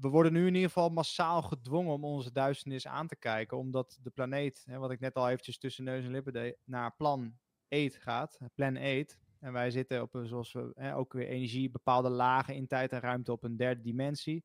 [0.00, 3.58] we worden nu in ieder geval massaal gedwongen om onze duisternis aan te kijken.
[3.58, 6.94] Omdat de planeet, hè, wat ik net al eventjes tussen neus en lippen deed, naar
[6.96, 7.38] plan
[7.68, 8.38] 8 gaat.
[8.54, 9.18] Plan 8.
[9.40, 12.92] En wij zitten op een, zoals we hè, ook weer energie, bepaalde lagen in tijd
[12.92, 14.44] en ruimte op een derde dimensie.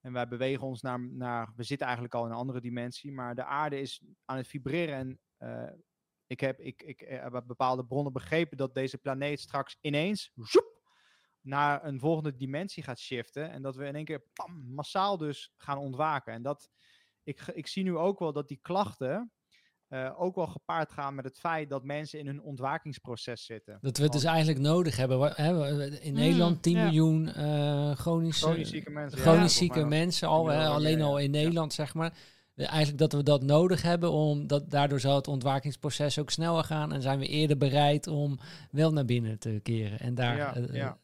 [0.00, 3.34] En wij bewegen ons naar, naar, we zitten eigenlijk al in een andere dimensie, maar
[3.34, 4.94] de aarde is aan het vibreren.
[4.94, 5.72] En uh,
[6.26, 10.73] ik, heb, ik, ik heb bepaalde bronnen begrepen dat deze planeet straks ineens, zoep,
[11.44, 13.50] naar een volgende dimensie gaat shiften.
[13.50, 16.32] En dat we in één keer pam, massaal dus gaan ontwaken.
[16.32, 16.70] En dat,
[17.22, 19.32] ik, ik zie nu ook wel dat die klachten
[19.88, 23.78] uh, ook wel gepaard gaan met het feit dat mensen in hun ontwakingsproces zitten.
[23.80, 25.36] Dat we het dus eigenlijk nodig hebben.
[26.02, 26.84] In mm, Nederland 10 ja.
[26.84, 31.30] miljoen uh, chronisch, chronisch zieke mensen, chronisch ja, zieke mensen al, hè, alleen al in
[31.30, 32.12] Nederland zeg maar.
[32.56, 37.02] eigenlijk dat we dat nodig hebben, omdat daardoor zal het ontwakingsproces ook sneller gaan en
[37.02, 38.38] zijn we eerder bereid om
[38.70, 39.98] wel naar binnen te keren.
[39.98, 40.98] En daar, Ja, eh, eh, ja.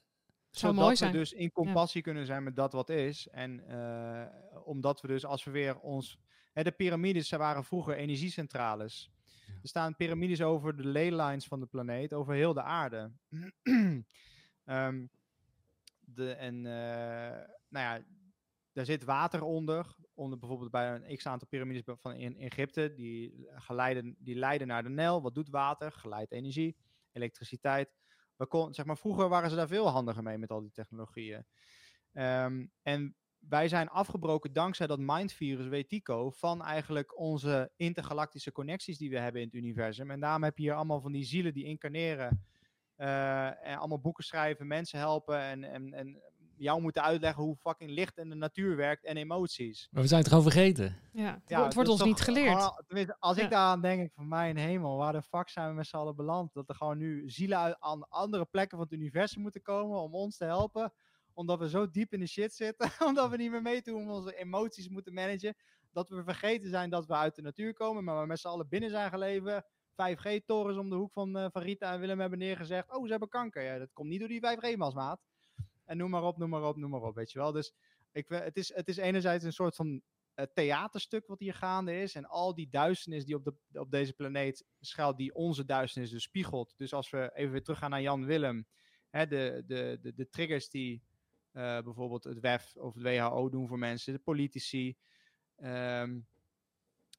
[0.51, 1.13] Zou Zodat mooi we zijn.
[1.13, 3.29] dus in compassie kunnen zijn met dat wat is.
[3.29, 4.27] En eh,
[4.65, 6.19] omdat we dus als we weer ons...
[6.53, 9.11] Hè, de piramides ze waren vroeger energiecentrales.
[9.63, 13.13] Er staan piramides over de leylines van de planeet, over heel de aarde.
[14.65, 15.07] Ehm,
[16.01, 18.05] de, en eh, nou ja,
[18.73, 19.95] daar zit water onder.
[20.15, 22.93] Onder bijvoorbeeld bij een x-aantal piramides be- van in Egypte.
[22.95, 25.23] Die, geleiden, die leiden naar de Nijl.
[25.23, 25.93] Wat doet water?
[25.93, 26.77] Geleidt energie,
[27.13, 28.00] elektriciteit.
[28.49, 31.47] We zeg maar, vroeger waren ze daar veel handiger mee met al die technologieën.
[32.13, 39.11] Ehm, en wij zijn afgebroken dankzij dat mindvirus Wetico van eigenlijk onze intergalactische connecties die
[39.11, 40.11] we hebben in het universum.
[40.11, 42.45] En daarom heb je hier allemaal van die zielen die incarneren.
[42.97, 46.23] eh, en allemaal boeken schrijven, mensen helpen en, en, en
[46.61, 49.89] jou moeten uitleggen hoe fucking licht en de natuur werkt en emoties.
[49.91, 50.97] maar we zijn het gewoon vergeten.
[51.13, 52.63] Ja, het, Ja, wordt- het ons toch niet geleerd.
[52.87, 53.43] gewoon- als Ja.
[53.45, 56.17] ik daaraan denk, ik van mijn hemel, waar de fuck zijn we met z'n allen
[56.17, 56.53] beland?
[56.55, 60.15] Dat er gewoon nu zielen uit, aan andere plekken van het universum moeten komen om
[60.15, 60.93] ons te helpen.
[61.33, 64.37] Omdat we zo diep in de shit zitten, omdat we niet meer hoe we onze
[64.37, 65.55] emoties moeten managen.
[65.93, 68.69] Dat we vergeten zijn dat we uit de natuur komen, maar we met z'n allen
[68.69, 69.65] binnen zijn geleven.
[69.95, 72.93] 5G-torens om de hoek van, eh, van Rita en Willem hebben neergezegd.
[72.97, 73.63] Oh, ze hebben kanker.
[73.63, 75.21] Ja, dat komt niet door die 5G-mas, maat.
[75.91, 77.53] En noem maar op, noem maar op, noem maar op, weet je wel.
[77.53, 77.73] Dus
[78.13, 80.03] ik, het, is, het is enerzijds een soort van
[80.35, 82.15] eh, theaterstuk wat hier gaande is.
[82.15, 86.23] En al die duisternis die op, de, op deze planeet schuilt, die onze duisternis dus
[86.23, 86.75] spiegelt.
[86.77, 88.67] Dus als we even weer teruggaan naar Jan Willem.
[89.11, 91.03] Hè, de, de, de, de triggers die
[91.53, 94.97] eh, bijvoorbeeld het WEF of het WHO doen voor mensen, de politici.
[95.57, 96.21] ehm,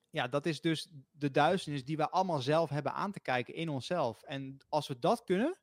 [0.10, 3.70] ja, dat is dus de duisternis die we allemaal zelf hebben aan te kijken in
[3.70, 4.24] onszelf.
[4.24, 5.60] En als we dat kunnen,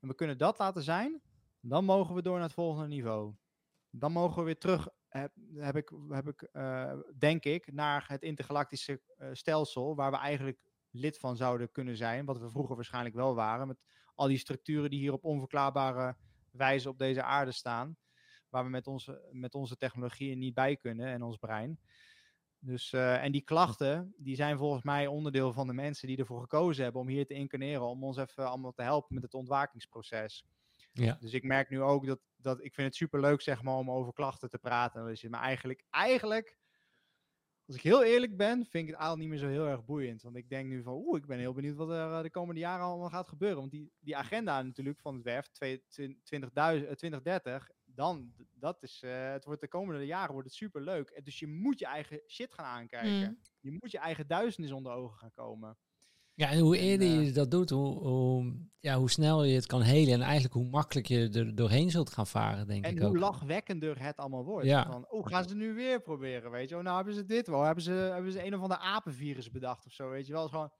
[0.00, 1.22] en we kunnen dat laten zijn,
[1.60, 3.34] dan mogen we door naar het volgende niveau.
[3.90, 8.22] Dan mogen we weer terug, heb, heb ik, heb ik, eh, denk ik, naar het
[8.22, 10.58] intergalactische eh, stelsel, waar we eigenlijk
[10.90, 13.82] lid van zouden kunnen zijn, wat we vroeger waarschijnlijk wel waren, met
[14.14, 16.16] al die structuren die hier op onverklaarbare
[16.50, 17.96] wijze op deze aarde staan,
[18.48, 21.80] waar we met onze, met onze technologieën niet bij kunnen en ons brein.
[22.58, 26.40] Dus, eh, en die klachten, die zijn volgens mij onderdeel van de mensen die ervoor
[26.40, 30.44] gekozen hebben om hier te incarneren, om ons even allemaal te helpen met het ontwakingsproces.
[30.92, 31.16] Ja.
[31.20, 33.90] Dus ik merk nu ook dat, dat ik vind het super leuk zeg maar om
[33.90, 35.06] over klachten te praten.
[35.06, 36.58] Dus, maar eigenlijk, eigenlijk,
[37.66, 40.22] als ik heel eerlijk ben, vind ik het eigenlijk niet meer zo heel erg boeiend.
[40.22, 42.60] Want ik denk nu van, oeh, ik ben heel benieuwd wat er eh, de komende
[42.60, 43.58] jaren allemaal gaat gebeuren.
[43.58, 48.82] Want die, die agenda natuurlijk van het WEF, twee- twin- 20.000 eh, 2030, dan, dat
[48.82, 51.20] is, eh, het wordt de komende jaren wordt het super leuk.
[51.24, 53.28] Dus je moet je eigen shit gaan aankijken.
[53.30, 53.40] Mm.
[53.60, 55.78] Je moet je eigen duisternis onder ogen gaan komen.
[56.40, 59.54] Ja, en hoe En, eerder eh, je dat doet, hoe, hoe, ja, hoe snel je
[59.54, 62.90] het kan helen en eigenlijk hoe makkelijk je er doorheen zult gaan varen, denk En
[62.90, 63.16] ik hoe ook.
[63.16, 64.66] lachwekkender het allemaal wordt.
[64.66, 64.86] Ja.
[64.86, 66.84] Van, oh, gaan ze nu weer proberen, weet je wel?
[66.84, 67.62] Nou hebben ze dit wel.
[67.62, 70.48] Hebben ze, hebben ze een of ander apenvirus bedacht of zo, weet je wel?
[70.48, 70.72] Gewoon,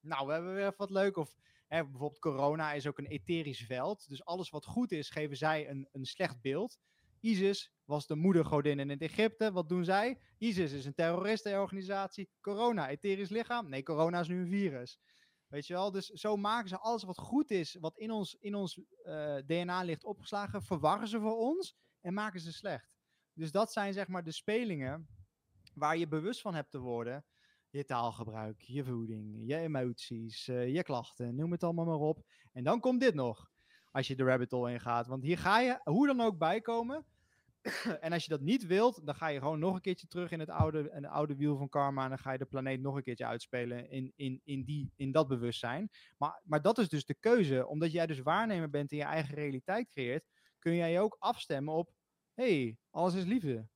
[0.00, 1.16] nou, we hebben weer wat leuk.
[1.16, 1.36] Of
[1.66, 4.08] hè, bijvoorbeeld corona is ook een etherisch veld.
[4.08, 6.78] Dus alles wat goed is, geven zij een, een slecht beeld.
[7.20, 9.52] ISIS was de moedergodin in het Egypte.
[9.52, 10.20] Wat doen zij?
[10.38, 12.30] ISIS is een terroristenorganisatie.
[12.40, 13.68] Corona, etherisch lichaam.
[13.68, 14.98] Nee, corona is nu een virus.
[15.48, 15.90] Weet je wel?
[15.90, 19.82] Dus zo maken ze alles wat goed is, wat in ons, in ons eh, DNA
[19.82, 22.94] ligt opgeslagen, verwarren ze voor ons en maken ze slecht.
[23.32, 25.08] Dus dat zijn zeg maar de spelingen
[25.74, 27.24] waar je bewust van hebt te worden.
[27.70, 32.26] Je taalgebruik, je voeding, je emoties, eh, je klachten, noem het allemaal maar op.
[32.52, 33.50] En dan komt dit nog,
[33.96, 35.06] als je de rabbit hole ingaat.
[35.06, 37.04] Want hier ga je hoe dan ook bijkomen.
[38.00, 40.40] en als je dat niet wilt, dan ga je gewoon nog een keertje terug in
[40.40, 42.02] het oude, in het oude wiel van karma.
[42.02, 45.12] En dan ga je de planeet nog een keertje uitspelen in, in, in, die, in
[45.12, 45.90] dat bewustzijn.
[46.16, 47.66] Maar, maar dat is dus de keuze.
[47.66, 50.24] Omdat jij dus waarnemer bent en je eigen realiteit creëert,
[50.58, 51.92] kun jij je ook afstemmen op:
[52.34, 53.68] hey, alles is liefde.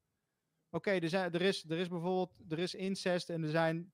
[0.70, 3.92] Oké, er, zijn- er, is, er is bijvoorbeeld er is incest en er zijn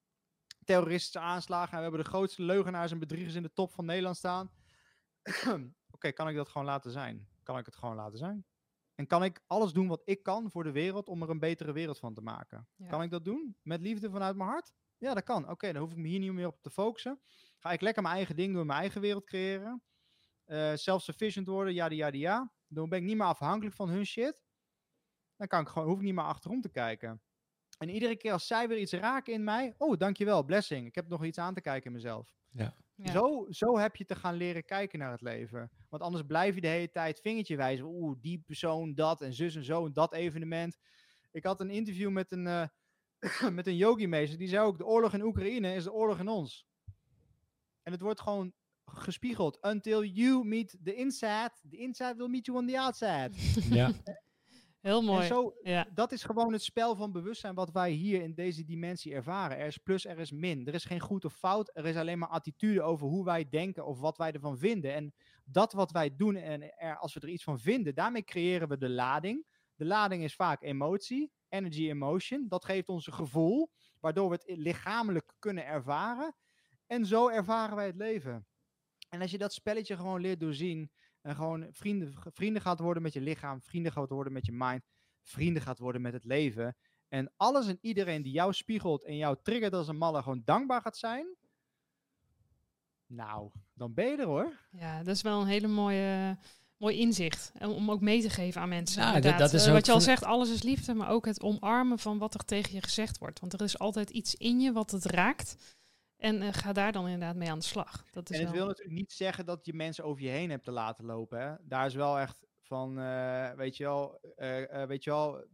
[0.64, 1.70] terroristische aanslagen.
[1.70, 4.50] En we hebben de grootste leugenaars en bedriegers in de top van Nederland staan.
[5.96, 7.28] Oké, kan ik dat gewoon laten zijn?
[7.42, 8.46] Kan ik het gewoon laten zijn?
[8.94, 11.72] En kan ik alles doen wat ik kan voor de wereld om er een betere
[11.72, 12.68] wereld van te maken?
[12.74, 12.88] Ja.
[12.88, 13.56] Kan ik dat doen?
[13.62, 14.72] Met liefde vanuit mijn hart?
[14.98, 15.50] Ja, dat kan.
[15.50, 17.20] Oké, dan hoef ik me hier niet meer op te focussen.
[17.58, 19.82] Ga ik lekker mijn eigen ding doen, mijn eigen wereld creëren.
[20.44, 22.52] Eh self-sufficient worden, ja, ja, ja.
[22.66, 24.42] Dan ben ik niet meer afhankelijk van hun shit.
[25.36, 27.22] Dan kan ik gewoon, hoef ik niet meer achterom te kijken.
[27.78, 30.86] En iedere keer als zij weer iets raken in mij, oh, dankjewel, blessing.
[30.86, 32.36] Ik heb nog iets aan te kijken in mezelf.
[32.50, 32.76] Ja.
[33.04, 35.70] Zo, zo heb je te gaan leren kijken naar het leven.
[35.88, 37.84] Want anders blijf je de hele tijd vingertje wijzen.
[37.84, 40.78] Oeh, die persoon, dat en zus en zo en dat evenement.
[41.30, 42.68] Ik had een interview met een, eh,
[43.58, 44.38] met een yogi-meester.
[44.38, 46.66] Die zei ook, de oorlog in Oekraïne is de oorlog in ons.
[47.82, 48.52] En het wordt gewoon
[48.84, 49.58] gespiegeld.
[49.60, 53.30] Until you meet the inside, the inside will meet you on the outside.
[53.74, 53.90] Ja.
[54.86, 55.20] Heel mooi.
[55.20, 55.86] En zo, Ja.
[55.94, 59.58] dat is gewoon het spel van bewustzijn wat wij hier in deze dimensie ervaren.
[59.58, 60.66] Er is plus, er is min.
[60.66, 61.70] Er is geen goed of fout.
[61.74, 64.94] Er is alleen maar attitude over hoe wij denken of wat wij ervan vinden.
[64.94, 65.14] En
[65.44, 68.78] dat wat wij doen en er, als we er iets van vinden, daarmee creëren we
[68.78, 69.46] de lading.
[69.74, 72.48] De lading is vaak emotie, energy emotion.
[72.48, 76.36] Dat geeft ons een gevoel, waardoor we het lichamelijk kunnen ervaren.
[76.86, 78.46] En zo ervaren wij het leven.
[79.08, 80.90] En als je dat spelletje gewoon leert doorzien
[81.26, 84.82] en gewoon vrienden, vrienden gaat worden met je lichaam, vrienden gaat worden met je mind,
[85.22, 86.76] vrienden gaat worden met het leven.
[87.08, 90.80] En alles en iedereen die jou spiegelt en jou triggert als een malle gewoon dankbaar
[90.80, 91.26] gaat zijn.
[93.06, 94.52] Nou, dan ben je er hoor.
[94.70, 96.38] Ja, dat is wel een hele mooie,
[96.76, 97.52] mooi inzicht.
[97.54, 99.00] En om ook mee te geven aan mensen.
[99.02, 99.40] Ja, dat- inderdaad.
[99.40, 102.18] dat is Eh, wat je al zegt, alles is liefde, maar ook het omarmen van
[102.18, 103.40] wat er tegen je gezegd wordt.
[103.40, 105.76] Want er is altijd iets in je wat het raakt.
[106.16, 108.04] En eh, ga daar dan inderdaad mee aan de slag.
[108.10, 110.50] Dat is En het wel- wil natuurlijk niet zeggen dat je mensen over je heen
[110.50, 111.40] hebt te laten lopen.
[111.40, 111.54] Hè?
[111.60, 115.46] Daar is wel echt van, eh, weet je wel, eh, eh, weet je wel,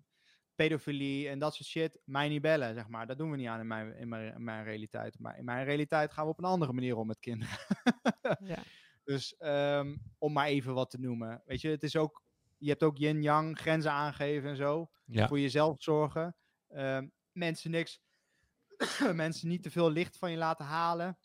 [0.54, 3.06] pedofilie en dat soort shit, mij niet bellen, zeg maar.
[3.06, 5.18] Dat doen we niet aan in mijn, in mijn, in mijn realiteit.
[5.18, 7.56] Maar in mijn realiteit gaan we op een andere manier om met kinderen.
[8.54, 8.58] ja.
[9.04, 11.42] Dus ehm, om maar even wat te noemen.
[11.44, 12.22] Weet je, het is ook,
[12.58, 14.90] je hebt ook yin-yang, grenzen aangeven en zo.
[15.04, 15.28] Ja.
[15.28, 16.36] Voor jezelf zorgen.
[16.68, 18.00] Ehm, mensen niks,
[19.14, 21.18] mensen niet te veel licht van je laten halen.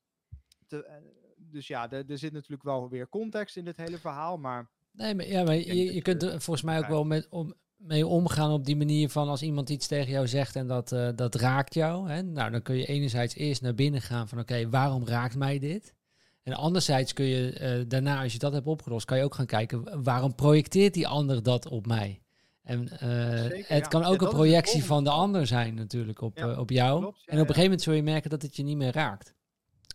[0.68, 0.96] Te- eh,
[1.38, 4.38] dus ja, er zit natuurlijk wel weer context in dit hele verhaal.
[4.38, 7.54] Maar Nee, maar, ja, maar je, kunt je- er volgens mij ook wel met, om,
[7.76, 11.10] mee omgaan op die manier van als iemand iets tegen jou zegt en dat, eh,
[11.16, 12.10] dat raakt jou.
[12.10, 12.22] Hè?
[12.24, 15.96] Nou, dan kun je enerzijds eerst naar binnen gaan van oké, waarom raakt mij dit?
[16.44, 19.46] En anderzijds kun je eh, daarna, als je dat hebt opgelost, kan je ook gaan
[19.46, 22.22] kijken waarom projecteert die ander dat op mij?
[22.68, 26.38] En eh, Zeker, het kan Ja, ook een projectie van de ander zijn natuurlijk op,
[26.38, 27.00] Ja, eh, op jou.
[27.00, 28.92] klopt, ja, en op een gegeven moment zul je merken dat het je niet meer
[28.94, 29.36] raakt.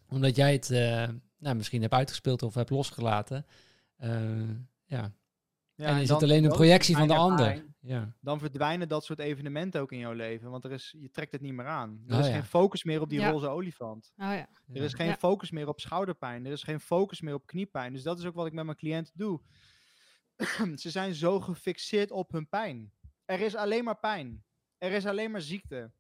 [0.08, 1.08] Omdat jij het eh,
[1.38, 3.46] nou, misschien hebt uitgespeeld of hebt losgelaten.
[3.96, 4.10] Eh,
[4.84, 5.12] ja.
[5.74, 7.64] ja, en is het alleen een projectie van de ander?
[7.80, 8.12] Ja.
[8.20, 10.50] Dan verdwijnen dat soort evenementen ook in jouw leven.
[10.50, 12.02] Want er is, je trekt het niet meer aan.
[12.06, 12.32] Er Oh, is ja.
[12.32, 13.30] geen focus meer op die Ja.
[13.30, 14.12] roze olifant.
[14.16, 14.48] Oh ja.
[14.72, 14.96] Er is Ja.
[14.96, 15.16] geen Ja.
[15.16, 16.46] focus meer op schouderpijn.
[16.46, 17.92] Er is geen focus meer op kniepijn.
[17.92, 19.40] Dus dat is ook wat ik met mijn cliënten doe.
[20.74, 22.92] Ze zijn zo gefixeerd op hun pijn.
[23.24, 24.44] Er is alleen maar pijn.
[24.78, 25.90] Er is alleen maar ziekte.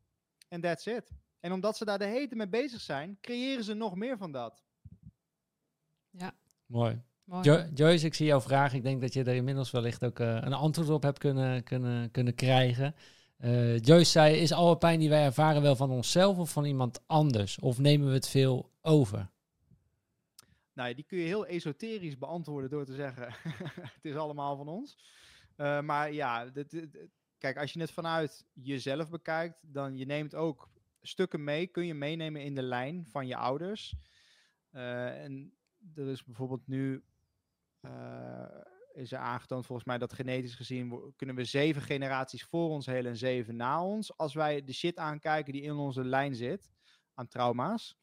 [0.48, 1.10] En that's it.
[1.40, 4.62] En omdat ze daar de hete mee bezig zijn, creëren ze nog meer van dat.
[6.66, 7.02] Mooi.
[7.24, 7.42] Mooi.
[7.42, 8.74] Jo- Joyce, ik zie jouw vraag.
[8.74, 12.10] Ik denk dat je er inmiddels wellicht ook eh, een antwoord op hebt kunnen, kunnen,
[12.10, 12.94] kunnen krijgen.
[13.36, 17.00] Eh, Joyce zei, is alle pijn die wij ervaren wel van onszelf of van iemand
[17.06, 17.58] anders?
[17.58, 19.30] Of nemen we het veel over?
[20.74, 23.26] Nou, ja, die kun je heel esoterisch beantwoorden door te zeggen:
[23.94, 24.98] het is allemaal van ons.
[25.56, 27.08] Eh, maar ja, dit-
[27.38, 30.70] kijk, als je het vanuit jezelf bekijkt, dan je neemt ook
[31.00, 33.94] stukken mee, kun je meenemen in de lijn van je ouders.
[34.70, 35.54] Eh, en
[35.94, 37.04] er is bijvoorbeeld nu
[37.80, 38.48] eh,
[38.92, 43.10] is er aangetoond volgens mij dat genetisch gezien kunnen we zeven generaties voor ons helen
[43.10, 44.16] en zeven na ons.
[44.16, 46.70] Als wij de shit aankijken die in onze lijn zit
[47.14, 47.96] aan trauma's,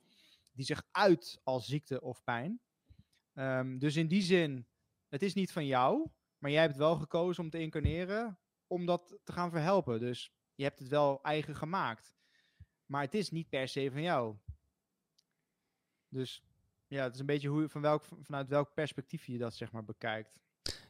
[0.51, 2.61] die zich uit als ziekte of pijn.
[3.34, 4.67] Ehm, dus in die zin,
[5.07, 9.19] het is niet van jou, maar jij hebt wel gekozen om te incarneren om dat
[9.23, 9.99] te gaan verhelpen.
[9.99, 12.13] Dus je hebt het wel eigen gemaakt.
[12.85, 14.38] Maar het is niet per se van jou.
[16.07, 16.43] Dus
[16.88, 19.85] ja, het is een beetje hoe, van welk, vanuit welk perspectief je dat zeg maar
[19.85, 20.39] bekijkt.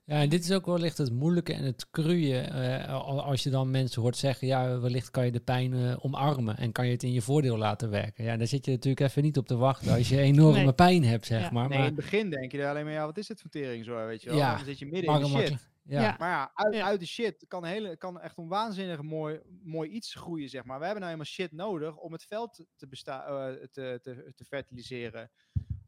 [0.10, 2.38] Ja, en dit is ook wellicht het moeilijke en het cruie.
[2.40, 6.06] eh, al- als je dan mensen hoort zeggen, ja, wellicht kan je de pijn eh,
[6.06, 8.24] omarmen en kan je het in je voordeel laten werken.
[8.24, 10.74] Ja, daar zit je natuurlijk even niet op te wachten als je enorme Nee.
[10.74, 11.50] pijn hebt, zeg Ja.
[11.52, 11.64] maar.
[11.64, 13.50] nee, in maar het begin denk je er alleen maar, ja, wat is dit voor
[13.50, 14.38] tering zo, weet je wel.
[14.38, 15.50] Ja, Dan zit je midden in de shit.
[15.50, 16.02] ja.
[16.02, 16.16] Ja.
[16.20, 16.86] Maar ja, uit, Ja.
[16.86, 20.80] uit de shit kan, hele, kan echt een waanzinnig mooi, mooi iets groeien, zeg maar.
[20.80, 24.46] We hebben nou helemaal shit nodig om het veld te, besta- eh, te, te, te
[24.46, 25.32] fertiliseren.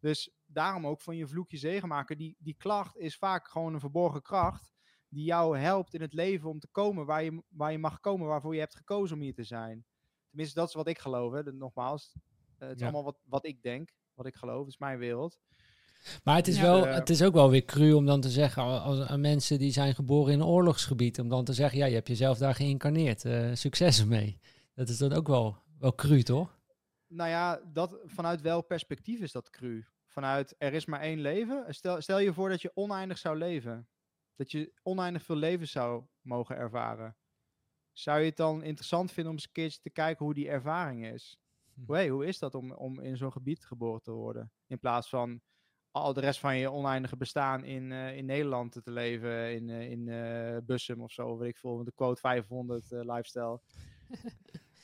[0.01, 2.17] Dus daarom ook van je vloekje zegen maken.
[2.17, 4.73] Die, die klacht is vaak gewoon een verborgen kracht
[5.09, 8.27] die jou helpt in het leven om te komen waar je, waar je mag komen,
[8.27, 9.85] waarvoor je hebt gekozen om hier te zijn.
[10.29, 11.33] Tenminste, dat is wat ik geloof.
[11.33, 11.53] Hè.
[11.53, 12.13] Nogmaals,
[12.57, 12.83] eh, het is Ja.
[12.85, 14.59] allemaal wat, wat ik denk, wat ik geloof.
[14.59, 15.39] Het is mijn wereld.
[16.23, 16.61] Maar het is, Ja.
[16.61, 19.21] wel, Eh, het is ook wel weer cru om dan te zeggen al- als, aan
[19.21, 22.37] mensen die zijn geboren in een oorlogsgebied, om dan te zeggen, ja, je hebt jezelf
[22.37, 23.25] daar geïncarneerd.
[23.25, 24.39] eh, succes ermee.
[24.73, 26.59] Dat is dan ook wel, wel cru, toch?
[27.07, 29.85] Nou ja, dat, vanuit welk perspectief is dat cru?
[30.11, 31.73] Vanuit er is maar één leven.
[31.73, 33.87] Stel, stel je voor dat je oneindig zou leven.
[34.35, 37.17] Dat je oneindig veel leven zou mogen ervaren.
[37.91, 41.05] Zou je het dan interessant vinden om eens een keertje te kijken hoe die ervaring
[41.05, 41.39] is?
[41.73, 41.81] Hm.
[41.85, 44.51] Hoe, hey, hoe is dat om, om in zo'n gebied geboren te worden?
[44.67, 45.41] In plaats van
[45.91, 49.53] al de rest van je oneindige bestaan in, eh, in Nederland te leven.
[49.53, 51.83] In, eh, in eh, Bussum of zo, weet ik veel.
[51.83, 53.61] De quote 500 eh, lifestyle.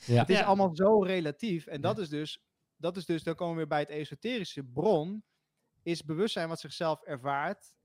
[0.04, 0.18] Ja.
[0.20, 0.44] Het is Ja.
[0.44, 1.66] allemaal zo relatief.
[1.66, 2.40] En dat is dus,
[2.78, 5.24] dat is dus, dan komen we weer bij het esoterische bron,
[5.82, 7.76] is bewustzijn wat zichzelf ervaart,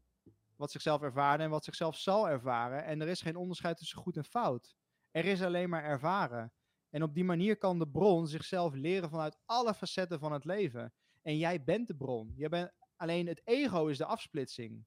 [0.55, 2.83] wat zichzelf ervaren en wat zichzelf zal ervaren.
[2.85, 4.75] En er is geen onderscheid tussen goed en fout.
[5.11, 6.53] Er is alleen maar ervaren.
[6.89, 10.93] En op die manier kan de bron zichzelf leren vanuit alle facetten van het leven.
[11.21, 12.33] En jij bent de bron.
[12.35, 14.85] Je bent, alleen het ego is de afsplitsing.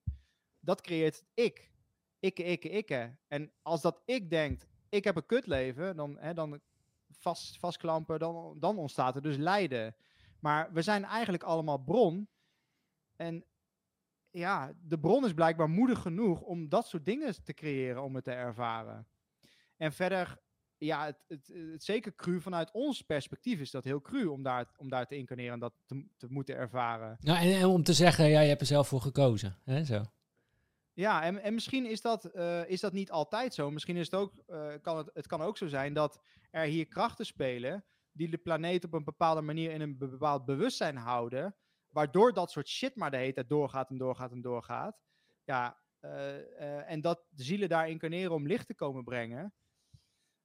[0.61, 1.73] Dat creëert het ik.
[2.19, 3.19] Ikke, ikke, ikke.
[3.27, 6.61] En als dat ik denkt, ik heb een kutleven, dan, hè, dan
[7.27, 9.95] vast, vastklampen, dan, dan ontstaat er dus lijden.
[10.41, 12.29] Maar we zijn eigenlijk allemaal bron.
[13.17, 13.45] En
[14.31, 18.25] ja, de bron is blijkbaar moedig genoeg om dat soort dingen te creëren, om het
[18.25, 19.07] te ervaren.
[19.77, 20.39] En verder,
[20.77, 24.67] ja, het, het, het zeker cru vanuit ons perspectief is dat heel cru om daar,
[24.77, 27.17] om daar te incarneren en dat te, te moeten ervaren.
[27.21, 29.57] Nou, en, en om te zeggen, ja, je hebt er zelf voor gekozen.
[29.65, 30.05] Hè, zo.
[30.97, 33.71] Ja, en, en misschien is dat, eh, is dat niet altijd zo.
[33.71, 36.21] Misschien is het ook, eh, kan het, het kan ook zo zijn dat
[36.51, 40.45] er hier krachten spelen die de planeet op een bepaalde manier in een be- bepaald
[40.45, 41.57] bewustzijn houden,
[41.89, 44.99] waardoor dat soort shit maar de hele tijd doorgaat en doorgaat en doorgaat.
[45.45, 49.55] Ja, eh, en dat de zielen daar incarneren om licht te komen brengen.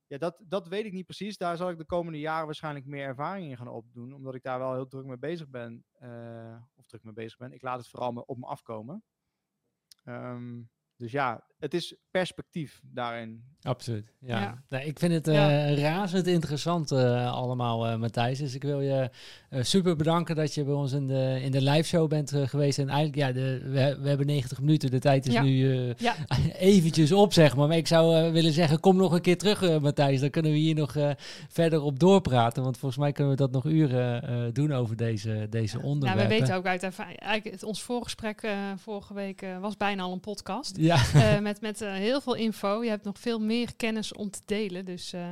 [0.08, 1.38] Ja, dat, dat weet ik niet precies.
[1.38, 4.60] Daar zal ik de komende jaren waarschijnlijk meer ervaring in gaan opdoen, omdat ik daar
[4.60, 5.86] wel heel druk mee bezig ben.
[6.76, 7.52] of druk mee bezig ben.
[7.52, 9.04] Ik laat het vooral op me afkomen.
[10.08, 10.68] Um,
[11.02, 13.44] dus ja, het is perspectief daarin.
[13.62, 14.14] Absoluut.
[14.20, 14.40] Ja.
[14.42, 14.64] Ja.
[14.70, 15.50] Nee, ik vind het Ja.
[15.66, 18.38] eh, razend interessant eh, allemaal, eh, Matthijs.
[18.40, 19.10] Dus ik wil je
[19.50, 22.48] eh, super bedanken dat je bij ons in de, in de live show bent eh,
[22.48, 22.80] geweest.
[22.80, 24.92] En eigenlijk, ja, de, we, we hebben 90 minuten.
[24.92, 25.42] De tijd is Ja.
[25.42, 26.16] nu eh, Ja.
[26.58, 27.68] eventjes op, zeg maar.
[27.68, 30.20] Maar ik zou willen zeggen, kom nog een keer terug, eh, Matthijs.
[30.20, 31.10] Dan kunnen we hier nog eh,
[31.50, 32.64] verder op doorpraten.
[32.64, 36.28] Want volgens mij kunnen we dat nog uren eh, doen over deze, deze Ja, onderwerpen.
[36.30, 37.20] we weten ook uit ervaring.
[37.20, 40.78] Eigenlijk, het, ons voorgesprek vorige week was bijna al een podcast.
[40.78, 42.84] Ja, Eh, met met eh, heel veel info.
[42.84, 44.86] Je hebt nog veel meer kennis om te delen.
[44.86, 45.30] Dus eh,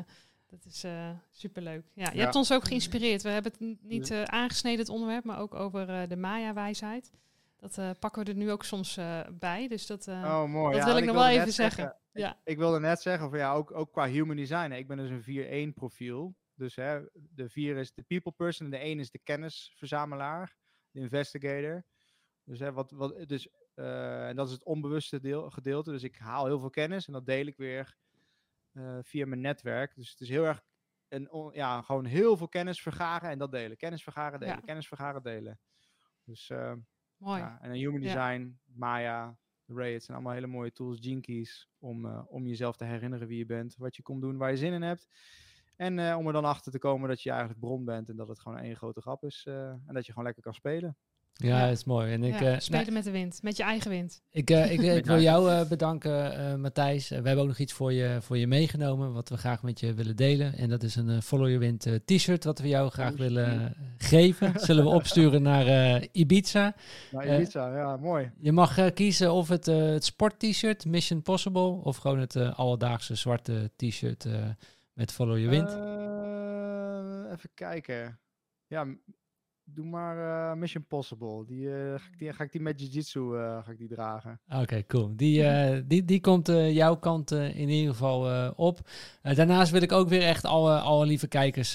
[0.48, 1.86] dat is eh, superleuk.
[1.94, 2.24] Ja, je Ja.
[2.24, 3.22] hebt ons ook geïnspireerd.
[3.22, 7.12] We hebben het niet eh, aangesneden, het onderwerp, maar ook over eh, de Maya-wijsheid.
[7.58, 9.68] Dat eh, pakken we er nu ook soms eh, bij.
[9.68, 10.72] Dus dat, eh, oh, mooi.
[10.72, 11.96] dat Ja, wil ik nog wel even zeggen.
[12.14, 12.38] Ja.
[12.44, 14.72] Ik wilde net zeggen, van, ja, ook, ook qua human design.
[14.72, 16.36] hè, Ik ben dus een 4-1 profiel.
[16.56, 20.56] Dus hè, de 4 is de people person en de 1 is de kennisverzamelaar,
[20.92, 21.84] de investigator.
[22.44, 23.48] Dus, hè, wat, wat, dus
[23.80, 25.92] eh, en dat is het onbewuste deel, gedeelte.
[25.92, 27.98] Dus ik haal heel veel kennis en dat deel ik weer
[28.72, 29.96] eh, via mijn netwerk.
[29.96, 30.62] Dus het is heel erg
[31.08, 33.78] een, on- ja, gewoon heel veel kennis vergaren en dat delen.
[33.78, 34.56] Kennis vergaren, delen.
[34.56, 34.62] Ja.
[34.62, 35.60] Kennis vergaren, delen.
[36.24, 36.74] Dus eh,
[37.18, 37.42] Mooi.
[37.42, 38.14] ja, en een human Ja.
[38.14, 42.86] design, Maya, Ray, het zijn allemaal hele mooie tools, keys, om, eh, om jezelf te
[42.86, 45.08] herinneren wie je bent, wat je komt doen, waar je zin in hebt.
[45.76, 48.40] En om er dan achter te komen dat je eigenlijk bron bent en dat het
[48.40, 50.98] gewoon één grote grap is en dat je gewoon lekker kan spelen.
[51.48, 52.12] Ja, dat is mooi.
[52.14, 54.22] En ik, Ja, eh, nou, spelen met de wind, met je eigen wind.
[54.32, 55.52] Ik, eh, ik, wil jou.
[55.52, 57.10] eh, bedanken, eh, Matthijs.
[57.10, 59.94] We hebben ook nog iets voor je, voor je meegenomen, wat we graag met je
[59.94, 60.54] willen delen.
[60.54, 63.76] En dat is een Follow Your Wind eh, t-shirt, wat we jou graag Oh, willen
[63.98, 64.60] geven.
[64.66, 66.76] Zullen we opsturen naar eh, Ibiza.
[67.12, 68.32] Nou, Eh, Ibiza, ja, mooi.
[68.40, 72.60] Je mag eh, kiezen of het, eh, het sport-t-shirt, Mission Possible, of gewoon het eh,
[72.60, 74.34] alledaagse zwarte t-shirt eh,
[74.94, 75.70] met Follow Your Wind.
[77.34, 78.20] Even kijken.
[78.68, 78.86] Ja,
[79.76, 81.46] doe maar eh, Mission Possible.
[81.48, 84.40] Die, eh, ga, ik die, ga ik die met Jiu-Jitsu eh, ga ik die dragen.
[84.62, 85.14] Oké, cool.
[85.16, 85.44] Die,
[85.88, 88.80] die, die komt jouw kant in ieder geval op.
[89.22, 91.74] Daarnaast wil ik ook weer echt alle, alle lieve kijkers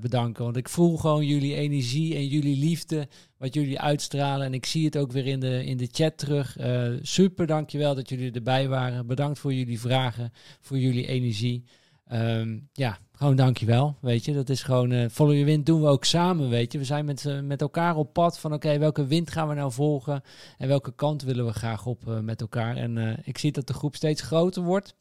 [0.00, 0.44] bedanken.
[0.44, 4.46] Want ik voel gewoon jullie energie en jullie liefde, wat jullie uitstralen.
[4.46, 6.56] En ik zie het ook weer in de, in de chat terug.
[7.02, 9.06] Super, dankjewel dat jullie erbij waren.
[9.06, 11.64] Bedankt voor jullie vragen, voor jullie energie.
[12.10, 13.96] Ehm, ja, gewoon dankjewel.
[14.00, 14.92] Weet je, dat is gewoon.
[14.92, 16.48] eh Follow Your Wind doen we ook samen.
[16.48, 19.48] Weet je, we zijn met, eh, met elkaar op pad van: oké, welke wind gaan
[19.48, 20.22] we nou volgen?
[20.58, 22.76] En welke kant willen we graag op eh, met elkaar?
[22.76, 24.94] En ik zie dat de groep steeds groter wordt.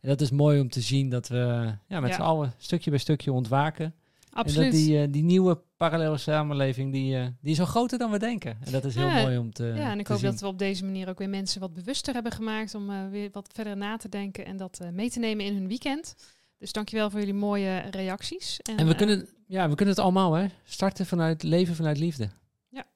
[0.00, 2.16] En dat is mooi om te zien dat we ja, met Ja.
[2.16, 3.94] z'n allen stukje bij stukje ontwaken.
[4.30, 4.72] Absoluut.
[4.72, 8.58] En dat die, die nieuwe parallele samenleving, die, die is al groter dan we denken.
[8.64, 10.30] En dat is heel Ja, mooi om te ja, en ik hoop zien.
[10.30, 13.48] dat we op deze manier ook weer mensen wat bewuster hebben gemaakt om weer wat
[13.52, 16.14] verder na te denken en dat mee te nemen in hun weekend.
[16.58, 18.60] Dus dankjewel voor jullie mooie reacties.
[18.60, 20.46] En we eh, kunnen, ja, we kunnen het allemaal, hè?
[20.64, 22.30] Starten vanuit leven vanuit liefde.
[22.68, 22.86] Ja.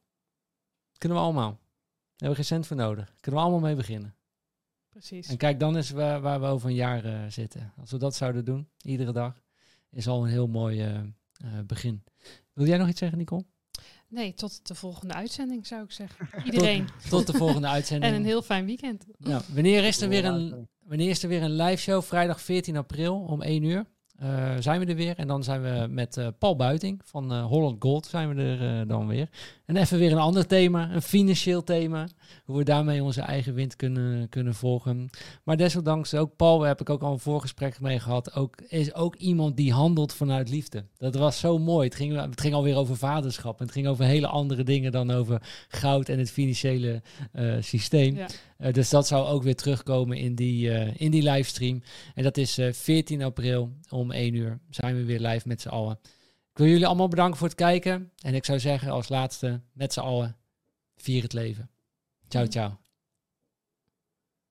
[0.98, 1.50] Kunnen we allemaal.
[1.50, 3.14] Daar hebben we geen cent voor nodig.
[3.20, 4.14] Kunnen we allemaal mee beginnen.
[4.90, 5.28] Precies.
[5.28, 7.72] En kijk, dan is waar, waar we over een jaar eh, zitten.
[7.80, 9.42] Als we dat zouden doen, iedere dag,
[9.90, 11.04] is al een heel mooi eh, eh,
[11.66, 12.04] begin.
[12.52, 13.44] Wil jij nog iets zeggen, Nicole?
[14.08, 16.28] Nee, tot de volgende uitzending zou ik zeggen.
[16.44, 16.88] Iedereen.
[17.08, 18.10] Tot de volgende uitzending.
[18.12, 19.06] En een heel fijn weekend.
[19.18, 22.02] Nou, wanneer is er weer een, wanneer is er weer een live show?
[22.02, 23.84] Vrijdag 14 april om 1 uur.
[24.20, 25.16] Eh, zijn we er weer.
[25.16, 28.86] En dan zijn we met eh, Paul Buiting van eh, Holland Gold zijn we er
[28.86, 29.28] dan weer.
[29.64, 32.08] En even weer een ander thema, een financieel thema.
[32.44, 35.10] Hoe we daarmee onze eigen wind kunnen, kunnen volgen.
[35.42, 38.34] Maar desondanks ook Paul, daar heb ik ook al een voorgesprek mee gehad.
[38.34, 40.84] Ook, is ook iemand die handelt vanuit liefde.
[40.98, 41.86] Dat was zo mooi.
[41.86, 43.58] Het ging, het ging alweer over vaderschap.
[43.58, 47.02] En het ging over hele andere dingen dan over goud en het financiële
[47.60, 48.16] systeem.
[48.16, 48.70] Ja.
[48.72, 51.82] Dus dat zou ook weer terugkomen in die, in die livestream.
[52.14, 53.72] En dat is eh 14 april
[54.10, 54.60] om 1 uur.
[54.70, 55.98] Zijn we weer live met z'n allen.
[56.50, 58.12] Ik wil jullie allemaal bedanken voor het kijken.
[58.22, 60.36] En ik zou zeggen als laatste met z'n allen,
[60.96, 61.70] vier het leven.
[62.28, 62.79] Ciao, ciao.